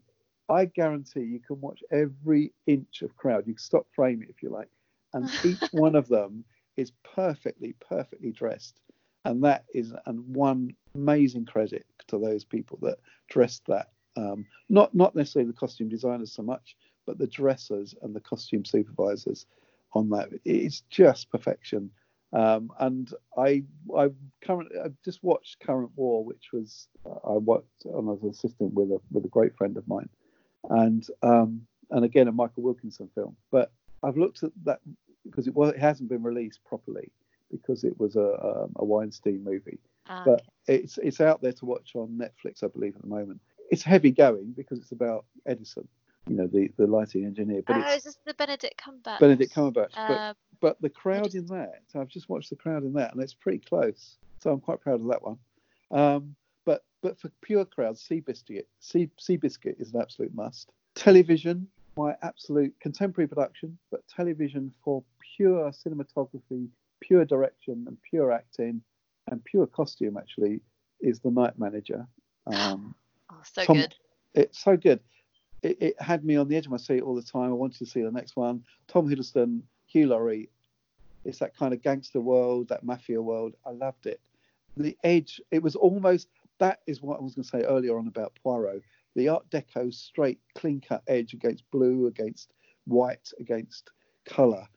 I 0.49 0.65
guarantee 0.65 1.21
you 1.21 1.39
can 1.39 1.61
watch 1.61 1.83
every 1.91 2.53
inch 2.65 3.01
of 3.01 3.15
crowd. 3.15 3.45
You 3.45 3.53
can 3.53 3.61
stop 3.61 3.85
frame 3.93 4.23
it 4.23 4.29
if 4.29 4.41
you 4.41 4.49
like. 4.49 4.69
And 5.13 5.29
each 5.43 5.61
one 5.71 5.95
of 5.95 6.07
them 6.07 6.45
is 6.77 6.91
perfectly, 7.15 7.75
perfectly 7.87 8.31
dressed. 8.31 8.79
And 9.25 9.43
that 9.43 9.65
is 9.73 9.93
and 10.05 10.35
one 10.35 10.73
amazing 10.95 11.45
credit 11.45 11.85
to 12.07 12.17
those 12.17 12.43
people 12.43 12.79
that 12.81 12.99
dressed 13.29 13.65
that. 13.67 13.89
Um, 14.15 14.45
not 14.69 14.93
not 14.95 15.15
necessarily 15.15 15.51
the 15.51 15.57
costume 15.57 15.89
designers 15.89 16.31
so 16.31 16.41
much, 16.41 16.75
but 17.05 17.17
the 17.17 17.27
dressers 17.27 17.95
and 18.01 18.15
the 18.15 18.19
costume 18.19 18.65
supervisors 18.65 19.45
on 19.93 20.09
that. 20.09 20.29
It's 20.45 20.81
just 20.89 21.29
perfection. 21.29 21.91
Um, 22.31 22.71
and 22.79 23.11
I 23.37 23.63
I 23.97 24.09
currently 24.41 24.77
I've 24.79 25.01
just 25.03 25.23
watched 25.23 25.59
Current 25.61 25.91
War, 25.95 26.23
which 26.23 26.49
was 26.53 26.87
I 27.05 27.33
worked 27.33 27.85
on 27.85 28.09
as 28.09 28.21
an 28.21 28.29
assistant 28.29 28.73
with 28.73 28.91
a 28.91 28.99
with 29.11 29.25
a 29.25 29.29
great 29.29 29.55
friend 29.57 29.77
of 29.77 29.87
mine, 29.87 30.09
and 30.69 31.05
um, 31.23 31.65
and 31.89 32.05
again 32.05 32.27
a 32.27 32.31
Michael 32.31 32.63
Wilkinson 32.63 33.09
film. 33.15 33.35
But 33.51 33.71
I've 34.03 34.17
looked 34.17 34.43
at 34.43 34.51
that 34.65 34.79
because 35.23 35.47
it 35.47 35.55
was 35.55 35.73
it 35.73 35.79
hasn't 35.79 36.09
been 36.09 36.23
released 36.23 36.63
properly 36.63 37.11
because 37.51 37.83
it 37.83 37.99
was 37.99 38.15
a 38.15 38.33
um, 38.43 38.71
a 38.77 38.85
Weinstein 38.85 39.43
movie. 39.43 39.79
Ah, 40.07 40.23
But 40.25 40.43
it's 40.67 40.97
it's 40.97 41.21
out 41.21 41.41
there 41.41 41.53
to 41.53 41.65
watch 41.65 41.91
on 41.95 42.09
Netflix, 42.19 42.63
I 42.63 42.67
believe, 42.67 42.95
at 42.95 43.01
the 43.01 43.07
moment. 43.07 43.41
It's 43.71 43.83
heavy 43.83 44.11
going 44.11 44.53
because 44.57 44.79
it's 44.79 44.91
about 44.91 45.25
Edison, 45.45 45.87
you 46.27 46.35
know, 46.35 46.47
the 46.47 46.71
the 46.77 46.87
lighting 46.87 47.25
engineer. 47.25 47.61
But 47.65 47.77
oh, 47.77 47.79
it's 47.81 47.97
is 47.97 48.03
this 48.03 48.17
the 48.25 48.33
Benedict 48.33 48.81
Cumberbatch? 48.81 49.19
Benedict 49.19 49.53
Cumberbatch. 49.53 49.93
but 49.95 50.17
Um, 50.17 50.35
but 50.59 50.81
the 50.81 50.89
crowd 50.89 51.35
in 51.35 51.45
that, 51.47 51.83
I've 51.95 52.09
just 52.09 52.27
watched 52.29 52.49
the 52.49 52.55
crowd 52.55 52.83
in 52.83 52.93
that, 52.93 53.13
and 53.13 53.21
it's 53.21 53.33
pretty 53.33 53.59
close. 53.59 54.17
So 54.41 54.51
I'm 54.51 54.59
quite 54.59 54.81
proud 54.81 55.01
of 55.01 55.07
that 55.07 55.21
one. 55.21 55.37
Um, 55.91 56.35
but 56.65 56.83
but 57.01 57.19
for 57.19 57.29
pure 57.41 57.65
crowds, 57.65 58.05
Seabiscuit, 58.07 58.65
sea, 58.79 59.09
Seabiscuit 59.19 59.79
is 59.79 59.93
an 59.93 60.01
absolute 60.01 60.33
must. 60.33 60.71
Television, 60.95 61.67
my 61.95 62.15
absolute 62.21 62.73
contemporary 62.79 63.27
production, 63.27 63.77
but 63.91 64.07
television 64.07 64.73
for 64.83 65.03
pure 65.35 65.71
cinematography, 65.71 66.67
pure 66.99 67.25
direction, 67.25 67.85
and 67.87 67.97
pure 68.09 68.31
acting, 68.31 68.81
and 69.29 69.43
pure 69.43 69.67
costume 69.67 70.17
actually 70.17 70.61
is 71.01 71.19
The 71.19 71.31
Night 71.31 71.57
Manager. 71.57 72.07
Um, 72.47 72.95
oh, 73.31 73.41
so 73.43 73.63
Tom- 73.63 73.77
good. 73.77 73.95
it's 74.33 74.59
so 74.59 74.77
good. 74.77 74.99
It, 75.61 75.77
it 75.81 76.01
had 76.01 76.23
me 76.23 76.35
on 76.35 76.47
the 76.47 76.55
edge 76.55 76.65
of 76.65 76.71
my 76.71 76.77
seat 76.77 77.01
all 77.01 77.15
the 77.15 77.21
time. 77.21 77.49
I 77.49 77.53
wanted 77.53 77.79
to 77.79 77.85
see 77.85 78.01
the 78.01 78.11
next 78.11 78.35
one. 78.35 78.63
Tom 78.87 79.09
Hiddleston, 79.09 79.61
Hugh 79.87 80.07
Laurie. 80.07 80.49
It's 81.25 81.39
that 81.39 81.55
kind 81.55 81.73
of 81.73 81.81
gangster 81.81 82.21
world, 82.21 82.69
that 82.69 82.83
mafia 82.83 83.21
world. 83.21 83.55
I 83.65 83.71
loved 83.71 84.05
it. 84.05 84.21
The 84.77 84.97
edge. 85.03 85.41
It 85.51 85.61
was 85.61 85.75
almost. 85.75 86.29
That 86.59 86.79
is 86.87 87.01
what 87.01 87.19
I 87.19 87.23
was 87.23 87.35
going 87.35 87.43
to 87.43 87.49
say 87.49 87.63
earlier 87.63 87.97
on 87.97 88.07
about 88.07 88.37
Poirot. 88.43 88.83
The 89.15 89.29
Art 89.29 89.49
Deco 89.49 89.93
straight, 89.93 90.39
clean-cut 90.55 91.03
edge 91.07 91.33
against 91.33 91.69
blue, 91.71 92.07
against 92.07 92.53
white, 92.85 93.31
against 93.39 93.91
colour. 94.25 94.67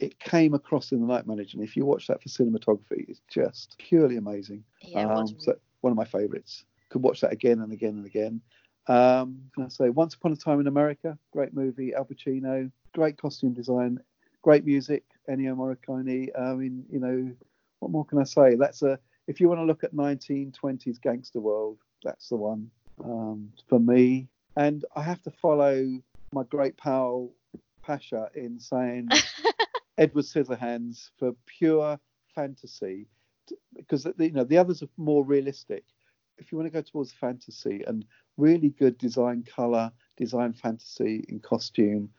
It 0.00 0.18
came 0.18 0.54
across 0.54 0.92
in 0.92 1.00
the 1.00 1.06
Night 1.06 1.26
Manager, 1.26 1.56
and 1.56 1.66
if 1.66 1.76
you 1.76 1.84
watch 1.84 2.08
that 2.08 2.22
for 2.22 2.28
cinematography, 2.28 3.08
it's 3.08 3.20
just 3.30 3.76
purely 3.78 4.16
amazing. 4.16 4.64
Yeah, 4.82 5.06
Um, 5.06 5.26
so 5.38 5.54
one 5.80 5.92
of 5.92 5.96
my 5.96 6.04
favourites. 6.04 6.64
Could 6.90 7.02
watch 7.02 7.20
that 7.20 7.32
again 7.32 7.60
and 7.60 7.72
again 7.72 7.90
and 7.90 8.06
again. 8.06 8.40
Um, 8.86 9.50
can 9.54 9.64
I 9.64 9.68
say 9.68 9.90
Once 9.90 10.14
Upon 10.14 10.32
a 10.32 10.36
Time 10.36 10.60
in 10.60 10.66
America? 10.66 11.18
Great 11.32 11.54
movie. 11.54 11.94
Al 11.94 12.04
Pacino. 12.04 12.70
Great 12.92 13.16
costume 13.16 13.54
design. 13.54 13.98
Great 14.42 14.64
music. 14.64 15.04
Ennio 15.28 15.56
Morricone. 15.56 16.28
I 16.38 16.54
mean, 16.54 16.84
you 16.90 17.00
know, 17.00 17.34
what 17.80 17.90
more 17.90 18.04
can 18.04 18.18
I 18.18 18.24
say? 18.24 18.56
That's 18.56 18.82
a. 18.82 18.98
If 19.26 19.40
you 19.40 19.48
want 19.48 19.60
to 19.60 19.64
look 19.64 19.84
at 19.84 19.94
1920s 19.94 21.00
gangster 21.00 21.40
world, 21.40 21.78
that's 22.02 22.28
the 22.28 22.36
one 22.36 22.70
um, 23.02 23.50
for 23.68 23.78
me. 23.78 24.28
And 24.56 24.84
I 24.94 25.02
have 25.02 25.22
to 25.22 25.30
follow 25.30 26.02
my 26.32 26.42
great 26.44 26.76
pal 26.76 27.30
Pasha 27.82 28.28
in 28.34 28.58
saying 28.60 29.08
Edward 29.98 30.24
Scissorhands 30.24 31.10
for 31.18 31.32
pure 31.46 31.98
fantasy, 32.34 33.06
because 33.76 34.06
you 34.18 34.32
know 34.32 34.44
the 34.44 34.58
others 34.58 34.82
are 34.82 34.88
more 34.96 35.24
realistic. 35.24 35.84
If 36.38 36.50
you 36.50 36.58
want 36.58 36.66
to 36.66 36.72
go 36.72 36.82
towards 36.82 37.12
fantasy 37.12 37.84
and 37.86 38.04
really 38.36 38.70
good 38.70 38.98
design, 38.98 39.44
color, 39.44 39.92
design, 40.16 40.52
fantasy 40.52 41.24
in 41.28 41.38
costume 41.40 42.10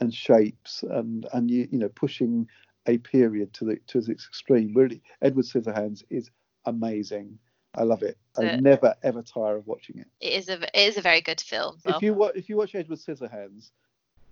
and 0.00 0.12
shapes, 0.12 0.82
and 0.82 1.26
and 1.32 1.50
you 1.50 1.68
you 1.70 1.78
know 1.78 1.88
pushing 1.88 2.48
a 2.86 2.98
period 2.98 3.52
to 3.54 3.64
the 3.64 3.76
to 3.88 3.98
its 3.98 4.08
extreme. 4.10 4.74
Really, 4.74 5.02
Edward 5.20 5.44
Scissorhands 5.44 6.02
is 6.10 6.30
amazing. 6.64 7.38
I 7.74 7.84
love 7.84 8.02
it. 8.02 8.18
I 8.36 8.56
never 8.56 8.94
ever 9.02 9.22
tire 9.22 9.56
of 9.56 9.66
watching 9.66 9.98
it. 9.98 10.06
It 10.20 10.32
is 10.34 10.48
a 10.48 10.62
it 10.62 10.88
is 10.88 10.98
a 10.98 11.02
very 11.02 11.20
good 11.20 11.40
film. 11.40 11.78
Well, 11.84 11.96
If 11.96 12.02
you 12.02 12.14
watch 12.14 12.32
if 12.34 12.48
you 12.48 12.56
watch 12.56 12.74
Edward 12.74 12.98
Scissorhands 12.98 13.70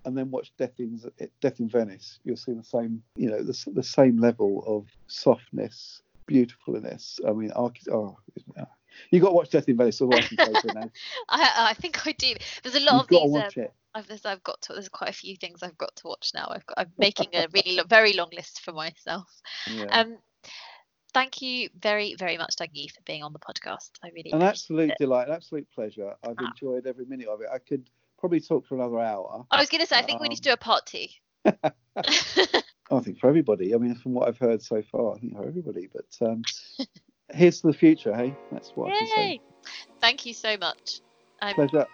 and 0.04 0.16
then 0.16 0.30
watch 0.30 0.52
Death 0.58 0.78
in 0.78 1.00
Death 1.40 1.60
in 1.60 1.68
Venice, 1.68 2.18
you'll 2.24 2.36
see 2.36 2.52
the 2.52 2.64
same 2.64 3.02
you 3.16 3.30
know 3.30 3.42
the, 3.42 3.56
the 3.74 3.82
same 3.82 4.18
level 4.20 4.64
of 4.66 4.86
softness, 5.06 6.02
beautifulness. 6.26 7.20
I 7.26 7.32
mean, 7.32 7.50
archi- 7.52 7.90
oh, 7.92 8.16
you 9.10 9.20
got 9.20 9.28
to 9.28 9.34
watch 9.34 9.50
Death 9.50 9.68
in 9.68 9.76
Venice. 9.76 10.00
I 10.02 10.20
can 10.20 10.38
say 10.38 10.60
for 10.60 10.74
now. 10.74 10.90
I 11.28 11.50
I 11.70 11.74
think 11.74 12.06
I 12.06 12.12
do. 12.12 12.34
There's 12.62 12.74
a 12.76 12.80
lot 12.80 13.06
You've 13.10 13.22
of 13.34 13.54
these. 13.54 13.64
um. 13.64 13.68
I've 13.92 14.06
there's, 14.06 14.24
I've 14.24 14.42
got 14.44 14.60
to. 14.62 14.72
There's 14.74 14.88
quite 14.88 15.10
a 15.10 15.12
few 15.12 15.34
things 15.36 15.64
I've 15.64 15.76
got 15.76 15.96
to 15.96 16.06
watch 16.06 16.30
now. 16.32 16.46
I've 16.48 16.64
got, 16.64 16.78
I'm 16.78 16.92
making 16.96 17.26
a 17.34 17.48
really 17.52 17.74
lo- 17.76 17.82
very 17.88 18.12
long 18.12 18.28
list 18.32 18.60
for 18.60 18.70
myself. 18.72 19.26
Yeah. 19.68 19.86
Um, 19.86 20.16
thank 21.12 21.42
you 21.42 21.70
very 21.80 22.14
very 22.14 22.38
much, 22.38 22.54
Dougie, 22.54 22.88
for 22.88 23.00
being 23.04 23.24
on 23.24 23.32
the 23.32 23.40
podcast. 23.40 23.90
I 24.04 24.10
really 24.14 24.30
An 24.30 24.42
absolute 24.42 24.90
it. 24.90 24.96
delight, 25.00 25.26
an 25.26 25.34
absolute 25.34 25.66
pleasure. 25.74 26.14
I've 26.22 26.36
Ah. 26.38 26.46
enjoyed 26.50 26.86
every 26.86 27.04
minute 27.06 27.26
of 27.26 27.40
it. 27.40 27.48
I 27.52 27.58
could 27.58 27.90
probably 28.20 28.40
talk 28.40 28.66
for 28.66 28.74
another 28.74 29.00
hour. 29.00 29.46
I 29.50 29.58
was 29.58 29.68
going 29.68 29.80
to 29.80 29.86
say 29.86 29.96
I 29.96 30.02
think 30.02 30.20
we 30.20 30.28
need 30.28 30.36
to 30.36 30.42
do 30.42 30.52
a 30.52 30.56
part 30.56 30.86
two. 30.86 31.06
I 31.44 33.00
think 33.00 33.18
for 33.18 33.28
everybody. 33.28 33.74
I 33.74 33.78
mean, 33.78 33.94
from 33.94 34.12
what 34.12 34.28
I've 34.28 34.38
heard 34.38 34.62
so 34.62 34.82
far, 34.82 35.14
I 35.14 35.18
think 35.18 35.36
for 35.36 35.46
everybody. 35.46 35.88
But 35.92 36.26
um, 36.26 36.42
here's 37.32 37.60
to 37.62 37.68
the 37.68 37.72
future, 37.72 38.14
hey? 38.14 38.36
That's 38.52 38.70
what 38.70 38.92
I 38.92 38.98
can 38.98 39.06
say. 39.08 39.28
Yay! 39.28 39.40
Thank 40.00 40.26
you 40.26 40.34
so 40.34 40.56
much. 40.56 41.00
Um, 41.40 41.54
Pleasure. 41.54 41.86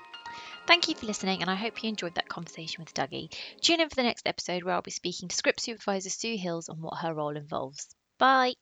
Thank 0.66 0.88
you 0.88 0.96
for 0.96 1.06
listening, 1.06 1.42
and 1.42 1.50
I 1.50 1.54
hope 1.54 1.82
you 1.82 1.88
enjoyed 1.88 2.16
that 2.16 2.28
conversation 2.28 2.82
with 2.82 2.92
Dougie. 2.92 3.32
Tune 3.60 3.80
in 3.80 3.88
for 3.88 3.94
the 3.94 4.02
next 4.02 4.26
episode 4.26 4.64
where 4.64 4.74
I'll 4.74 4.82
be 4.82 4.90
speaking 4.90 5.28
to 5.28 5.36
script 5.36 5.60
supervisor 5.60 6.10
Sue 6.10 6.36
Hills 6.36 6.68
on 6.68 6.80
what 6.80 6.98
her 6.98 7.14
role 7.14 7.36
involves. 7.36 7.94
Bye. 8.18 8.54